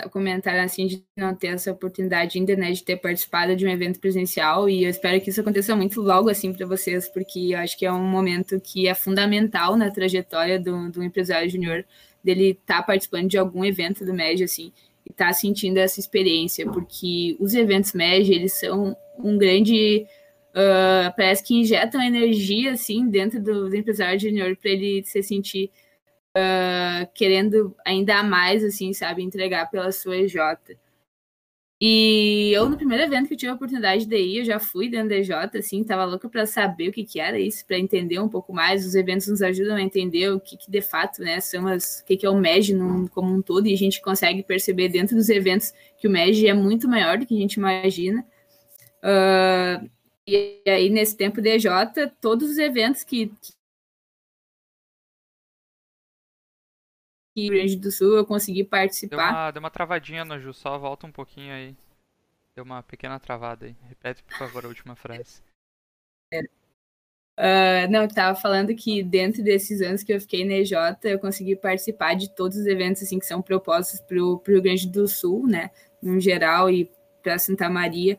comentário 0.09 0.63
assim 0.63 0.87
de 0.87 1.05
não 1.15 1.35
ter 1.35 1.47
essa 1.47 1.71
oportunidade 1.71 2.39
ainda, 2.39 2.55
né, 2.55 2.71
de 2.71 2.83
ter 2.83 2.95
participado 2.95 3.55
de 3.55 3.67
um 3.67 3.69
evento 3.69 3.99
presencial 3.99 4.67
e 4.67 4.83
eu 4.83 4.89
espero 4.89 5.21
que 5.21 5.29
isso 5.29 5.41
aconteça 5.41 5.75
muito 5.75 6.01
logo 6.01 6.29
assim 6.29 6.51
para 6.53 6.65
vocês, 6.65 7.07
porque 7.09 7.53
eu 7.53 7.59
acho 7.59 7.77
que 7.77 7.85
é 7.85 7.91
um 7.91 8.03
momento 8.03 8.59
que 8.59 8.87
é 8.87 8.95
fundamental 8.95 9.75
na 9.75 9.91
trajetória 9.91 10.59
do, 10.59 10.89
do 10.89 11.03
empresário 11.03 11.49
júnior 11.49 11.85
dele 12.23 12.51
estar 12.51 12.77
tá 12.77 12.83
participando 12.83 13.27
de 13.27 13.37
algum 13.37 13.63
evento 13.63 14.03
do 14.05 14.13
MED 14.13 14.45
assim 14.45 14.71
e 15.05 15.11
estar 15.11 15.27
tá 15.27 15.33
sentindo 15.33 15.77
essa 15.77 15.99
experiência, 15.99 16.65
porque 16.65 17.37
os 17.39 17.53
eventos 17.53 17.93
MED, 17.93 18.33
eles 18.33 18.53
são 18.53 18.95
um 19.17 19.37
grande. 19.37 20.05
Uh, 20.51 21.11
parece 21.17 21.43
que 21.43 21.53
injetam 21.53 22.01
energia 22.01 22.71
assim 22.71 23.09
dentro 23.09 23.41
do, 23.41 23.69
do 23.69 23.75
empresário 23.75 24.17
júnior 24.17 24.55
para 24.55 24.71
ele 24.71 25.03
se 25.03 25.21
sentir 25.21 25.69
uh, 26.35 27.07
querendo 27.13 27.75
ainda 27.85 28.23
mais 28.23 28.63
assim, 28.63 28.93
sabe, 28.93 29.23
entregar 29.23 29.69
pela 29.69 29.91
sua 29.91 30.17
EJ. 30.17 30.35
E 31.87 32.51
eu, 32.51 32.67
no 32.67 32.77
primeiro 32.77 33.03
evento 33.03 33.29
que 33.29 33.35
tive 33.35 33.51
a 33.51 33.53
oportunidade 33.53 34.07
de 34.07 34.17
ir, 34.17 34.39
eu 34.39 34.45
já 34.45 34.57
fui 34.57 34.89
dentro 34.89 35.09
da 35.09 35.17
EJ, 35.17 35.29
assim, 35.55 35.83
tava 35.83 36.03
louca 36.03 36.27
para 36.27 36.47
saber 36.47 36.89
o 36.89 36.91
que, 36.91 37.03
que 37.03 37.19
era 37.19 37.39
isso, 37.39 37.63
para 37.63 37.77
entender 37.77 38.17
um 38.17 38.27
pouco 38.27 38.51
mais. 38.51 38.83
Os 38.83 38.95
eventos 38.95 39.27
nos 39.27 39.39
ajudam 39.39 39.75
a 39.75 39.81
entender 39.83 40.31
o 40.31 40.39
que, 40.39 40.57
que 40.57 40.71
de 40.71 40.81
fato, 40.81 41.21
né, 41.21 41.39
são 41.39 41.67
as, 41.67 41.99
o 41.99 42.05
que, 42.05 42.17
que 42.17 42.25
é 42.25 42.29
o 42.31 42.39
MEG 42.39 42.73
como 43.11 43.31
um 43.31 43.39
todo, 43.39 43.67
e 43.67 43.73
a 43.75 43.77
gente 43.77 44.01
consegue 44.01 44.41
perceber 44.41 44.89
dentro 44.89 45.15
dos 45.15 45.29
eventos 45.29 45.75
que 45.95 46.07
o 46.07 46.09
MEG 46.11 46.47
é 46.47 46.55
muito 46.55 46.89
maior 46.89 47.19
do 47.19 47.25
que 47.27 47.35
a 47.35 47.39
gente 47.39 47.53
imagina. 47.53 48.25
Uh, 49.03 49.87
e 50.27 50.63
aí, 50.67 50.89
nesse 50.89 51.15
tempo 51.15 51.39
de 51.39 51.49
EJ, 51.49 51.67
todos 52.19 52.49
os 52.49 52.57
eventos 52.57 53.03
que, 53.03 53.31
Rio 57.35 57.53
Grande 57.53 57.75
do 57.75 57.91
Sul 57.91 58.15
eu 58.15 58.25
consegui 58.25 58.63
participar. 58.63 59.17
Deu 59.17 59.35
uma, 59.35 59.51
deu 59.51 59.59
uma 59.59 59.69
travadinha 59.69 60.23
no 60.23 60.39
Ju, 60.39 60.53
só 60.53 60.77
volta 60.77 61.05
um 61.05 61.11
pouquinho 61.11 61.53
aí. 61.53 61.75
Deu 62.55 62.63
uma 62.63 62.81
pequena 62.81 63.19
travada 63.19 63.65
aí. 63.65 63.75
Repete, 63.89 64.23
por 64.23 64.37
favor, 64.37 64.65
a 64.65 64.69
última 64.69 64.95
frase. 64.95 65.41
Uh, 67.37 67.91
não, 67.91 68.03
eu 68.03 68.07
tava 68.07 68.39
falando 68.39 68.73
que 68.73 69.03
dentro 69.03 69.43
desses 69.43 69.81
anos 69.81 70.03
que 70.03 70.13
eu 70.13 70.21
fiquei 70.21 70.45
na 70.45 70.53
EJ, 70.53 70.71
eu 71.03 71.19
consegui 71.19 71.53
participar 71.55 72.15
de 72.15 72.33
todos 72.33 72.57
os 72.57 72.65
eventos 72.65 73.03
assim 73.03 73.19
que 73.19 73.25
são 73.25 73.41
propostos 73.41 73.99
para 73.99 74.17
o 74.17 74.41
Rio 74.47 74.61
Grande 74.61 74.87
do 74.87 75.05
Sul, 75.05 75.45
né, 75.45 75.69
no 76.01 76.17
geral, 76.21 76.69
e 76.69 76.89
para 77.21 77.37
Santa 77.37 77.69
Maria. 77.69 78.17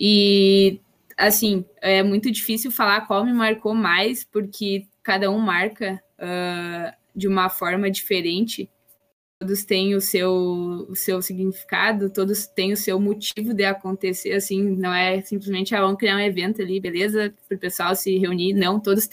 E, 0.00 0.80
assim, 1.18 1.66
é 1.82 2.02
muito 2.02 2.30
difícil 2.30 2.70
falar 2.70 3.06
qual 3.06 3.26
me 3.26 3.32
marcou 3.32 3.74
mais, 3.74 4.24
porque 4.24 4.86
cada 5.02 5.30
um 5.30 5.38
marca 5.38 6.02
uh, 6.18 7.03
de 7.14 7.28
uma 7.28 7.48
forma 7.48 7.90
diferente. 7.90 8.70
Todos 9.40 9.64
têm 9.64 9.94
o 9.94 10.00
seu, 10.00 10.32
o 10.88 10.96
seu 10.96 11.20
significado, 11.20 12.10
todos 12.10 12.46
têm 12.46 12.72
o 12.72 12.76
seu 12.76 12.98
motivo 13.00 13.52
de 13.52 13.64
acontecer, 13.64 14.32
assim, 14.32 14.62
não 14.62 14.92
é 14.92 15.20
simplesmente, 15.22 15.74
ah, 15.74 15.80
vamos 15.80 15.98
criar 15.98 16.16
um 16.16 16.20
evento 16.20 16.62
ali, 16.62 16.80
beleza, 16.80 17.34
para 17.48 17.56
o 17.56 17.60
pessoal 17.60 17.94
se 17.96 18.16
reunir, 18.16 18.54
não, 18.54 18.80
todos 18.80 19.08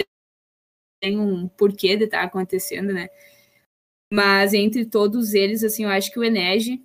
têm 1.01 1.19
um 1.19 1.47
porquê 1.49 1.97
de 1.97 2.05
estar 2.05 2.19
tá 2.19 2.23
acontecendo, 2.25 2.93
né? 2.93 3.09
Mas 4.13 4.53
entre 4.53 4.85
todos 4.85 5.33
eles, 5.33 5.63
assim, 5.63 5.83
eu 5.83 5.89
acho 5.89 6.11
que 6.11 6.19
o 6.19 6.23
Enege 6.23 6.81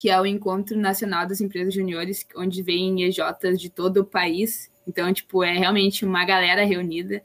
que 0.00 0.08
é 0.08 0.18
o 0.18 0.24
Encontro 0.24 0.78
Nacional 0.78 1.26
das 1.26 1.42
Empresas 1.42 1.74
Juniores, 1.74 2.26
onde 2.34 2.62
vem 2.62 3.02
EJs 3.02 3.60
de 3.60 3.68
todo 3.68 3.98
o 3.98 4.04
país. 4.04 4.70
Então, 4.88 5.12
tipo, 5.12 5.44
é 5.44 5.52
realmente 5.52 6.06
uma 6.06 6.24
galera 6.24 6.64
reunida. 6.64 7.22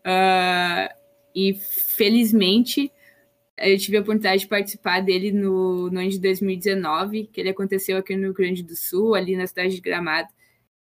Uh, 0.00 0.94
e 1.38 1.54
felizmente 1.54 2.90
eu 3.56 3.78
tive 3.78 3.96
a 3.96 4.00
oportunidade 4.00 4.42
de 4.42 4.48
participar 4.48 5.00
dele 5.00 5.30
no, 5.30 5.88
no 5.88 6.00
ano 6.00 6.10
de 6.10 6.18
2019, 6.18 7.28
que 7.28 7.40
ele 7.40 7.50
aconteceu 7.50 7.96
aqui 7.96 8.16
no 8.16 8.22
Rio 8.24 8.34
Grande 8.34 8.62
do 8.62 8.74
Sul, 8.74 9.14
ali 9.14 9.36
na 9.36 9.46
cidade 9.46 9.74
de 9.76 9.80
Gramado. 9.80 10.28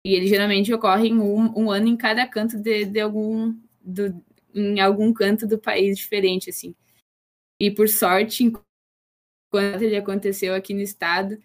E 0.05 0.15
ele 0.15 0.29
geralmente 0.29 0.73
ocorre 0.73 1.09
em 1.09 1.19
um, 1.19 1.53
um 1.59 1.71
ano 1.71 1.89
em 1.89 1.97
cada 1.97 2.27
canto 2.27 2.57
de, 2.59 2.85
de 2.85 3.01
algum 3.01 3.53
do, 3.81 4.23
em 4.55 4.81
algum 4.81 5.13
canto 5.13 5.47
do 5.47 5.59
país 5.59 5.99
diferente, 5.99 6.51
assim. 6.51 6.75
E 7.61 7.71
por 7.71 7.89
sorte, 7.89 8.53
quando 9.51 9.83
ele 9.83 9.97
aconteceu 9.97 10.55
aqui 10.55 10.73
no 10.73 10.81
estado. 10.81 11.37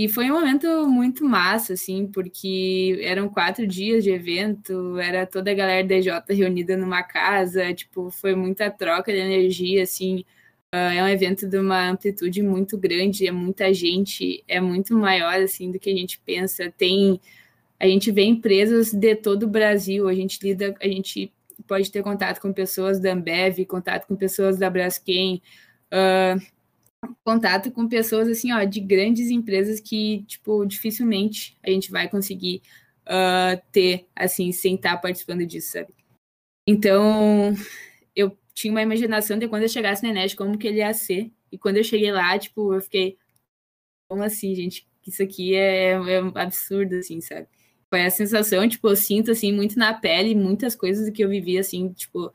E 0.00 0.08
foi 0.08 0.30
um 0.30 0.34
momento 0.34 0.88
muito 0.88 1.22
massa, 1.26 1.74
assim, 1.74 2.06
porque 2.06 2.98
eram 3.02 3.28
quatro 3.28 3.66
dias 3.66 4.02
de 4.02 4.10
evento, 4.10 4.98
era 4.98 5.26
toda 5.26 5.50
a 5.50 5.54
galera 5.54 5.86
da 5.86 5.94
EJ 5.94 6.06
reunida 6.30 6.74
numa 6.74 7.02
casa, 7.02 7.74
tipo, 7.74 8.10
foi 8.10 8.34
muita 8.34 8.70
troca 8.70 9.12
de 9.12 9.18
energia, 9.18 9.82
assim. 9.82 10.24
Uh, 10.74 10.96
é 10.96 11.02
um 11.02 11.08
evento 11.08 11.46
de 11.46 11.58
uma 11.58 11.90
amplitude 11.90 12.42
muito 12.42 12.78
grande, 12.78 13.26
é 13.26 13.30
muita 13.30 13.74
gente, 13.74 14.42
é 14.48 14.58
muito 14.58 14.96
maior, 14.96 15.34
assim, 15.34 15.70
do 15.70 15.78
que 15.78 15.90
a 15.90 15.94
gente 15.94 16.18
pensa. 16.20 16.72
Tem. 16.78 17.20
A 17.78 17.86
gente 17.86 18.10
vê 18.10 18.22
empresas 18.22 18.94
de 18.94 19.14
todo 19.16 19.42
o 19.42 19.48
Brasil, 19.48 20.08
a 20.08 20.14
gente 20.14 20.38
lida, 20.42 20.74
a 20.80 20.88
gente 20.88 21.30
pode 21.66 21.92
ter 21.92 22.02
contato 22.02 22.40
com 22.40 22.54
pessoas 22.54 22.98
da 22.98 23.12
Ambev, 23.12 23.66
contato 23.66 24.06
com 24.06 24.16
pessoas 24.16 24.56
da 24.56 24.70
Braskem, 24.70 25.42
uh, 25.92 26.40
contato 27.24 27.70
com 27.70 27.88
pessoas 27.88 28.28
assim, 28.28 28.52
ó, 28.52 28.64
de 28.64 28.80
grandes 28.80 29.30
empresas 29.30 29.80
que, 29.80 30.24
tipo, 30.24 30.64
dificilmente 30.66 31.56
a 31.62 31.70
gente 31.70 31.90
vai 31.90 32.08
conseguir 32.08 32.62
uh, 33.06 33.60
ter, 33.72 34.06
assim, 34.14 34.52
sem 34.52 34.74
estar 34.74 34.96
participando 34.98 35.46
disso, 35.46 35.72
sabe? 35.72 35.94
Então, 36.66 37.54
eu 38.14 38.36
tinha 38.54 38.72
uma 38.72 38.82
imaginação 38.82 39.38
de 39.38 39.48
quando 39.48 39.62
eu 39.62 39.68
chegasse 39.68 40.02
na 40.02 40.10
Enes, 40.10 40.34
como 40.34 40.58
que 40.58 40.66
ele 40.66 40.78
ia 40.78 40.92
ser. 40.92 41.30
E 41.50 41.58
quando 41.58 41.78
eu 41.78 41.84
cheguei 41.84 42.12
lá, 42.12 42.38
tipo, 42.38 42.74
eu 42.74 42.80
fiquei, 42.80 43.16
como 44.08 44.22
assim, 44.22 44.54
gente? 44.54 44.88
Isso 45.06 45.22
aqui 45.22 45.54
é, 45.54 45.92
é 45.92 46.18
absurdo, 46.34 46.96
assim, 46.96 47.20
sabe? 47.20 47.48
Foi 47.88 48.04
a 48.04 48.10
sensação, 48.10 48.68
tipo, 48.68 48.88
eu 48.88 48.96
sinto, 48.96 49.30
assim, 49.30 49.52
muito 49.52 49.78
na 49.78 49.94
pele, 49.94 50.34
muitas 50.34 50.76
coisas 50.76 51.10
que 51.10 51.24
eu 51.24 51.28
vivi, 51.28 51.58
assim, 51.58 51.92
tipo, 51.92 52.32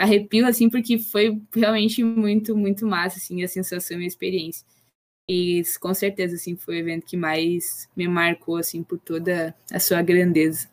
arrepio, 0.00 0.46
assim, 0.46 0.68
porque 0.70 0.98
foi 0.98 1.40
realmente 1.54 2.02
muito, 2.02 2.56
muito 2.56 2.86
massa, 2.86 3.18
assim, 3.18 3.42
a 3.42 3.48
sensação 3.48 4.00
e 4.00 4.04
a 4.04 4.08
experiência. 4.08 4.66
E 5.28 5.62
com 5.80 5.94
certeza, 5.94 6.34
assim, 6.34 6.56
foi 6.56 6.76
o 6.76 6.78
evento 6.78 7.06
que 7.06 7.16
mais 7.16 7.88
me 7.96 8.08
marcou, 8.08 8.56
assim, 8.56 8.82
por 8.82 8.98
toda 8.98 9.54
a 9.70 9.78
sua 9.78 10.02
grandeza. 10.02 10.68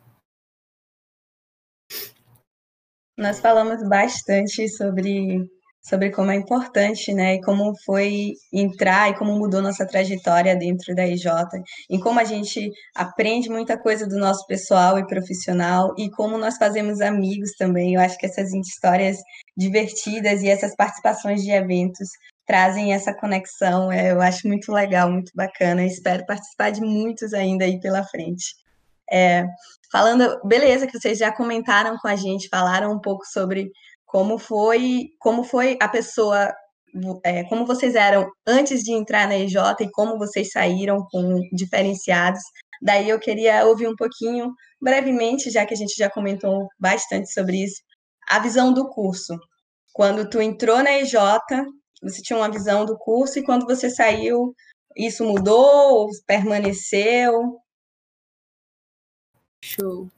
Nós 3.18 3.40
falamos 3.40 3.88
bastante 3.88 4.68
sobre 4.70 5.50
sobre 5.82 6.12
como 6.12 6.32
é 6.32 6.36
importante, 6.36 7.14
né, 7.14 7.36
e 7.36 7.42
como 7.42 7.74
foi 7.86 8.34
entrar 8.52 9.10
e 9.10 9.18
como 9.18 9.38
mudou 9.38 9.62
nossa 9.62 9.86
trajetória 9.86 10.56
dentro 10.56 10.94
da 10.94 11.08
EJ, 11.08 11.26
e 11.90 12.00
como 12.00 12.20
a 12.20 12.26
gente 12.26 12.70
aprende 12.94 13.50
muita 13.50 13.78
coisa 13.78 14.06
do 14.06 14.18
nosso 14.18 14.46
pessoal 14.48 15.00
e 15.00 15.08
profissional 15.08 15.94
e 15.98 16.10
como 16.10 16.38
nós 16.38 16.58
fazemos 16.58 17.00
amigos 17.00 17.52
também. 17.58 17.94
Eu 17.94 18.02
acho 18.02 18.18
que 18.18 18.26
essas 18.26 18.54
histórias 18.54 19.18
divertidas 19.56 20.42
e 20.42 20.50
essas 20.50 20.76
participações 20.76 21.42
de 21.42 21.52
eventos 21.52 22.10
trazem 22.46 22.94
essa 22.94 23.14
conexão. 23.14 23.92
É, 23.92 24.12
eu 24.12 24.22
acho 24.22 24.48
muito 24.48 24.72
legal, 24.72 25.12
muito 25.12 25.32
bacana. 25.36 25.86
Espero 25.86 26.26
participar 26.26 26.72
de 26.72 26.82
muitos 26.82 27.34
ainda 27.34 27.66
aí 27.66 27.80
pela 27.80 28.04
frente. 28.04 28.56
É, 29.12 29.46
falando, 29.92 30.40
beleza, 30.44 30.88
que 30.88 31.00
vocês 31.00 31.18
já 31.18 31.32
comentaram 31.32 31.98
com 31.98 32.08
a 32.08 32.16
gente, 32.16 32.50
falaram 32.50 32.92
um 32.92 33.00
pouco 33.00 33.26
sobre 33.26 33.70
como 34.08 34.40
foi, 34.40 35.10
como 35.20 35.44
foi 35.44 35.78
a 35.82 35.88
pessoa, 35.88 36.52
é, 37.24 37.44
como 37.44 37.66
vocês 37.66 37.94
eram 37.94 38.28
antes 38.48 38.82
de 38.82 38.94
entrar 38.94 39.28
na 39.28 39.38
EJ 39.38 39.56
e 39.82 39.92
como 39.92 40.18
vocês 40.18 40.50
saíram 40.52 41.06
com 41.12 41.42
diferenciados. 41.52 42.42
Daí 42.82 43.10
eu 43.10 43.20
queria 43.20 43.66
ouvir 43.66 43.88
um 43.88 43.96
pouquinho, 43.96 44.54
brevemente, 44.82 45.52
já 45.52 45.66
que 45.66 45.74
a 45.74 45.78
gente 45.78 45.94
já 45.96 46.10
comentou 46.10 46.68
bastante 46.80 47.32
sobre 47.32 47.64
isso, 47.66 47.82
a 48.28 48.40
visão 48.40 48.74
do 48.74 48.90
curso. 48.90 49.38
Quando 49.94 50.30
tu 50.30 50.42
entrou 50.42 50.82
na 50.82 50.94
EJ, 50.94 51.14
você 52.02 52.22
tinha 52.22 52.38
uma 52.38 52.52
visão 52.52 52.86
do 52.86 52.98
curso 52.98 53.40
e 53.40 53.44
quando 53.44 53.66
você 53.66 53.90
saiu, 53.90 54.54
isso 54.96 55.26
mudou 55.26 56.06
ou 56.06 56.10
permaneceu? 56.26 57.60
Show. 59.62 60.10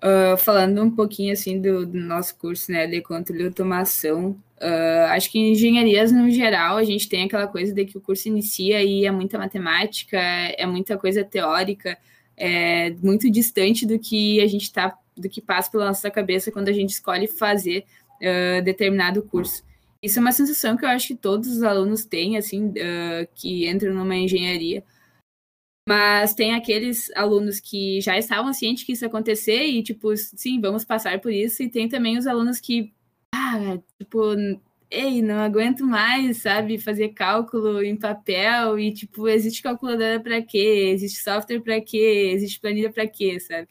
Uh, 0.00 0.36
falando 0.36 0.80
um 0.80 0.90
pouquinho 0.90 1.32
assim 1.32 1.60
do, 1.60 1.84
do, 1.84 1.98
nosso 1.98 2.36
curso 2.36 2.70
né, 2.70 2.86
de 2.86 3.02
controle 3.02 3.42
e 3.42 3.46
automação, 3.46 4.30
uh, 4.60 5.06
acho 5.10 5.28
que 5.28 5.40
em 5.40 5.52
engenharias 5.52 6.12
no 6.12 6.30
geral 6.30 6.76
a 6.76 6.84
gente 6.84 7.08
tem 7.08 7.24
aquela 7.24 7.48
coisa 7.48 7.74
de 7.74 7.84
que 7.84 7.98
o 7.98 8.00
curso 8.00 8.28
inicia 8.28 8.80
e 8.80 9.06
é 9.06 9.10
muita 9.10 9.36
matemática, 9.36 10.16
é 10.16 10.64
muita 10.66 10.96
coisa 10.96 11.24
teórica, 11.24 11.98
é 12.36 12.90
muito 13.02 13.28
distante 13.28 13.84
do 13.84 13.98
que 13.98 14.40
a 14.40 14.46
gente 14.46 14.72
tá, 14.72 14.96
do 15.16 15.28
que 15.28 15.40
passa 15.40 15.68
pela 15.68 15.86
nossa 15.86 16.08
cabeça 16.12 16.52
quando 16.52 16.68
a 16.68 16.72
gente 16.72 16.90
escolhe 16.90 17.26
fazer 17.26 17.84
uh, 18.22 18.62
determinado 18.62 19.20
curso. 19.22 19.64
Isso 20.00 20.20
é 20.20 20.22
uma 20.22 20.30
sensação 20.30 20.76
que 20.76 20.84
eu 20.84 20.90
acho 20.90 21.08
que 21.08 21.16
todos 21.16 21.48
os 21.48 21.64
alunos 21.64 22.04
têm, 22.04 22.36
assim, 22.36 22.72
que 23.34 23.68
entram 23.68 23.92
numa 23.92 24.14
engenharia 24.14 24.84
mas 25.88 26.34
tem 26.34 26.52
aqueles 26.52 27.10
alunos 27.16 27.60
que 27.60 27.98
já 28.02 28.18
estavam 28.18 28.52
cientes 28.52 28.84
que 28.84 28.92
isso 28.92 29.06
ia 29.06 29.08
acontecer 29.08 29.64
e, 29.64 29.82
tipo, 29.82 30.14
sim, 30.14 30.60
vamos 30.60 30.84
passar 30.84 31.18
por 31.18 31.32
isso. 31.32 31.62
E 31.62 31.70
tem 31.70 31.88
também 31.88 32.18
os 32.18 32.26
alunos 32.26 32.60
que, 32.60 32.92
ah, 33.34 33.78
tipo, 33.98 34.34
ei, 34.90 35.22
não 35.22 35.36
aguento 35.40 35.86
mais, 35.86 36.42
sabe, 36.42 36.76
fazer 36.76 37.14
cálculo 37.14 37.82
em 37.82 37.96
papel 37.96 38.78
e, 38.78 38.92
tipo, 38.92 39.26
existe 39.28 39.62
calculadora 39.62 40.20
para 40.20 40.42
quê? 40.42 40.90
Existe 40.92 41.22
software 41.22 41.60
para 41.62 41.80
quê? 41.80 42.32
Existe 42.34 42.60
planilha 42.60 42.92
para 42.92 43.06
quê, 43.06 43.40
sabe? 43.40 43.66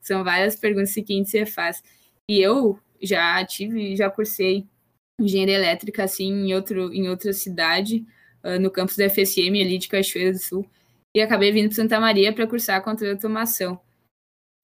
São 0.00 0.24
várias 0.24 0.56
perguntas 0.56 0.94
que 0.94 1.22
você 1.22 1.44
faz. 1.44 1.82
E 2.30 2.40
eu 2.40 2.78
já 3.02 3.44
tive, 3.44 3.94
já 3.94 4.08
cursei 4.08 4.66
engenharia 5.20 5.56
elétrica, 5.56 6.04
assim, 6.04 6.32
em, 6.32 6.54
outro, 6.54 6.94
em 6.94 7.10
outra 7.10 7.34
cidade, 7.34 8.06
uh, 8.42 8.58
no 8.58 8.70
campus 8.70 8.96
da 8.96 9.10
FSM, 9.10 9.60
ali 9.60 9.76
de 9.76 9.88
Cachoeira 9.88 10.32
do 10.32 10.38
Sul 10.38 10.66
e 11.14 11.20
acabei 11.20 11.52
vindo 11.52 11.68
para 11.68 11.76
Santa 11.76 12.00
Maria 12.00 12.32
para 12.32 12.46
cursar 12.46 12.82
controle 12.82 13.12
de 13.12 13.16
automação. 13.16 13.80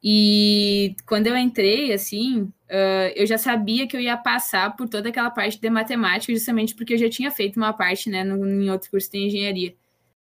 E 0.02 0.94
quando 1.06 1.28
eu 1.28 1.36
entrei, 1.36 1.92
assim, 1.92 2.42
uh, 2.42 3.10
eu 3.16 3.26
já 3.26 3.38
sabia 3.38 3.86
que 3.88 3.96
eu 3.96 4.00
ia 4.00 4.16
passar 4.18 4.76
por 4.76 4.86
toda 4.86 5.08
aquela 5.08 5.30
parte 5.30 5.58
de 5.58 5.70
matemática, 5.70 6.32
justamente 6.32 6.74
porque 6.74 6.94
eu 6.94 6.98
já 6.98 7.08
tinha 7.08 7.30
feito 7.30 7.56
uma 7.56 7.72
parte, 7.72 8.10
né, 8.10 8.22
no, 8.22 8.46
em 8.46 8.70
outro 8.70 8.90
curso 8.90 9.10
de 9.10 9.18
engenharia. 9.18 9.74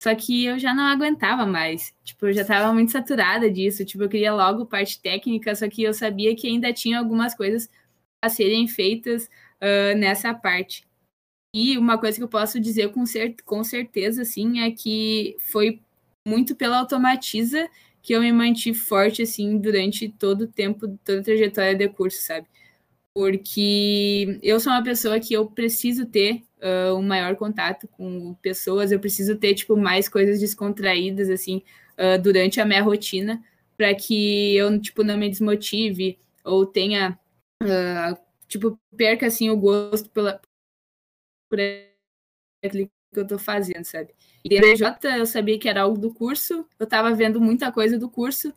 Só 0.02 0.14
que 0.14 0.44
eu 0.44 0.58
já 0.58 0.74
não 0.74 0.84
aguentava 0.84 1.46
mais. 1.46 1.94
Tipo, 2.04 2.26
eu 2.26 2.32
já 2.32 2.42
estava 2.42 2.72
muito 2.72 2.92
saturada 2.92 3.50
disso. 3.50 3.84
Tipo, 3.84 4.04
eu 4.04 4.08
queria 4.08 4.34
logo 4.34 4.66
parte 4.66 5.00
técnica, 5.00 5.54
só 5.54 5.68
que 5.68 5.82
eu 5.82 5.94
sabia 5.94 6.34
que 6.36 6.48
ainda 6.48 6.72
tinha 6.72 6.98
algumas 6.98 7.34
coisas 7.34 7.68
a 8.22 8.28
serem 8.28 8.66
feitas 8.68 9.26
uh, 9.62 9.96
nessa 9.96 10.34
parte. 10.34 10.86
E 11.54 11.78
uma 11.78 11.98
coisa 11.98 12.18
que 12.18 12.24
eu 12.24 12.28
posso 12.28 12.60
dizer 12.60 12.92
com, 12.92 13.06
cer 13.06 13.36
com 13.44 13.64
certeza, 13.64 14.22
assim, 14.22 14.60
é 14.60 14.70
que 14.70 15.36
foi 15.40 15.80
muito 16.28 16.54
pela 16.54 16.78
automatiza 16.78 17.68
que 18.02 18.12
eu 18.12 18.20
me 18.20 18.32
mantive 18.32 18.78
forte, 18.78 19.22
assim, 19.22 19.58
durante 19.58 20.08
todo 20.08 20.42
o 20.42 20.46
tempo, 20.46 20.88
toda 21.04 21.20
a 21.20 21.22
trajetória 21.24 21.74
de 21.74 21.88
curso, 21.88 22.20
sabe? 22.22 22.46
Porque 23.14 24.38
eu 24.42 24.60
sou 24.60 24.72
uma 24.72 24.82
pessoa 24.84 25.18
que 25.18 25.34
eu 25.34 25.46
preciso 25.46 26.06
ter 26.06 26.44
uh, 26.62 26.94
um 26.94 27.02
maior 27.02 27.36
contato 27.36 27.88
com 27.88 28.34
pessoas, 28.42 28.92
eu 28.92 29.00
preciso 29.00 29.36
ter, 29.36 29.54
tipo, 29.54 29.76
mais 29.76 30.08
coisas 30.08 30.40
descontraídas, 30.40 31.28
assim, 31.30 31.62
uh, 31.98 32.20
durante 32.22 32.60
a 32.60 32.64
minha 32.64 32.82
rotina, 32.82 33.42
para 33.76 33.94
que 33.94 34.54
eu, 34.56 34.80
tipo, 34.80 35.02
não 35.02 35.16
me 35.18 35.28
desmotive 35.28 36.18
ou 36.44 36.66
tenha, 36.66 37.18
uh, 37.62 38.18
tipo, 38.46 38.78
perca, 38.96 39.26
assim, 39.26 39.50
o 39.50 39.56
gosto 39.56 40.10
pela, 40.10 40.40
por 41.50 41.58
aquilo 42.64 42.90
que 43.12 43.20
eu 43.20 43.26
tô 43.26 43.38
fazendo, 43.38 43.84
sabe? 43.84 44.10
E 44.44 44.48
dentro 44.48 45.08
eu 45.16 45.26
sabia 45.26 45.58
que 45.58 45.68
era 45.68 45.82
algo 45.82 45.98
do 45.98 46.12
curso, 46.12 46.66
eu 46.78 46.84
estava 46.84 47.12
vendo 47.14 47.40
muita 47.40 47.72
coisa 47.72 47.98
do 47.98 48.08
curso, 48.08 48.52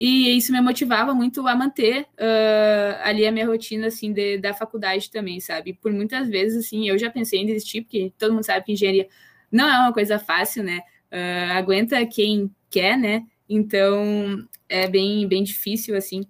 e 0.00 0.36
isso 0.36 0.52
me 0.52 0.60
motivava 0.60 1.12
muito 1.12 1.46
a 1.48 1.56
manter 1.56 2.02
uh, 2.02 3.02
ali 3.02 3.26
a 3.26 3.32
minha 3.32 3.46
rotina, 3.46 3.88
assim, 3.88 4.12
de, 4.12 4.38
da 4.38 4.54
faculdade 4.54 5.10
também, 5.10 5.40
sabe? 5.40 5.74
Por 5.74 5.92
muitas 5.92 6.28
vezes, 6.28 6.66
assim, 6.66 6.88
eu 6.88 6.96
já 6.96 7.10
pensei 7.10 7.40
em 7.40 7.46
desistir, 7.46 7.82
porque 7.82 8.12
todo 8.16 8.32
mundo 8.32 8.44
sabe 8.44 8.64
que 8.64 8.72
engenharia 8.72 9.08
não 9.50 9.68
é 9.68 9.78
uma 9.80 9.92
coisa 9.92 10.18
fácil, 10.18 10.62
né? 10.62 10.80
Uh, 11.10 11.52
aguenta 11.54 12.04
quem 12.06 12.54
quer, 12.70 12.96
né? 12.96 13.26
Então, 13.48 14.46
é 14.68 14.86
bem, 14.86 15.26
bem 15.26 15.42
difícil, 15.42 15.96
assim. 15.96 16.22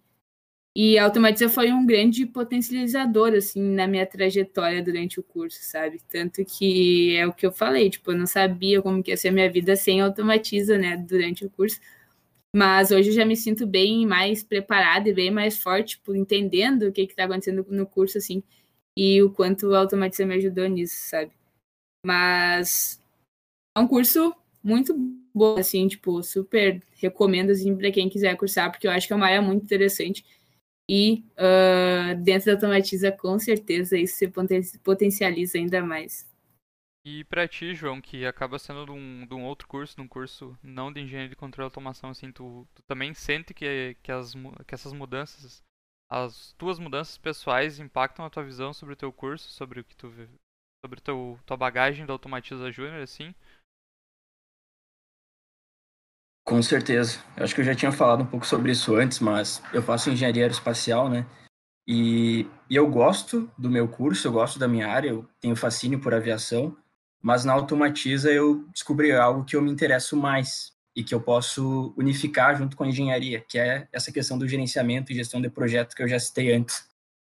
E 0.77 0.99
a 0.99 1.05
Automatiza 1.05 1.49
foi 1.49 1.73
um 1.73 1.85
grande 1.85 2.25
potencializador, 2.27 3.33
assim, 3.35 3.61
na 3.61 3.87
minha 3.87 4.07
trajetória 4.07 4.83
durante 4.83 5.19
o 5.19 5.23
curso, 5.23 5.59
sabe? 5.63 6.01
Tanto 6.09 6.45
que 6.45 7.17
é 7.17 7.27
o 7.27 7.33
que 7.33 7.47
eu 7.47 7.53
falei, 7.53 7.91
tipo, 7.91 8.13
eu 8.13 8.17
não 8.19 8.27
sabia 8.27 8.81
como 8.81 9.03
que 9.03 9.11
ia 9.11 9.17
ser 9.17 9.29
a 9.29 9.33
minha 9.33 9.51
vida 9.51 9.75
sem 9.77 10.01
Automatiza, 10.01 10.79
né, 10.79 10.97
durante 10.97 11.45
o 11.45 11.51
curso. 11.51 11.81
Mas 12.55 12.91
hoje 12.91 13.11
eu 13.11 13.15
já 13.15 13.25
me 13.27 13.37
sinto 13.37 13.67
bem 13.67 14.07
mais 14.07 14.43
preparada 14.43 15.09
e 15.09 15.15
bem 15.15 15.31
mais 15.31 15.59
forte, 15.63 15.97
tipo, 15.97 16.15
entendendo 16.15 16.85
o 16.89 16.93
que 16.93 17.03
está 17.03 17.25
acontecendo 17.25 17.67
no 17.71 17.87
curso, 17.87 18.19
assim, 18.19 18.43
e 18.97 19.23
o 19.23 19.31
quanto 19.33 19.75
a 19.75 19.81
Automatiza 19.81 20.27
me 20.27 20.35
ajudou 20.37 20.69
nisso, 20.69 20.97
sabe? 21.09 21.33
Mas 22.05 23.03
é 23.77 23.81
um 23.81 23.89
curso 23.89 24.35
muito 24.63 24.95
bom, 25.35 25.59
assim, 25.59 25.89
tipo, 25.89 26.23
super 26.23 26.83
recomendo, 26.97 27.51
assim, 27.51 27.77
para 27.77 27.91
quem 27.93 28.09
quiser 28.09 28.37
cursar, 28.37 28.71
porque 28.71 28.87
eu 28.87 28.93
acho 28.93 29.07
que 29.07 29.13
é 29.13 29.17
uma 29.17 29.27
área 29.27 29.43
muito 29.43 29.65
interessante 29.65 30.25
e 30.89 31.25
uh, 31.37 32.17
dentro 32.23 32.47
da 32.47 32.53
Automatiza, 32.53 33.13
com 33.13 33.39
certeza, 33.39 33.99
isso 33.99 34.17
se 34.17 34.79
potencializa 34.79 35.59
ainda 35.59 35.83
mais. 35.83 36.27
E 37.05 37.25
para 37.25 37.49
ti, 37.49 37.75
João, 37.75 38.01
que 38.01 38.27
acaba 38.27 38.59
sendo 38.59 38.87
de 38.87 38.93
um, 38.93 39.27
de 39.27 39.35
um, 39.35 39.45
outro 39.45 39.69
curso, 39.69 39.97
de 39.97 40.03
um 40.03 40.09
curso 40.09 40.59
não 40.63 40.93
de 40.93 41.01
engenharia 41.01 41.29
de 41.29 41.37
controle 41.37 41.67
e 41.67 41.69
automação, 41.69 42.11
assim, 42.11 42.33
tu, 42.33 42.67
tu 42.75 42.83
também 42.83 43.15
sente 43.15 43.55
que, 43.55 43.97
que, 44.03 44.13
as, 44.13 44.35
que 44.67 44.75
essas 44.75 44.93
mudanças, 44.93 45.63
as 46.11 46.53
tuas 46.59 46.79
mudanças 46.79 47.17
pessoais 47.17 47.79
impactam 47.79 48.25
a 48.25 48.31
tua 48.31 48.45
visão 48.45 48.73
sobre 48.73 48.95
o 48.95 48.97
teu 48.97 49.13
curso, 49.13 49.49
sobre 49.51 49.81
o 49.81 49.85
que 49.85 49.97
tu 49.97 50.11
sobre 50.85 51.01
teu, 51.01 51.39
tua 51.45 51.57
bagagem 51.57 52.07
da 52.07 52.13
Automatiza 52.13 52.71
Júnior, 52.71 53.03
assim? 53.03 53.35
Com 56.49 56.63
certeza. 56.63 57.19
Eu 57.37 57.45
acho 57.45 57.55
que 57.55 57.61
eu 57.61 57.65
já 57.65 57.75
tinha 57.75 57.93
falado 57.93 58.23
um 58.23 58.27
pouco 58.27 58.47
sobre 58.47 58.73
isso 58.73 58.97
antes, 58.97 59.21
mas 59.21 59.63
eu 59.71 59.83
faço 59.83 60.09
engenharia 60.09 60.45
aeroespacial, 60.45 61.07
né? 61.07 61.27
E, 61.87 62.47
e 62.71 62.75
eu 62.75 62.89
gosto 62.89 63.51
do 63.59 63.69
meu 63.69 63.87
curso, 63.87 64.27
eu 64.27 64.33
gosto 64.33 64.59
da 64.59 64.67
minha 64.67 64.89
área, 64.89 65.11
eu 65.11 65.29
tenho 65.43 65.55
fascínio 65.55 66.01
por 66.01 66.15
aviação, 66.15 66.75
mas 67.21 67.45
na 67.45 67.53
Automatiza 67.53 68.33
eu 68.33 68.65
descobri 68.73 69.13
algo 69.13 69.45
que 69.45 69.57
eu 69.57 69.61
me 69.61 69.71
interesso 69.71 70.17
mais 70.17 70.73
e 70.97 71.05
que 71.05 71.15
eu 71.15 71.21
posso 71.21 71.93
unificar 71.99 72.57
junto 72.57 72.79
com 72.79 72.85
a 72.85 72.89
engenharia, 72.89 73.45
que 73.47 73.59
é 73.59 73.87
essa 73.93 74.11
questão 74.11 74.39
do 74.39 74.49
gerenciamento 74.49 75.13
e 75.13 75.17
gestão 75.17 75.43
de 75.43 75.51
projetos 75.51 75.95
que 75.95 76.03
eu 76.03 76.09
já 76.09 76.19
citei 76.19 76.55
antes. 76.55 76.89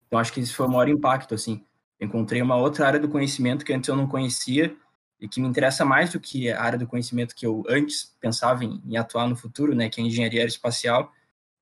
Então 0.06 0.20
acho 0.20 0.32
que 0.32 0.38
isso 0.38 0.54
foi 0.54 0.66
o 0.66 0.70
maior 0.70 0.88
impacto, 0.88 1.34
assim. 1.34 1.64
encontrei 2.00 2.40
uma 2.40 2.54
outra 2.54 2.86
área 2.86 3.00
do 3.00 3.08
conhecimento 3.08 3.64
que 3.64 3.72
antes 3.72 3.88
eu 3.88 3.96
não 3.96 4.06
conhecia 4.06 4.72
e 5.20 5.28
que 5.28 5.40
me 5.40 5.46
interessa 5.46 5.84
mais 5.84 6.12
do 6.12 6.20
que 6.20 6.50
a 6.50 6.62
área 6.62 6.78
do 6.78 6.86
conhecimento 6.86 7.34
que 7.34 7.46
eu 7.46 7.62
antes 7.68 8.16
pensava 8.20 8.64
em, 8.64 8.80
em 8.86 8.96
atuar 8.96 9.28
no 9.28 9.36
futuro, 9.36 9.74
né, 9.74 9.88
que 9.88 10.00
é 10.00 10.04
a 10.04 10.06
engenharia 10.06 10.40
aeroespacial, 10.40 11.12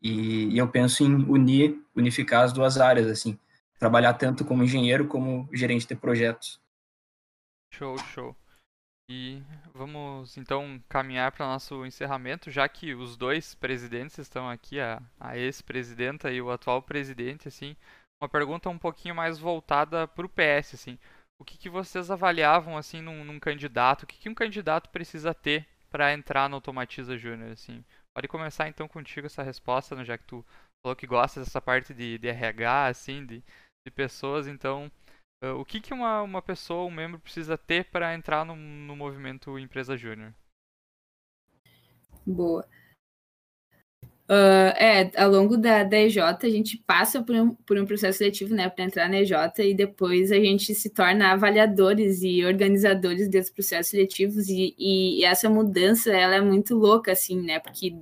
e, 0.01 0.55
e, 0.55 0.59
eu 0.59 0.69
penso 0.69 1.03
em 1.03 1.15
unir, 1.29 1.77
unificar 1.95 2.45
as 2.45 2.53
duas 2.53 2.79
áreas, 2.79 3.09
assim. 3.09 3.39
trabalhar 3.79 4.15
tanto 4.15 4.45
como 4.45 4.63
engenheiro 4.63 5.09
como 5.09 5.49
gerente 5.53 5.89
de 5.89 5.97
projetos. 5.97 6.61
Show, 7.75 7.99
show. 7.99 8.37
E 9.11 9.43
vamos 9.75 10.37
então 10.37 10.81
caminhar 10.89 11.33
para 11.33 11.47
o 11.47 11.49
nosso 11.49 11.85
encerramento, 11.87 12.51
já 12.51 12.69
que 12.69 12.95
os 12.95 13.17
dois 13.17 13.55
presidentes 13.55 14.19
estão 14.19 14.49
aqui, 14.49 14.79
a, 14.79 15.03
a 15.19 15.37
ex-presidenta 15.37 16.31
e 16.31 16.41
o 16.43 16.51
atual 16.51 16.83
presidente, 16.83 17.49
assim, 17.49 17.75
uma 18.21 18.29
pergunta 18.29 18.69
um 18.69 18.79
pouquinho 18.79 19.15
mais 19.15 19.39
voltada 19.39 20.07
para 20.07 20.27
o 20.27 20.29
PS, 20.29 20.75
assim. 20.75 20.99
O 21.41 21.45
que, 21.45 21.57
que 21.57 21.71
vocês 21.71 22.11
avaliavam 22.11 22.77
assim 22.77 23.01
num, 23.01 23.25
num 23.25 23.39
candidato? 23.39 24.03
O 24.03 24.07
que, 24.07 24.19
que 24.19 24.29
um 24.29 24.35
candidato 24.35 24.91
precisa 24.91 25.33
ter 25.33 25.67
para 25.89 26.13
entrar 26.13 26.49
no 26.49 26.57
Automatiza 26.57 27.17
Júnior, 27.17 27.53
assim? 27.53 27.85
Pode 28.15 28.29
começar 28.29 28.69
então 28.69 28.89
contigo 28.89 29.27
essa 29.27 29.43
resposta, 29.43 29.95
né, 29.95 30.05
já 30.05 30.19
que 30.19 30.25
tu 30.25 30.45
falou 30.83 30.97
que 30.97 31.07
gosta 31.07 31.41
dessa 31.41 31.61
parte 31.61 31.95
de, 31.95 32.19
de 32.19 32.29
RH, 32.29 32.87
assim, 32.87 33.25
de, 33.25 33.43
de 33.87 33.91
pessoas, 33.93 34.47
então 34.47 34.91
uh, 35.45 35.55
o 35.55 35.65
que, 35.65 35.81
que 35.81 35.95
uma, 35.95 36.23
uma 36.23 36.43
pessoa, 36.43 36.87
um 36.87 36.91
membro 36.91 37.21
precisa 37.21 37.57
ter 37.57 37.85
para 37.85 38.15
entrar 38.15 38.45
no, 38.45 38.57
no 38.57 38.97
movimento 38.97 39.59
Empresa 39.59 39.97
Júnior? 39.97 40.35
Boa. 42.27 42.69
Uh, 44.31 44.77
é, 44.77 45.11
ao 45.17 45.31
longo 45.31 45.57
da, 45.57 45.83
da 45.85 45.99
EJ, 45.99 46.19
a 46.19 46.49
gente 46.51 46.77
passa 46.87 47.23
por 47.23 47.35
um, 47.35 47.55
por 47.55 47.79
um 47.79 47.87
processo 47.87 48.19
seletivo, 48.19 48.55
né, 48.55 48.69
para 48.69 48.85
entrar 48.85 49.09
na 49.09 49.23
EJ, 49.23 49.33
e 49.61 49.73
depois 49.73 50.31
a 50.31 50.35
gente 50.35 50.75
se 50.75 50.91
torna 50.91 51.33
avaliadores 51.33 52.23
e 52.23 52.45
organizadores 52.45 53.27
desses 53.27 53.51
processos 53.51 53.91
seletivos, 53.91 54.51
e, 54.51 54.75
e, 54.79 55.21
e 55.21 55.25
essa 55.25 55.49
mudança, 55.49 56.13
ela 56.13 56.35
é 56.35 56.43
muito 56.43 56.77
louca, 56.77 57.13
assim, 57.13 57.41
né, 57.41 57.59
porque 57.59 57.97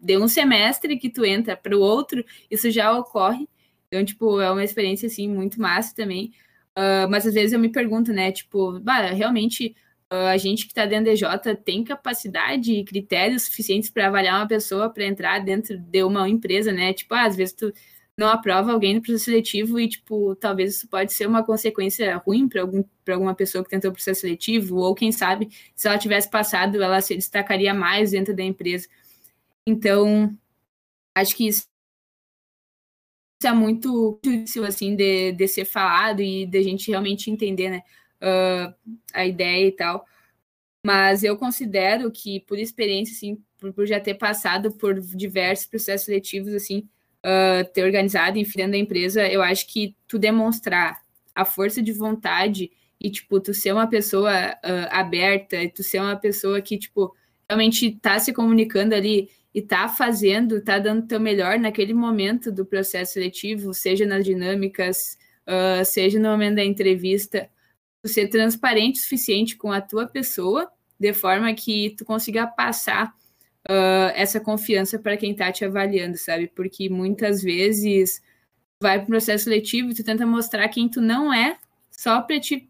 de 0.00 0.16
um 0.16 0.28
semestre 0.28 0.96
que 0.96 1.10
tu 1.10 1.24
entra 1.24 1.56
para 1.56 1.76
o 1.76 1.80
outro, 1.80 2.24
isso 2.48 2.70
já 2.70 2.96
ocorre, 2.96 3.48
então, 3.88 4.04
tipo, 4.04 4.40
é 4.40 4.52
uma 4.52 4.62
experiência, 4.62 5.08
assim, 5.08 5.26
muito 5.28 5.60
massa 5.60 5.92
também, 5.96 6.32
uh, 6.78 7.10
mas 7.10 7.26
às 7.26 7.34
vezes 7.34 7.52
eu 7.52 7.58
me 7.58 7.70
pergunto, 7.70 8.12
né, 8.12 8.30
tipo, 8.30 8.78
bah, 8.78 9.10
realmente 9.10 9.74
a 10.14 10.36
gente 10.36 10.66
que 10.66 10.72
está 10.72 10.84
dentro 10.84 11.06
da 11.06 11.12
DJ 11.12 11.56
tem 11.56 11.82
capacidade 11.84 12.72
e 12.72 12.84
critérios 12.84 13.44
suficientes 13.44 13.90
para 13.90 14.08
avaliar 14.08 14.40
uma 14.40 14.48
pessoa 14.48 14.90
para 14.90 15.04
entrar 15.04 15.38
dentro 15.40 15.78
de 15.78 16.04
uma 16.04 16.28
empresa, 16.28 16.70
né? 16.72 16.92
Tipo, 16.92 17.14
ah, 17.14 17.26
às 17.26 17.34
vezes 17.36 17.54
tu 17.54 17.72
não 18.16 18.28
aprova 18.28 18.72
alguém 18.72 18.94
no 18.94 19.00
processo 19.02 19.24
seletivo 19.24 19.80
e, 19.80 19.88
tipo, 19.88 20.36
talvez 20.36 20.76
isso 20.76 20.88
pode 20.88 21.12
ser 21.12 21.26
uma 21.26 21.42
consequência 21.44 22.16
ruim 22.18 22.48
para 22.48 22.60
algum, 22.60 22.84
alguma 23.08 23.34
pessoa 23.34 23.64
que 23.64 23.70
tentou 23.70 23.90
o 23.90 23.94
processo 23.94 24.20
seletivo, 24.20 24.76
ou 24.76 24.94
quem 24.94 25.10
sabe, 25.10 25.48
se 25.74 25.88
ela 25.88 25.98
tivesse 25.98 26.30
passado, 26.30 26.82
ela 26.82 27.00
se 27.00 27.14
destacaria 27.16 27.72
mais 27.72 28.10
dentro 28.10 28.36
da 28.36 28.42
empresa. 28.42 28.88
Então, 29.66 30.36
acho 31.16 31.34
que 31.36 31.48
isso 31.48 31.66
é 33.44 33.52
muito 33.52 34.20
difícil, 34.22 34.64
assim, 34.64 34.94
de, 34.94 35.32
de 35.32 35.48
ser 35.48 35.64
falado 35.64 36.20
e 36.20 36.46
de 36.46 36.58
a 36.58 36.62
gente 36.62 36.90
realmente 36.90 37.30
entender, 37.30 37.70
né? 37.70 37.82
Uh, 38.22 38.74
a 39.12 39.26
ideia 39.26 39.66
e 39.66 39.72
tal. 39.72 40.06
Mas 40.84 41.22
eu 41.22 41.36
considero 41.36 42.10
que, 42.10 42.40
por 42.40 42.58
experiência, 42.58 43.14
assim, 43.14 43.38
por, 43.58 43.72
por 43.72 43.86
já 43.86 44.00
ter 44.00 44.14
passado 44.14 44.72
por 44.72 44.98
diversos 45.00 45.66
processos 45.66 46.06
seletivos, 46.06 46.52
assim, 46.54 46.88
uh, 47.24 47.64
ter 47.72 47.84
organizado, 47.84 48.38
enfim, 48.38 48.68
da 48.68 48.76
empresa, 48.76 49.26
eu 49.28 49.42
acho 49.42 49.66
que 49.66 49.96
tu 50.08 50.18
demonstrar 50.18 51.00
a 51.34 51.44
força 51.44 51.80
de 51.80 51.92
vontade 51.92 52.70
e, 53.00 53.10
tipo, 53.10 53.40
tu 53.40 53.54
ser 53.54 53.72
uma 53.72 53.86
pessoa 53.86 54.32
uh, 54.32 54.88
aberta, 54.90 55.56
e 55.56 55.68
tu 55.68 55.82
ser 55.82 56.00
uma 56.00 56.16
pessoa 56.16 56.60
que, 56.60 56.78
tipo, 56.78 57.14
realmente 57.48 57.98
tá 58.00 58.18
se 58.18 58.32
comunicando 58.32 58.94
ali 58.94 59.28
e 59.54 59.60
tá 59.60 59.88
fazendo, 59.88 60.62
tá 60.62 60.78
dando 60.78 61.06
teu 61.06 61.20
melhor 61.20 61.58
naquele 61.58 61.92
momento 61.92 62.50
do 62.50 62.64
processo 62.64 63.14
seletivo, 63.14 63.74
seja 63.74 64.06
nas 64.06 64.24
dinâmicas, 64.24 65.18
uh, 65.46 65.84
seja 65.84 66.18
no 66.18 66.30
momento 66.30 66.56
da 66.56 66.64
entrevista, 66.64 67.48
ser 68.08 68.28
transparente 68.28 68.98
o 68.98 69.02
suficiente 69.02 69.56
com 69.56 69.70
a 69.70 69.80
tua 69.80 70.06
pessoa, 70.06 70.70
de 70.98 71.12
forma 71.12 71.52
que 71.54 71.94
tu 71.96 72.04
consiga 72.04 72.46
passar 72.46 73.14
uh, 73.68 74.12
essa 74.14 74.40
confiança 74.40 74.98
para 74.98 75.16
quem 75.16 75.32
está 75.32 75.50
te 75.52 75.64
avaliando, 75.64 76.16
sabe? 76.16 76.48
Porque 76.48 76.88
muitas 76.88 77.42
vezes 77.42 78.22
vai 78.80 78.98
para 78.98 79.04
o 79.04 79.08
processo 79.08 79.44
seletivo 79.44 79.90
e 79.90 79.94
tu 79.94 80.04
tenta 80.04 80.26
mostrar 80.26 80.68
quem 80.68 80.88
tu 80.88 81.00
não 81.00 81.32
é, 81.32 81.56
só 81.90 82.20
para 82.20 82.40
te 82.40 82.68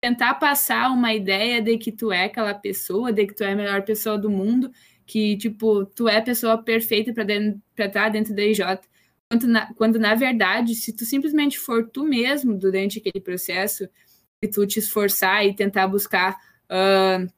tentar 0.00 0.34
passar 0.34 0.90
uma 0.90 1.14
ideia 1.14 1.62
de 1.62 1.78
que 1.78 1.92
tu 1.92 2.10
é 2.10 2.24
aquela 2.24 2.54
pessoa, 2.54 3.12
de 3.12 3.26
que 3.26 3.34
tu 3.34 3.44
é 3.44 3.52
a 3.52 3.56
melhor 3.56 3.82
pessoa 3.82 4.18
do 4.18 4.30
mundo, 4.30 4.72
que 5.06 5.36
tipo 5.36 5.84
tu 5.86 6.08
é 6.08 6.16
a 6.16 6.22
pessoa 6.22 6.62
perfeita 6.62 7.12
para 7.12 7.86
estar 7.86 8.08
dentro 8.08 8.34
da 8.34 8.42
IJ. 8.42 8.60
Quando 9.30 9.46
na, 9.46 9.74
quando 9.74 9.98
na 9.98 10.14
verdade, 10.14 10.74
se 10.74 10.92
tu 10.92 11.04
simplesmente 11.04 11.58
for 11.58 11.88
tu 11.88 12.04
mesmo 12.04 12.58
durante 12.58 12.98
aquele 12.98 13.22
processo, 13.22 13.88
e 14.42 14.48
tu 14.48 14.66
te 14.66 14.80
esforçar 14.80 15.46
e 15.46 15.54
tentar 15.54 15.86
buscar 15.86 16.36
uh, 16.68 17.32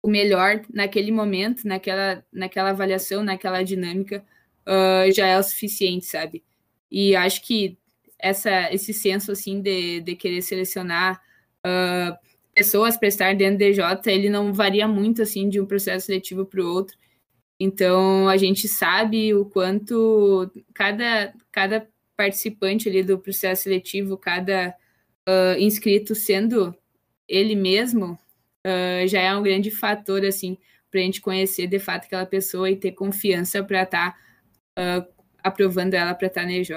o 0.00 0.08
melhor 0.08 0.62
naquele 0.72 1.10
momento, 1.10 1.66
naquela, 1.66 2.24
naquela 2.32 2.70
avaliação, 2.70 3.24
naquela 3.24 3.62
dinâmica, 3.62 4.24
uh, 4.66 5.12
já 5.12 5.26
é 5.26 5.38
o 5.38 5.42
suficiente, 5.42 6.06
sabe? 6.06 6.44
E 6.90 7.16
acho 7.16 7.42
que 7.42 7.76
essa, 8.18 8.72
esse 8.72 8.94
senso, 8.94 9.32
assim, 9.32 9.60
de, 9.60 10.00
de 10.00 10.14
querer 10.14 10.40
selecionar 10.42 11.20
uh, 11.66 12.16
pessoas 12.54 12.96
para 12.96 13.08
estar 13.08 13.34
dentro 13.34 13.58
do 13.58 13.64
DJ, 13.64 13.84
ele 14.06 14.30
não 14.30 14.52
varia 14.52 14.86
muito, 14.86 15.22
assim, 15.22 15.48
de 15.48 15.60
um 15.60 15.66
processo 15.66 16.06
seletivo 16.06 16.46
para 16.46 16.60
o 16.60 16.66
outro. 16.66 16.96
Então, 17.58 18.28
a 18.28 18.36
gente 18.36 18.68
sabe 18.68 19.34
o 19.34 19.44
quanto 19.44 20.50
cada, 20.72 21.34
cada 21.50 21.86
participante 22.16 22.88
ali 22.88 23.02
do 23.02 23.18
processo 23.18 23.64
seletivo, 23.64 24.16
cada 24.16 24.74
uh, 25.30 25.58
inscrito 25.58 26.14
sendo 26.14 26.74
ele 27.28 27.54
mesmo, 27.54 28.18
uh, 28.66 29.06
já 29.06 29.20
é 29.20 29.34
um 29.34 29.42
grande 29.42 29.70
fator, 29.70 30.24
assim, 30.24 30.58
para 30.90 31.00
a 31.00 31.04
gente 31.04 31.20
conhecer 31.20 31.68
de 31.68 31.78
fato 31.78 32.06
aquela 32.06 32.26
pessoa 32.26 32.68
e 32.68 32.76
ter 32.76 32.92
confiança 32.92 33.62
para 33.62 33.82
estar 33.82 34.16
tá, 34.76 34.98
uh, 34.98 35.06
aprovando 35.42 35.94
ela 35.94 36.14
para 36.14 36.26
estar 36.26 36.40
tá 36.40 36.46
na 36.46 36.52
EJ. 36.54 36.70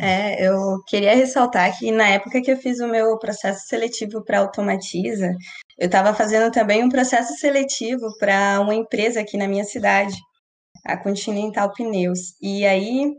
É, 0.00 0.46
eu 0.46 0.82
queria 0.86 1.16
ressaltar 1.16 1.76
que 1.76 1.90
na 1.90 2.08
época 2.08 2.40
que 2.40 2.50
eu 2.50 2.56
fiz 2.56 2.78
o 2.78 2.86
meu 2.86 3.18
processo 3.18 3.66
seletivo 3.66 4.22
para 4.22 4.38
Automatiza, 4.38 5.34
eu 5.76 5.86
estava 5.86 6.14
fazendo 6.14 6.52
também 6.52 6.84
um 6.84 6.88
processo 6.88 7.34
seletivo 7.34 8.16
para 8.18 8.60
uma 8.60 8.74
empresa 8.74 9.20
aqui 9.20 9.36
na 9.36 9.48
minha 9.48 9.64
cidade, 9.64 10.16
a 10.84 10.96
Continental 10.96 11.72
Pneus. 11.72 12.34
E 12.40 12.64
aí 12.64 13.12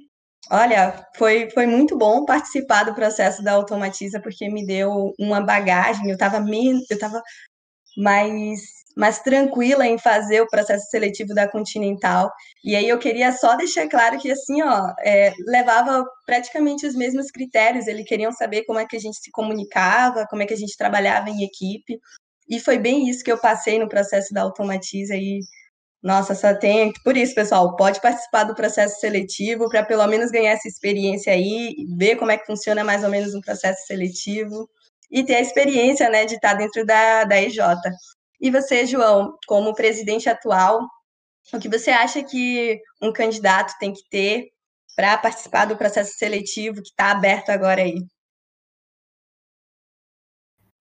Olha, 0.52 1.06
foi, 1.16 1.50
foi 1.50 1.66
muito 1.66 1.98
bom 1.98 2.24
participar 2.26 2.84
do 2.84 2.94
processo 2.94 3.44
da 3.44 3.54
Automatiza, 3.54 4.22
porque 4.22 4.48
me 4.50 4.66
deu 4.66 5.12
uma 5.20 5.42
bagagem, 5.42 6.08
eu 6.08 6.14
estava 6.14 6.38
eu 6.90 7.00
tava 7.00 7.22
mais, 7.98 8.60
mais 8.96 9.20
tranquila 9.20 9.88
em 9.88 9.98
fazer 9.98 10.42
o 10.42 10.48
processo 10.48 10.88
seletivo 10.90 11.34
da 11.34 11.48
Continental. 11.50 12.32
E 12.64 12.76
aí 12.76 12.88
eu 12.88 13.00
queria 13.00 13.32
só 13.32 13.56
deixar 13.56 13.88
claro 13.90 14.20
que, 14.20 14.32
assim, 14.32 14.62
ó, 14.62 14.94
é, 15.04 15.34
levava 15.48 16.06
praticamente 16.26 16.86
os 16.86 16.96
mesmos 16.96 17.32
critérios, 17.32 17.88
eles 17.88 18.08
queriam 18.08 18.32
saber 18.32 18.66
como 18.66 18.80
é 18.80 18.86
que 18.86 18.96
a 18.98 19.00
gente 19.00 19.18
se 19.18 19.32
comunicava, 19.32 20.28
como 20.30 20.44
é 20.44 20.46
que 20.46 20.54
a 20.54 20.58
gente 20.58 20.78
trabalhava 20.78 21.30
em 21.30 21.44
equipe. 21.44 22.00
E 22.50 22.60
foi 22.60 22.78
bem 22.78 23.10
isso 23.10 23.24
que 23.24 23.32
eu 23.32 23.40
passei 23.40 23.80
no 23.80 23.90
processo 23.90 24.34
da 24.34 24.44
Automatiza 24.44 25.16
e 25.16 25.40
nossa, 26.06 26.36
só 26.36 26.54
tem. 26.54 26.94
Por 27.04 27.18
isso, 27.18 27.34
pessoal, 27.34 27.76
pode 27.76 28.00
participar 28.00 28.44
do 28.44 28.54
processo 28.54 29.00
seletivo 29.00 29.68
para 29.68 29.84
pelo 29.84 30.06
menos 30.06 30.30
ganhar 30.30 30.52
essa 30.52 30.68
experiência 30.68 31.34
aí, 31.34 31.76
ver 31.98 32.16
como 32.18 32.30
é 32.30 32.38
que 32.38 32.46
funciona 32.46 32.84
mais 32.84 33.04
ou 33.04 33.10
menos 33.10 33.34
um 33.34 33.42
processo 33.42 33.88
seletivo 33.88 34.70
e 35.10 35.24
ter 35.24 35.38
a 35.38 35.42
experiência 35.42 36.08
né, 36.08 36.26
de 36.26 36.36
estar 36.36 36.54
dentro 36.54 36.86
da, 36.86 37.24
da 37.24 37.42
EJ. 37.42 37.58
E 38.40 38.52
você, 38.52 38.86
João, 38.86 39.36
como 39.48 39.74
presidente 39.74 40.30
atual, 40.30 40.88
o 41.52 41.58
que 41.58 41.68
você 41.68 41.90
acha 41.90 42.24
que 42.24 42.80
um 43.02 43.12
candidato 43.12 43.74
tem 43.80 43.92
que 43.92 44.08
ter 44.08 44.50
para 44.96 45.18
participar 45.18 45.66
do 45.66 45.76
processo 45.76 46.20
seletivo 46.20 46.84
que 46.84 46.90
está 46.90 47.10
aberto 47.10 47.50
agora 47.50 47.82
aí? 47.82 47.96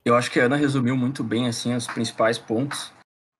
Eu 0.04 0.14
acho 0.14 0.30
que 0.30 0.38
a 0.38 0.44
Ana 0.44 0.56
resumiu 0.56 0.98
muito 0.98 1.24
bem 1.24 1.48
assim 1.48 1.74
os 1.74 1.86
principais 1.86 2.38
pontos. 2.38 2.92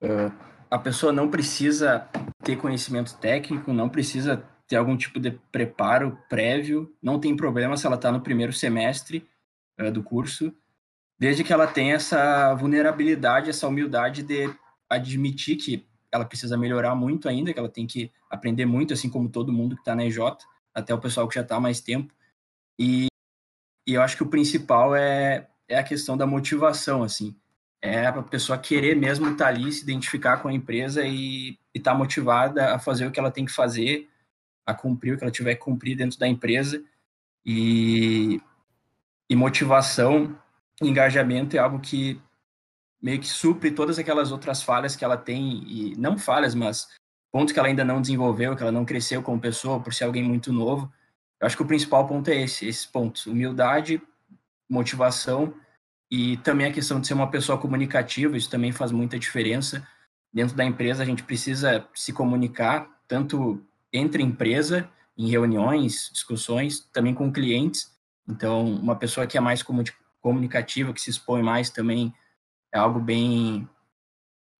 Uh, 0.03 0.54
a 0.75 0.79
pessoa 0.81 1.13
não 1.13 1.31
precisa 1.31 2.09
ter 2.43 2.57
conhecimento 2.57 3.17
técnico, 3.19 3.73
não 3.73 3.89
precisa 3.89 4.45
ter 4.67 4.75
algum 4.75 4.97
tipo 4.97 5.21
de 5.21 5.31
preparo 5.31 6.19
prévio, 6.29 6.93
não 7.01 7.21
tem 7.21 7.37
problema 7.37 7.77
se 7.77 7.87
ela 7.87 7.95
está 7.95 8.11
no 8.11 8.21
primeiro 8.21 8.53
semestre 8.53 9.25
uh, 9.81 9.93
do 9.93 10.03
curso, 10.03 10.53
desde 11.17 11.45
que 11.45 11.53
ela 11.53 11.69
tenha 11.69 11.95
essa 11.95 12.53
vulnerabilidade, 12.55 13.51
essa 13.51 13.69
humildade 13.69 14.25
de 14.25 14.53
admitir 14.91 15.59
que 15.59 15.87
ela 16.11 16.25
precisa 16.25 16.59
melhorar 16.59 16.97
muito 16.97 17.29
ainda, 17.29 17.53
que 17.53 17.59
ela 17.61 17.69
tem 17.69 17.87
que 17.87 18.11
aprender 18.29 18.67
muito, 18.67 18.93
assim 18.93 19.09
como 19.09 19.29
todo 19.29 19.53
mundo 19.53 19.77
que 19.77 19.81
está 19.81 19.95
na 19.95 20.05
EJ, 20.05 20.19
até 20.75 20.93
o 20.93 20.99
pessoal 20.99 21.29
que 21.29 21.37
já 21.37 21.43
está 21.43 21.55
há 21.55 21.61
mais 21.61 21.81
tempo. 21.81 22.13
E, 22.77 23.07
e 23.87 23.95
eu 23.95 24.03
acho 24.03 24.17
que 24.17 24.25
o 24.25 24.29
principal 24.29 24.97
é, 24.97 25.47
é 25.69 25.79
a 25.79 25.85
questão 25.85 26.17
da 26.17 26.27
motivação, 26.27 27.05
assim 27.05 27.37
é 27.85 28.07
a 28.07 28.23
pessoa 28.23 28.57
querer 28.57 28.97
mesmo 28.97 29.31
estar 29.31 29.45
tá 29.45 29.51
ali, 29.51 29.71
se 29.71 29.83
identificar 29.83 30.39
com 30.39 30.49
a 30.49 30.53
empresa 30.53 31.07
e 31.07 31.59
estar 31.75 31.93
tá 31.93 31.97
motivada 31.97 32.75
a 32.75 32.79
fazer 32.79 33.07
o 33.07 33.11
que 33.11 33.21
ela 33.21 33.31
tem 33.31 33.45
que 33.45 33.53
fazer, 33.53 34.09
a 34.65 34.73
cumprir 34.73 35.13
o 35.13 35.19
que 35.19 35.25
ela 35.25 35.31
tiver 35.31 35.55
que 35.55 35.61
cumprir 35.61 35.95
dentro 35.95 36.19
da 36.19 36.27
empresa. 36.27 36.83
E, 37.45 38.41
e 39.29 39.37
motivação, 39.37 40.35
engajamento 40.81 41.57
é 41.57 41.59
algo 41.59 41.79
que 41.79 42.19
meio 43.03 43.21
que 43.21 43.29
supre 43.29 43.71
todas 43.71 43.99
aquelas 43.99 44.33
outras 44.33 44.63
falhas 44.63 44.97
que 44.97 45.05
ela 45.05 45.19
tem, 45.19 45.63
e 45.69 45.95
não 45.99 46.17
falhas, 46.17 46.55
mas 46.55 46.89
pontos 47.31 47.53
que 47.53 47.59
ela 47.59 47.69
ainda 47.69 47.85
não 47.85 48.01
desenvolveu, 48.01 48.57
que 48.57 48.63
ela 48.63 48.73
não 48.73 48.87
cresceu 48.87 49.23
como 49.23 49.39
pessoa, 49.39 49.79
por 49.79 49.93
ser 49.93 50.05
alguém 50.05 50.23
muito 50.23 50.51
novo. 50.51 50.91
Eu 51.39 51.47
acho 51.47 51.55
que 51.55 51.63
o 51.63 51.67
principal 51.67 52.09
ponto 52.09 52.31
é 52.31 52.41
esse, 52.41 52.67
esses 52.67 52.87
pontos: 52.87 53.27
humildade, 53.27 54.01
motivação 54.71 55.55
e 56.15 56.37
também 56.37 56.69
a 56.69 56.73
questão 56.73 57.01
de 57.01 57.09
ser 57.09 57.15
uma 57.15 57.29
pessoa 57.29 57.59
comunicativa, 57.59 58.37
isso 58.37 58.49
também 58.49 58.71
faz 58.71 58.93
muita 58.93 59.19
diferença. 59.19 59.85
Dentro 60.33 60.55
da 60.55 60.65
empresa, 60.65 61.03
a 61.03 61.07
gente 61.07 61.25
precisa 61.25 61.85
se 61.93 62.13
comunicar, 62.13 62.89
tanto 63.09 63.61
entre 63.93 64.23
empresa, 64.23 64.89
em 65.19 65.29
reuniões, 65.29 66.09
discussões, 66.13 66.89
também 66.93 67.13
com 67.13 67.33
clientes. 67.33 67.93
Então, 68.29 68.65
uma 68.65 68.95
pessoa 68.95 69.27
que 69.27 69.37
é 69.37 69.41
mais 69.41 69.61
comunicativa, 70.21 70.93
que 70.93 71.01
se 71.01 71.11
expõe 71.11 71.43
mais 71.43 71.69
também, 71.69 72.15
é 72.73 72.79
algo 72.79 73.01
bem, 73.01 73.69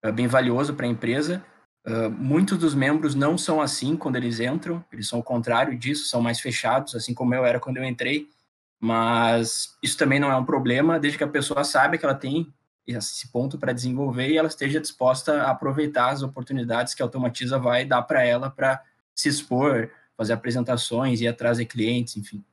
é 0.03 0.11
bem 0.11 0.27
valioso 0.27 0.75
para 0.75 0.87
a 0.87 0.91
empresa. 0.91 1.45
Uh, 1.87 2.11
muitos 2.11 2.59
dos 2.59 2.75
membros 2.75 3.15
não 3.15 3.39
são 3.39 3.63
assim 3.63 3.97
quando 3.97 4.17
eles 4.17 4.41
entram, 4.41 4.85
eles 4.91 5.07
são 5.07 5.21
o 5.21 5.23
contrário 5.25 5.79
disso, 5.79 6.09
são 6.09 6.21
mais 6.21 6.41
fechados, 6.41 6.97
assim 6.97 7.15
como 7.15 7.33
eu 7.33 7.47
era 7.47 7.61
quando 7.61 7.77
eu 7.77 7.85
entrei. 7.85 8.29
Mas 8.81 9.77
isso 9.83 9.97
também 9.97 10.21
não 10.21 10.31
é 10.31 10.37
um 10.37 10.45
problema, 10.45 10.99
desde 10.99 11.19
que 11.19 11.25
a 11.25 11.29
pessoa 11.29 11.65
saiba 11.65 11.97
que 11.97 12.05
ela 12.05 12.15
tem 12.15 12.53
esse 12.87 13.29
ponto 13.33 13.59
para 13.59 13.73
desenvolver 13.73 14.29
e 14.29 14.37
ela 14.37 14.49
esteja 14.49 14.81
disposta 14.81 15.43
a 15.43 15.51
aproveitar 15.51 16.11
as 16.11 16.23
oportunidades 16.23 16.95
que 16.95 17.03
a 17.03 17.07
Automatiza 17.07 17.59
vai 17.59 17.85
dar 17.85 18.03
para 18.03 18.23
ela 18.23 18.51
para 18.51 18.83
se 19.15 19.29
expor, 19.29 19.91
fazer 20.17 20.35
apresentações, 20.35 21.21
ir 21.21 21.29
atrás 21.29 21.59
de 21.59 21.65
clientes, 21.65 22.17
enfim. 22.17 22.45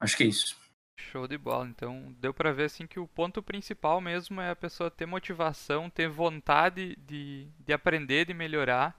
Acho 0.00 0.16
que 0.16 0.24
é 0.24 0.26
isso. 0.26 0.56
Show 0.98 1.28
de 1.28 1.36
bola. 1.36 1.66
Então, 1.68 2.14
deu 2.18 2.32
para 2.32 2.52
ver 2.52 2.64
assim 2.64 2.86
que 2.86 2.98
o 2.98 3.06
ponto 3.06 3.42
principal 3.42 4.00
mesmo 4.00 4.40
é 4.40 4.50
a 4.50 4.56
pessoa 4.56 4.90
ter 4.90 5.06
motivação, 5.06 5.90
ter 5.90 6.08
vontade 6.08 6.96
de, 6.96 7.48
de 7.58 7.72
aprender, 7.72 8.24
de 8.24 8.32
melhorar 8.32 8.98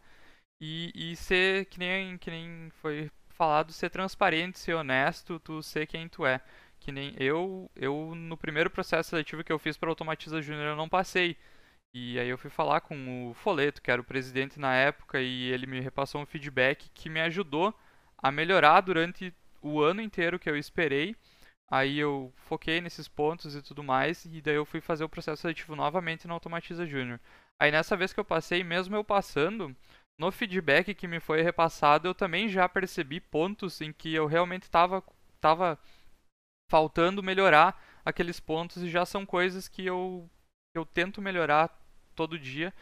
e, 0.62 0.92
e 0.96 1.16
ser 1.16 1.66
que 1.66 1.80
nem, 1.80 2.18
que 2.18 2.30
nem 2.30 2.70
foi 2.82 3.10
falado, 3.38 3.72
ser 3.74 3.90
transparente, 3.90 4.60
ser 4.60 4.74
honesto, 4.74 5.40
tu 5.40 5.62
ser 5.64 5.88
quem 5.88 6.10
tu 6.10 6.26
é. 6.26 6.42
Que 6.80 6.92
nem 6.92 7.16
eu, 7.18 7.70
eu 7.76 8.14
no 8.16 8.38
primeiro 8.38 8.70
processo 8.70 9.10
seletivo 9.10 9.44
que 9.44 9.52
eu 9.52 9.60
fiz 9.60 9.78
para 9.78 9.90
Automatiza 9.90 10.42
Júnior 10.42 10.68
eu 10.68 10.76
não 10.76 10.90
passei. 10.90 11.38
E 11.94 12.20
aí 12.20 12.30
eu 12.30 12.38
fui 12.38 12.50
falar 12.50 12.82
com 12.82 13.32
o 13.32 13.34
Foleto, 13.36 13.82
que 13.82 13.92
era 13.92 14.02
o 14.02 14.06
presidente 14.06 14.60
na 14.60 14.76
época, 14.76 15.22
e 15.22 15.52
ele 15.52 15.66
me 15.66 15.80
repassou 15.80 16.22
um 16.22 16.26
feedback 16.26 16.90
que 16.94 17.10
me 17.10 17.22
ajudou 17.22 17.74
a 18.18 18.32
melhorar 18.32 18.82
durante 18.82 19.34
o 19.62 19.82
ano 19.82 20.02
inteiro 20.02 20.40
que 20.40 20.50
eu 20.50 20.58
esperei 20.58 21.16
Aí 21.70 22.00
eu 22.00 22.34
foquei 22.38 22.80
nesses 22.80 23.08
pontos 23.08 23.54
e 23.56 23.62
tudo 23.62 23.84
mais, 23.84 24.24
e 24.26 24.42
daí 24.42 24.56
eu 24.56 24.66
fui 24.66 24.80
fazer 24.80 25.04
o 25.04 25.10
processo 25.10 25.42
seletivo 25.42 25.76
novamente 25.76 26.28
na 26.28 26.34
Automatiza 26.34 26.86
Júnior. 26.86 27.20
Aí 27.60 27.72
nessa 27.72 27.98
vez 27.98 28.14
que 28.14 28.20
eu 28.20 28.26
passei, 28.26 28.64
mesmo 28.64 28.96
eu 28.96 29.04
passando, 29.04 29.76
no 30.20 30.32
feedback 30.32 30.93
que 30.93 31.07
me 31.07 31.20
foi 31.20 31.41
repassado, 31.41 32.07
eu 32.07 32.15
também 32.15 32.49
já 32.49 32.68
percebi 32.68 33.20
pontos 33.20 33.82
em 33.82 33.93
que 33.93 34.13
eu 34.13 34.26
realmente 34.26 34.63
estava 34.63 35.03
tava 35.39 35.80
faltando 36.70 37.24
melhorar 37.24 37.82
aqueles 38.03 38.39
pontos 38.39 38.82
e 38.84 38.89
já 38.89 39.05
são 39.05 39.26
coisas 39.26 39.68
que 39.68 39.86
eu, 39.86 40.30
eu 40.76 40.86
tento 40.86 41.22
melhorar 41.22 41.70
todo 42.15 42.39
dia 42.39 42.74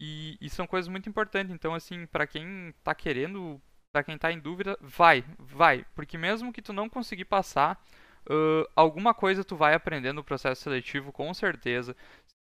e, 0.00 0.36
e 0.40 0.50
são 0.50 0.66
coisas 0.66 0.88
muito 0.88 1.08
importantes. 1.08 1.52
Então, 1.52 1.74
assim, 1.74 2.06
para 2.06 2.26
quem 2.26 2.70
está 2.70 2.94
querendo, 2.94 3.60
para 3.92 4.02
quem 4.02 4.16
está 4.16 4.32
em 4.32 4.38
dúvida, 4.38 4.76
vai, 4.80 5.24
vai, 5.38 5.84
porque 5.94 6.18
mesmo 6.18 6.52
que 6.52 6.62
tu 6.62 6.72
não 6.72 6.88
conseguir 6.88 7.26
passar, 7.26 7.82
uh, 8.28 8.68
alguma 8.74 9.14
coisa 9.14 9.44
tu 9.44 9.56
vai 9.56 9.74
aprender 9.74 10.12
no 10.12 10.24
processo 10.24 10.62
seletivo, 10.62 11.12
com 11.12 11.32
certeza. 11.34 11.96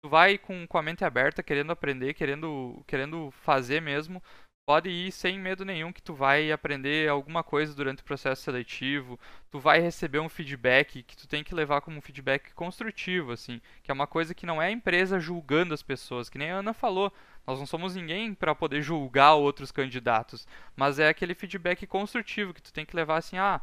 Tu 0.03 0.09
vai 0.09 0.37
com, 0.37 0.67
com 0.67 0.77
a 0.77 0.81
mente 0.81 1.03
aberta, 1.03 1.43
querendo 1.43 1.71
aprender, 1.71 2.13
querendo, 2.13 2.83
querendo 2.87 3.31
fazer 3.31 3.81
mesmo, 3.81 4.21
pode 4.67 4.89
ir 4.89 5.13
sem 5.13 5.39
medo 5.39 5.63
nenhum 5.63 5.93
que 5.93 6.01
tu 6.01 6.13
vai 6.13 6.51
aprender 6.51 7.09
alguma 7.09 7.41
coisa 7.41 7.73
durante 7.73 8.01
o 8.01 8.05
processo 8.05 8.41
seletivo, 8.41 9.17
tu 9.49 9.59
vai 9.59 9.79
receber 9.79 10.19
um 10.19 10.27
feedback 10.27 11.03
que 11.03 11.15
tu 11.15 11.25
tem 11.25 11.41
que 11.41 11.55
levar 11.55 11.79
como 11.79 11.97
um 11.97 12.01
feedback 12.01 12.53
construtivo, 12.53 13.31
assim, 13.31 13.61
que 13.81 13.89
é 13.89 13.93
uma 13.93 14.05
coisa 14.05 14.33
que 14.35 14.45
não 14.45 14.61
é 14.61 14.67
a 14.67 14.71
empresa 14.71 15.21
julgando 15.21 15.73
as 15.73 15.81
pessoas, 15.81 16.29
que 16.29 16.37
nem 16.37 16.51
a 16.51 16.57
Ana 16.57 16.73
falou, 16.73 17.13
nós 17.45 17.59
não 17.59 17.65
somos 17.65 17.95
ninguém 17.95 18.33
para 18.33 18.53
poder 18.53 18.81
julgar 18.81 19.35
outros 19.35 19.71
candidatos, 19.71 20.45
mas 20.75 20.99
é 20.99 21.07
aquele 21.07 21.33
feedback 21.33 21.87
construtivo 21.87 22.53
que 22.53 22.61
tu 22.61 22.73
tem 22.73 22.85
que 22.85 22.95
levar 22.95 23.17
assim, 23.17 23.37
ah, 23.37 23.61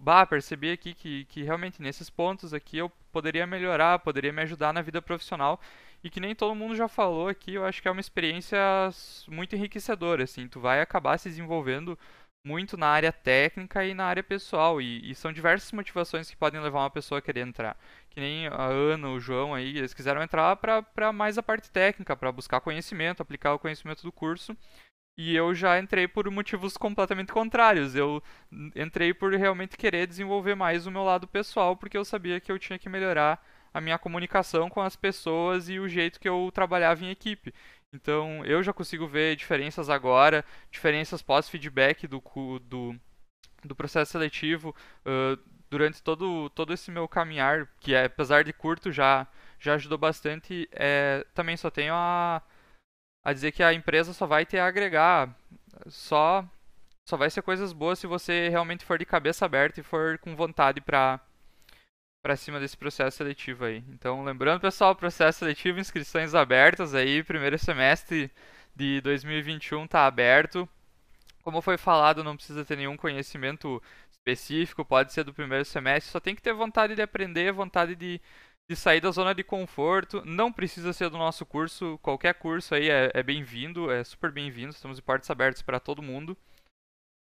bah, 0.00 0.26
percebi 0.26 0.70
aqui 0.72 0.94
que, 0.94 1.24
que 1.26 1.42
realmente 1.42 1.82
nesses 1.82 2.08
pontos 2.10 2.54
aqui 2.54 2.78
eu 2.78 2.90
poderia 3.12 3.46
melhorar, 3.46 3.98
poderia 4.00 4.32
me 4.32 4.42
ajudar 4.42 4.72
na 4.72 4.82
vida 4.82 5.02
profissional. 5.02 5.60
E 6.02 6.10
que 6.10 6.20
nem 6.20 6.34
todo 6.34 6.54
mundo 6.54 6.76
já 6.76 6.86
falou 6.88 7.28
aqui, 7.28 7.54
eu 7.54 7.64
acho 7.64 7.82
que 7.82 7.88
é 7.88 7.90
uma 7.90 8.00
experiência 8.00 8.58
muito 9.28 9.56
enriquecedora, 9.56 10.22
assim, 10.24 10.46
tu 10.46 10.60
vai 10.60 10.80
acabar 10.80 11.18
se 11.18 11.28
desenvolvendo 11.28 11.98
muito 12.46 12.76
na 12.76 12.86
área 12.86 13.12
técnica 13.12 13.84
e 13.84 13.94
na 13.94 14.04
área 14.06 14.22
pessoal. 14.22 14.80
E, 14.80 15.10
e 15.10 15.14
são 15.14 15.32
diversas 15.32 15.72
motivações 15.72 16.30
que 16.30 16.36
podem 16.36 16.60
levar 16.60 16.80
uma 16.80 16.90
pessoa 16.90 17.18
a 17.18 17.22
querer 17.22 17.40
entrar, 17.40 17.76
que 18.10 18.20
nem 18.20 18.46
a 18.46 18.66
Ana, 18.66 19.08
o 19.10 19.20
João 19.20 19.54
aí, 19.54 19.76
eles 19.76 19.92
quiseram 19.92 20.22
entrar 20.22 20.56
para 20.56 21.12
mais 21.12 21.36
a 21.36 21.42
parte 21.42 21.70
técnica, 21.70 22.16
para 22.16 22.32
buscar 22.32 22.60
conhecimento, 22.60 23.20
aplicar 23.20 23.54
o 23.54 23.58
conhecimento 23.58 24.02
do 24.02 24.12
curso 24.12 24.56
e 25.18 25.34
eu 25.34 25.52
já 25.52 25.80
entrei 25.80 26.06
por 26.06 26.30
motivos 26.30 26.76
completamente 26.76 27.32
contrários. 27.32 27.96
Eu 27.96 28.22
entrei 28.76 29.12
por 29.12 29.34
realmente 29.34 29.76
querer 29.76 30.06
desenvolver 30.06 30.54
mais 30.54 30.86
o 30.86 30.92
meu 30.92 31.02
lado 31.02 31.26
pessoal, 31.26 31.76
porque 31.76 31.98
eu 31.98 32.04
sabia 32.04 32.38
que 32.38 32.52
eu 32.52 32.58
tinha 32.58 32.78
que 32.78 32.88
melhorar 32.88 33.44
a 33.74 33.80
minha 33.80 33.98
comunicação 33.98 34.70
com 34.70 34.80
as 34.80 34.94
pessoas 34.94 35.68
e 35.68 35.80
o 35.80 35.88
jeito 35.88 36.20
que 36.20 36.28
eu 36.28 36.50
trabalhava 36.54 37.04
em 37.04 37.10
equipe. 37.10 37.52
Então 37.92 38.44
eu 38.44 38.62
já 38.62 38.72
consigo 38.72 39.08
ver 39.08 39.34
diferenças 39.34 39.90
agora, 39.90 40.44
diferenças 40.70 41.20
pós-feedback 41.20 42.06
do, 42.06 42.22
do, 42.62 42.94
do 43.64 43.74
processo 43.74 44.12
seletivo 44.12 44.72
uh, 45.04 45.36
durante 45.68 46.00
todo, 46.00 46.48
todo 46.50 46.72
esse 46.72 46.92
meu 46.92 47.08
caminhar, 47.08 47.68
que 47.80 47.92
é, 47.92 48.04
apesar 48.04 48.44
de 48.44 48.52
curto 48.52 48.92
já, 48.92 49.26
já 49.58 49.74
ajudou 49.74 49.98
bastante. 49.98 50.68
É, 50.72 51.26
também 51.34 51.56
só 51.56 51.70
tenho 51.70 51.92
a 51.92 52.40
a 53.24 53.32
dizer 53.32 53.52
que 53.52 53.62
a 53.62 53.72
empresa 53.72 54.12
só 54.12 54.26
vai 54.26 54.46
ter 54.46 54.58
a 54.58 54.66
agregar, 54.66 55.34
só 55.86 56.44
só 57.08 57.16
vai 57.16 57.30
ser 57.30 57.40
coisas 57.40 57.72
boas 57.72 57.98
se 57.98 58.06
você 58.06 58.50
realmente 58.50 58.84
for 58.84 58.98
de 58.98 59.06
cabeça 59.06 59.46
aberta 59.46 59.80
e 59.80 59.82
for 59.82 60.18
com 60.18 60.36
vontade 60.36 60.80
para 60.80 61.18
para 62.22 62.36
cima 62.36 62.60
desse 62.60 62.76
processo 62.76 63.16
seletivo 63.18 63.64
aí. 63.64 63.82
Então, 63.88 64.22
lembrando, 64.24 64.60
pessoal, 64.60 64.94
processo 64.94 65.38
seletivo, 65.38 65.80
inscrições 65.80 66.34
abertas 66.34 66.94
aí, 66.94 67.22
primeiro 67.22 67.58
semestre 67.58 68.30
de 68.76 69.00
2021 69.00 69.84
está 69.84 70.06
aberto. 70.06 70.68
Como 71.42 71.62
foi 71.62 71.78
falado, 71.78 72.22
não 72.22 72.36
precisa 72.36 72.64
ter 72.64 72.76
nenhum 72.76 72.96
conhecimento 72.96 73.82
específico, 74.10 74.84
pode 74.84 75.12
ser 75.12 75.24
do 75.24 75.32
primeiro 75.32 75.64
semestre, 75.64 76.12
só 76.12 76.20
tem 76.20 76.34
que 76.34 76.42
ter 76.42 76.52
vontade 76.52 76.94
de 76.94 77.00
aprender, 77.00 77.52
vontade 77.52 77.94
de, 77.94 78.20
de 78.68 78.76
sair 78.76 79.00
da 79.00 79.10
zona 79.10 79.34
de 79.34 79.42
conforto. 79.42 80.22
Não 80.26 80.52
precisa 80.52 80.92
ser 80.92 81.08
do 81.08 81.16
nosso 81.16 81.46
curso, 81.46 81.98
qualquer 82.02 82.34
curso 82.34 82.74
aí 82.74 82.90
é, 82.90 83.10
é 83.14 83.22
bem-vindo, 83.22 83.90
é 83.90 84.04
super 84.04 84.30
bem-vindo. 84.30 84.70
Estamos 84.70 84.98
de 84.98 85.02
portas 85.02 85.30
abertas 85.30 85.62
para 85.62 85.80
todo 85.80 86.02
mundo. 86.02 86.36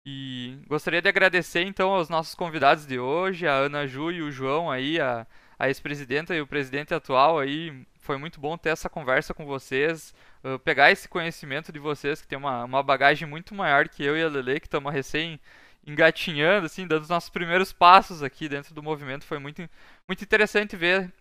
E 0.06 0.58
gostaria 0.66 1.02
de 1.02 1.08
agradecer 1.08 1.62
então 1.62 1.90
aos 1.90 2.08
nossos 2.08 2.34
convidados 2.34 2.86
de 2.86 2.98
hoje, 2.98 3.46
a 3.46 3.52
Ana 3.52 3.86
Ju 3.86 4.12
e 4.12 4.22
o 4.22 4.30
João 4.30 4.70
aí, 4.70 5.00
a, 5.00 5.26
a 5.58 5.68
ex-presidenta 5.68 6.34
e 6.34 6.40
o 6.40 6.46
presidente 6.46 6.94
atual 6.94 7.38
aí. 7.38 7.84
Foi 7.98 8.16
muito 8.16 8.40
bom 8.40 8.56
ter 8.56 8.70
essa 8.70 8.88
conversa 8.88 9.34
com 9.34 9.44
vocês, 9.44 10.14
uh, 10.44 10.58
pegar 10.60 10.92
esse 10.92 11.08
conhecimento 11.08 11.72
de 11.72 11.80
vocês 11.80 12.22
que 12.22 12.28
tem 12.28 12.38
uma, 12.38 12.64
uma 12.64 12.82
bagagem 12.82 13.28
muito 13.28 13.52
maior 13.52 13.88
que 13.88 14.04
eu 14.04 14.16
e 14.16 14.22
a 14.22 14.28
Lele, 14.28 14.60
que 14.60 14.68
estamos 14.68 14.92
recém 14.92 15.40
engatinhando, 15.84 16.66
assim, 16.66 16.86
dando 16.86 17.02
os 17.02 17.08
nossos 17.08 17.30
primeiros 17.30 17.72
passos 17.72 18.22
aqui 18.22 18.48
dentro 18.48 18.72
do 18.74 18.82
movimento. 18.82 19.24
Foi 19.24 19.38
muito, 19.40 19.68
muito 20.08 20.22
interessante 20.22 20.76
ver 20.76 21.12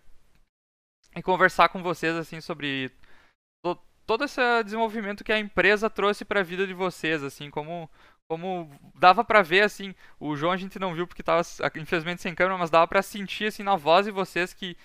e 1.16 1.22
conversar 1.22 1.68
com 1.70 1.82
vocês 1.82 2.14
assim 2.14 2.40
sobre 2.40 2.92
to, 3.64 3.78
todo 4.06 4.24
esse 4.24 4.40
desenvolvimento 4.64 5.24
que 5.24 5.32
a 5.32 5.38
empresa 5.38 5.90
trouxe 5.90 6.24
para 6.24 6.40
a 6.40 6.44
vida 6.44 6.66
de 6.66 6.74
vocês, 6.74 7.22
assim, 7.22 7.50
como 7.50 7.90
como 8.28 8.68
dava 8.96 9.24
para 9.24 9.40
ver 9.40 9.62
assim, 9.62 9.94
o 10.18 10.34
João 10.36 10.52
a 10.52 10.56
gente 10.56 10.80
não 10.80 10.94
viu 10.94 11.06
porque 11.06 11.22
estava 11.22 11.42
infelizmente 11.76 12.22
sem 12.22 12.34
câmera, 12.34 12.58
mas 12.58 12.70
dava 12.70 12.86
para 12.88 13.02
sentir 13.02 13.46
assim 13.46 13.62
na 13.62 13.76
voz 13.76 14.06
de 14.06 14.12
vocês 14.12 14.52
que 14.52 14.76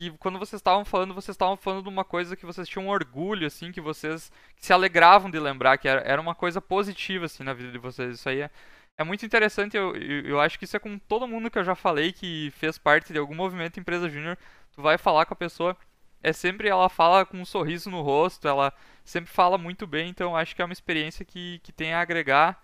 que 0.00 0.10
quando 0.18 0.38
vocês 0.38 0.58
estavam 0.58 0.84
falando, 0.84 1.14
vocês 1.14 1.34
estavam 1.34 1.56
falando 1.56 1.84
de 1.84 1.88
uma 1.88 2.04
coisa 2.04 2.36
que 2.36 2.46
vocês 2.46 2.68
tinham 2.68 2.88
orgulho, 2.88 3.46
assim, 3.46 3.70
que 3.72 3.80
vocês 3.80 4.32
se 4.56 4.72
alegravam 4.72 5.30
de 5.30 5.38
lembrar, 5.38 5.78
que 5.78 5.88
era, 5.88 6.00
era 6.00 6.20
uma 6.20 6.34
coisa 6.34 6.60
positiva, 6.60 7.26
assim, 7.26 7.44
na 7.44 7.52
vida 7.54 7.70
de 7.70 7.78
vocês. 7.78 8.16
Isso 8.16 8.28
aí 8.28 8.40
é, 8.40 8.50
é 8.98 9.04
muito 9.04 9.26
interessante, 9.26 9.76
eu, 9.76 9.94
eu, 9.96 10.26
eu 10.26 10.40
acho 10.40 10.58
que 10.58 10.64
isso 10.64 10.76
é 10.76 10.80
com 10.80 10.98
todo 10.98 11.26
mundo 11.28 11.50
que 11.50 11.58
eu 11.58 11.64
já 11.64 11.74
falei 11.74 12.12
que 12.12 12.52
fez 12.56 12.78
parte 12.78 13.12
de 13.12 13.18
algum 13.18 13.34
movimento 13.34 13.80
empresa 13.80 14.08
júnior, 14.08 14.38
tu 14.72 14.82
vai 14.82 14.98
falar 14.98 15.26
com 15.26 15.34
a 15.34 15.36
pessoa, 15.36 15.76
é 16.22 16.32
sempre 16.32 16.68
ela 16.68 16.88
fala 16.88 17.26
com 17.26 17.38
um 17.40 17.44
sorriso 17.44 17.90
no 17.90 18.02
rosto, 18.02 18.48
ela 18.48 18.72
sempre 19.04 19.30
fala 19.30 19.58
muito 19.58 19.86
bem, 19.86 20.08
então 20.08 20.36
acho 20.36 20.54
que 20.56 20.62
é 20.62 20.64
uma 20.64 20.72
experiência 20.72 21.24
que, 21.24 21.60
que 21.62 21.72
tem 21.72 21.92
a 21.92 22.00
agregar 22.00 22.62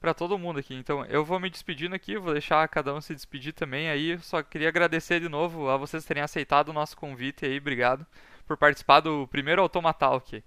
para 0.00 0.14
todo 0.14 0.38
mundo 0.38 0.60
aqui. 0.60 0.74
Então, 0.74 1.04
eu 1.06 1.24
vou 1.24 1.40
me 1.40 1.50
despedindo 1.50 1.94
aqui, 1.94 2.16
vou 2.16 2.32
deixar 2.32 2.66
cada 2.68 2.94
um 2.94 3.00
se 3.00 3.14
despedir 3.14 3.52
também 3.52 3.88
aí. 3.88 4.18
Só 4.20 4.42
queria 4.42 4.68
agradecer 4.68 5.20
de 5.20 5.28
novo 5.28 5.68
a 5.68 5.76
vocês 5.76 6.04
terem 6.04 6.22
aceitado 6.22 6.68
o 6.68 6.72
nosso 6.72 6.96
convite 6.96 7.44
aí, 7.44 7.58
obrigado 7.58 8.06
por 8.46 8.56
participar 8.56 9.00
do 9.00 9.26
primeiro 9.28 9.60
Automatalk. 9.62 10.42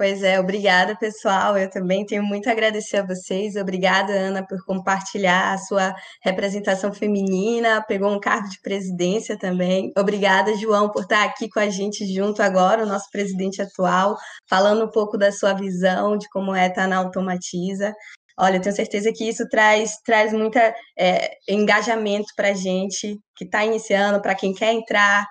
Pois 0.00 0.22
é, 0.22 0.40
obrigada, 0.40 0.96
pessoal. 0.96 1.58
Eu 1.58 1.68
também 1.68 2.06
tenho 2.06 2.22
muito 2.22 2.48
a 2.48 2.52
agradecer 2.52 2.96
a 2.96 3.06
vocês. 3.06 3.54
Obrigada, 3.54 4.10
Ana, 4.14 4.42
por 4.46 4.64
compartilhar 4.64 5.52
a 5.52 5.58
sua 5.58 5.94
representação 6.22 6.90
feminina, 6.90 7.84
pegou 7.86 8.10
um 8.10 8.18
cargo 8.18 8.48
de 8.48 8.58
presidência 8.62 9.38
também. 9.38 9.92
Obrigada, 9.98 10.56
João, 10.56 10.90
por 10.90 11.02
estar 11.02 11.22
aqui 11.24 11.50
com 11.50 11.60
a 11.60 11.68
gente 11.68 12.06
junto 12.14 12.40
agora, 12.40 12.82
o 12.82 12.86
nosso 12.86 13.10
presidente 13.10 13.60
atual, 13.60 14.16
falando 14.48 14.86
um 14.86 14.90
pouco 14.90 15.18
da 15.18 15.30
sua 15.30 15.52
visão 15.52 16.16
de 16.16 16.26
como 16.30 16.54
é 16.54 16.68
estar 16.68 16.88
na 16.88 16.96
Automatiza. 16.96 17.92
Olha, 18.38 18.56
eu 18.56 18.62
tenho 18.62 18.74
certeza 18.74 19.12
que 19.14 19.28
isso 19.28 19.46
traz, 19.50 19.98
traz 20.02 20.32
muito 20.32 20.58
é, 20.98 21.30
engajamento 21.46 22.28
para 22.34 22.48
a 22.48 22.54
gente 22.54 23.18
que 23.36 23.44
está 23.44 23.66
iniciando, 23.66 24.22
para 24.22 24.34
quem 24.34 24.54
quer 24.54 24.72
entrar. 24.72 25.26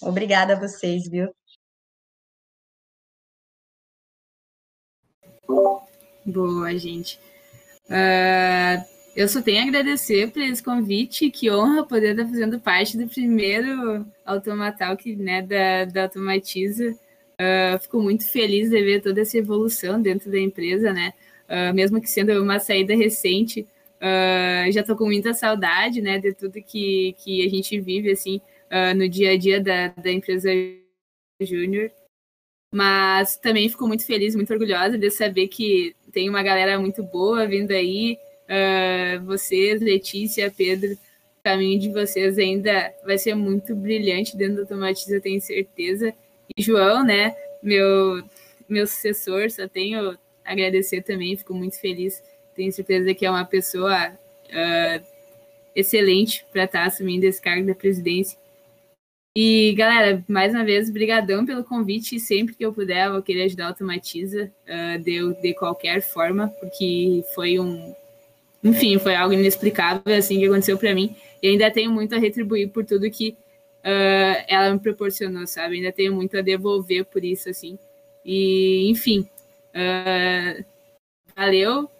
Obrigada 0.00 0.52
a 0.52 0.60
vocês, 0.60 1.08
viu? 1.10 1.28
Boa, 6.24 6.78
gente. 6.78 7.18
Uh, 7.86 8.92
eu 9.14 9.28
só 9.28 9.42
tenho 9.42 9.60
a 9.60 9.68
agradecer 9.68 10.30
por 10.30 10.40
esse 10.40 10.62
convite, 10.62 11.30
que 11.30 11.50
honra 11.50 11.84
poder 11.84 12.12
estar 12.12 12.26
fazendo 12.26 12.58
parte 12.58 12.96
do 12.96 13.06
primeiro 13.06 14.06
Automatalk 14.24 15.14
né, 15.16 15.42
da, 15.42 15.84
da 15.84 16.02
Automatiza. 16.04 16.96
Uh, 17.32 17.78
fico 17.80 18.00
muito 18.00 18.26
feliz 18.30 18.70
de 18.70 18.82
ver 18.82 19.02
toda 19.02 19.20
essa 19.20 19.36
evolução 19.36 20.00
dentro 20.00 20.30
da 20.30 20.38
empresa, 20.38 20.92
né? 20.92 21.12
Uh, 21.48 21.74
mesmo 21.74 22.00
que 22.00 22.08
sendo 22.08 22.40
uma 22.42 22.58
saída 22.58 22.94
recente, 22.94 23.66
uh, 24.00 24.72
já 24.72 24.80
estou 24.80 24.96
com 24.96 25.04
muita 25.04 25.34
saudade, 25.34 26.00
né, 26.00 26.18
de 26.18 26.32
tudo 26.32 26.62
que, 26.62 27.14
que 27.18 27.44
a 27.46 27.50
gente 27.50 27.78
vive, 27.80 28.10
assim, 28.10 28.40
no 28.96 29.06
dia 29.06 29.32
a 29.32 29.36
dia 29.36 29.60
da, 29.60 29.88
da 29.88 30.10
empresa 30.10 30.48
Júnior. 31.38 31.90
Mas 32.72 33.36
também 33.36 33.68
fico 33.68 33.86
muito 33.86 34.06
feliz, 34.06 34.34
muito 34.34 34.50
orgulhosa 34.50 34.96
de 34.96 35.10
saber 35.10 35.48
que 35.48 35.94
tem 36.10 36.28
uma 36.28 36.42
galera 36.42 36.80
muito 36.80 37.02
boa 37.02 37.46
vindo 37.46 37.70
aí. 37.70 38.18
Uh, 38.44 39.24
vocês, 39.26 39.80
Letícia, 39.80 40.50
Pedro, 40.50 40.92
o 40.92 41.42
caminho 41.44 41.78
de 41.78 41.90
vocês 41.90 42.38
ainda 42.38 42.90
vai 43.04 43.18
ser 43.18 43.34
muito 43.34 43.76
brilhante 43.76 44.36
dentro 44.36 44.56
do 44.56 44.60
Automatiza, 44.62 45.16
eu 45.16 45.20
tenho 45.20 45.40
certeza. 45.40 46.14
E 46.56 46.62
João, 46.62 47.04
né, 47.04 47.34
meu, 47.62 48.24
meu 48.66 48.86
sucessor, 48.86 49.50
só 49.50 49.68
tenho 49.68 50.16
agradecer 50.44 51.02
também, 51.02 51.36
fico 51.36 51.54
muito 51.54 51.78
feliz. 51.78 52.22
Tenho 52.54 52.72
certeza 52.72 53.14
que 53.14 53.24
é 53.24 53.30
uma 53.30 53.44
pessoa 53.44 54.08
uh, 54.08 55.04
excelente 55.74 56.44
para 56.52 56.64
estar 56.64 56.84
assumindo 56.84 57.26
esse 57.26 57.40
cargo 57.40 57.66
da 57.66 57.74
presidência. 57.74 58.38
E, 59.34 59.72
galera, 59.74 60.22
mais 60.28 60.54
uma 60.54 60.62
vez, 60.62 60.90
brigadão 60.90 61.46
pelo 61.46 61.64
convite. 61.64 62.20
Sempre 62.20 62.54
que 62.54 62.64
eu 62.64 62.72
puder, 62.72 63.06
eu 63.06 63.12
vou 63.12 63.22
querer 63.22 63.44
ajudar 63.44 63.64
a 63.64 63.68
Automatiza 63.68 64.52
uh, 64.68 65.02
de, 65.02 65.40
de 65.40 65.54
qualquer 65.54 66.02
forma, 66.02 66.48
porque 66.60 67.24
foi 67.34 67.58
um... 67.58 67.94
Enfim, 68.62 68.98
foi 68.98 69.14
algo 69.14 69.32
inexplicável, 69.32 70.14
assim, 70.14 70.38
que 70.38 70.46
aconteceu 70.46 70.78
para 70.78 70.94
mim. 70.94 71.16
E 71.42 71.48
ainda 71.48 71.70
tenho 71.70 71.90
muito 71.90 72.14
a 72.14 72.18
retribuir 72.18 72.68
por 72.68 72.84
tudo 72.84 73.10
que 73.10 73.30
uh, 73.30 74.44
ela 74.46 74.72
me 74.72 74.78
proporcionou, 74.78 75.46
sabe? 75.46 75.76
Ainda 75.76 75.90
tenho 75.90 76.14
muito 76.14 76.36
a 76.36 76.42
devolver 76.42 77.04
por 77.06 77.24
isso, 77.24 77.48
assim. 77.48 77.78
E, 78.24 78.88
enfim, 78.90 79.26
uh, 79.74 80.64
valeu. 81.34 81.90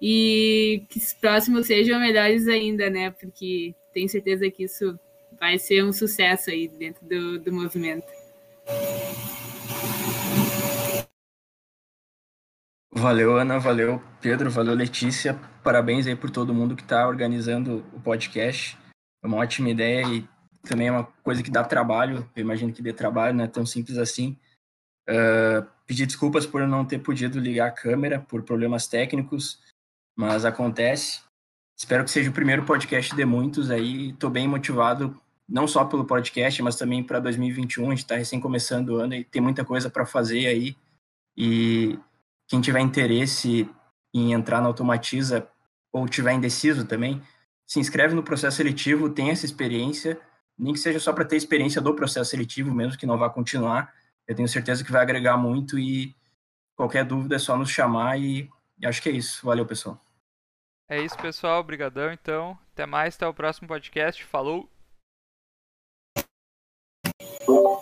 E 0.00 0.82
que 0.88 0.98
os 0.98 1.12
próximos 1.12 1.66
sejam 1.66 2.00
melhores 2.00 2.48
ainda, 2.48 2.88
né? 2.88 3.10
Porque 3.10 3.74
tenho 3.92 4.08
certeza 4.08 4.50
que 4.50 4.64
isso 4.64 4.98
vai 5.40 5.58
ser 5.58 5.82
um 5.82 5.92
sucesso 5.92 6.50
aí 6.50 6.68
dentro 6.68 7.04
do, 7.08 7.38
do 7.38 7.52
movimento. 7.52 8.06
Valeu, 12.92 13.36
Ana, 13.36 13.58
valeu, 13.58 14.02
Pedro, 14.20 14.50
valeu, 14.50 14.74
Letícia. 14.74 15.34
Parabéns 15.64 16.06
aí 16.06 16.14
por 16.14 16.30
todo 16.30 16.52
mundo 16.52 16.76
que 16.76 16.82
está 16.82 17.08
organizando 17.08 17.78
o 17.94 18.00
podcast. 18.00 18.76
É 19.24 19.26
uma 19.26 19.38
ótima 19.38 19.70
ideia 19.70 20.06
e 20.06 20.28
também 20.68 20.88
é 20.88 20.92
uma 20.92 21.04
coisa 21.22 21.42
que 21.42 21.50
dá 21.50 21.64
trabalho. 21.64 22.28
Eu 22.36 22.42
imagino 22.42 22.72
que 22.72 22.82
dê 22.82 22.92
trabalho, 22.92 23.34
não 23.34 23.44
é 23.44 23.48
tão 23.48 23.64
simples 23.64 23.96
assim. 23.96 24.36
Uh, 25.08 25.66
pedir 25.86 26.04
desculpas 26.04 26.44
por 26.44 26.66
não 26.68 26.84
ter 26.84 26.98
podido 26.98 27.40
ligar 27.40 27.68
a 27.68 27.72
câmera 27.72 28.20
por 28.20 28.42
problemas 28.42 28.86
técnicos, 28.86 29.58
mas 30.14 30.44
acontece. 30.44 31.22
Espero 31.78 32.04
que 32.04 32.10
seja 32.10 32.28
o 32.28 32.34
primeiro 32.34 32.64
podcast 32.64 33.16
de 33.16 33.24
muitos 33.24 33.70
aí. 33.70 34.10
Estou 34.10 34.28
bem 34.28 34.46
motivado 34.46 35.18
não 35.50 35.66
só 35.66 35.84
pelo 35.84 36.04
podcast, 36.04 36.62
mas 36.62 36.76
também 36.76 37.02
para 37.02 37.18
2021. 37.18 37.86
A 37.86 37.90
gente 37.90 37.98
está 37.98 38.14
recém 38.14 38.38
começando 38.38 38.90
o 38.90 38.96
ano 38.96 39.14
e 39.14 39.24
tem 39.24 39.42
muita 39.42 39.64
coisa 39.64 39.90
para 39.90 40.06
fazer 40.06 40.46
aí. 40.46 40.76
E 41.36 41.98
quem 42.46 42.60
tiver 42.60 42.80
interesse 42.80 43.68
em 44.14 44.32
entrar 44.32 44.60
na 44.60 44.68
Automatiza 44.68 45.48
ou 45.92 46.08
tiver 46.08 46.32
indeciso 46.32 46.86
também, 46.86 47.20
se 47.66 47.80
inscreve 47.80 48.14
no 48.14 48.22
processo 48.22 48.58
seletivo, 48.58 49.10
tem 49.10 49.30
essa 49.30 49.44
experiência, 49.44 50.20
nem 50.56 50.72
que 50.72 50.78
seja 50.78 51.00
só 51.00 51.12
para 51.12 51.24
ter 51.24 51.36
experiência 51.36 51.80
do 51.80 51.94
processo 51.94 52.30
seletivo, 52.30 52.72
mesmo 52.72 52.96
que 52.96 53.06
não 53.06 53.18
vá 53.18 53.28
continuar. 53.28 53.92
Eu 54.28 54.36
tenho 54.36 54.48
certeza 54.48 54.84
que 54.84 54.92
vai 54.92 55.02
agregar 55.02 55.36
muito 55.36 55.78
e 55.78 56.14
qualquer 56.76 57.04
dúvida 57.04 57.34
é 57.34 57.38
só 57.38 57.56
nos 57.56 57.70
chamar 57.70 58.20
e, 58.20 58.48
e 58.78 58.86
acho 58.86 59.02
que 59.02 59.08
é 59.08 59.12
isso. 59.12 59.44
Valeu, 59.44 59.66
pessoal. 59.66 60.00
É 60.88 61.00
isso, 61.02 61.16
pessoal. 61.18 61.60
Obrigadão, 61.60 62.12
então. 62.12 62.56
Até 62.72 62.86
mais, 62.86 63.16
até 63.16 63.26
o 63.26 63.34
próximo 63.34 63.66
podcast. 63.66 64.24
Falou! 64.24 64.68
Thank 67.50 67.64
you. 67.66 67.79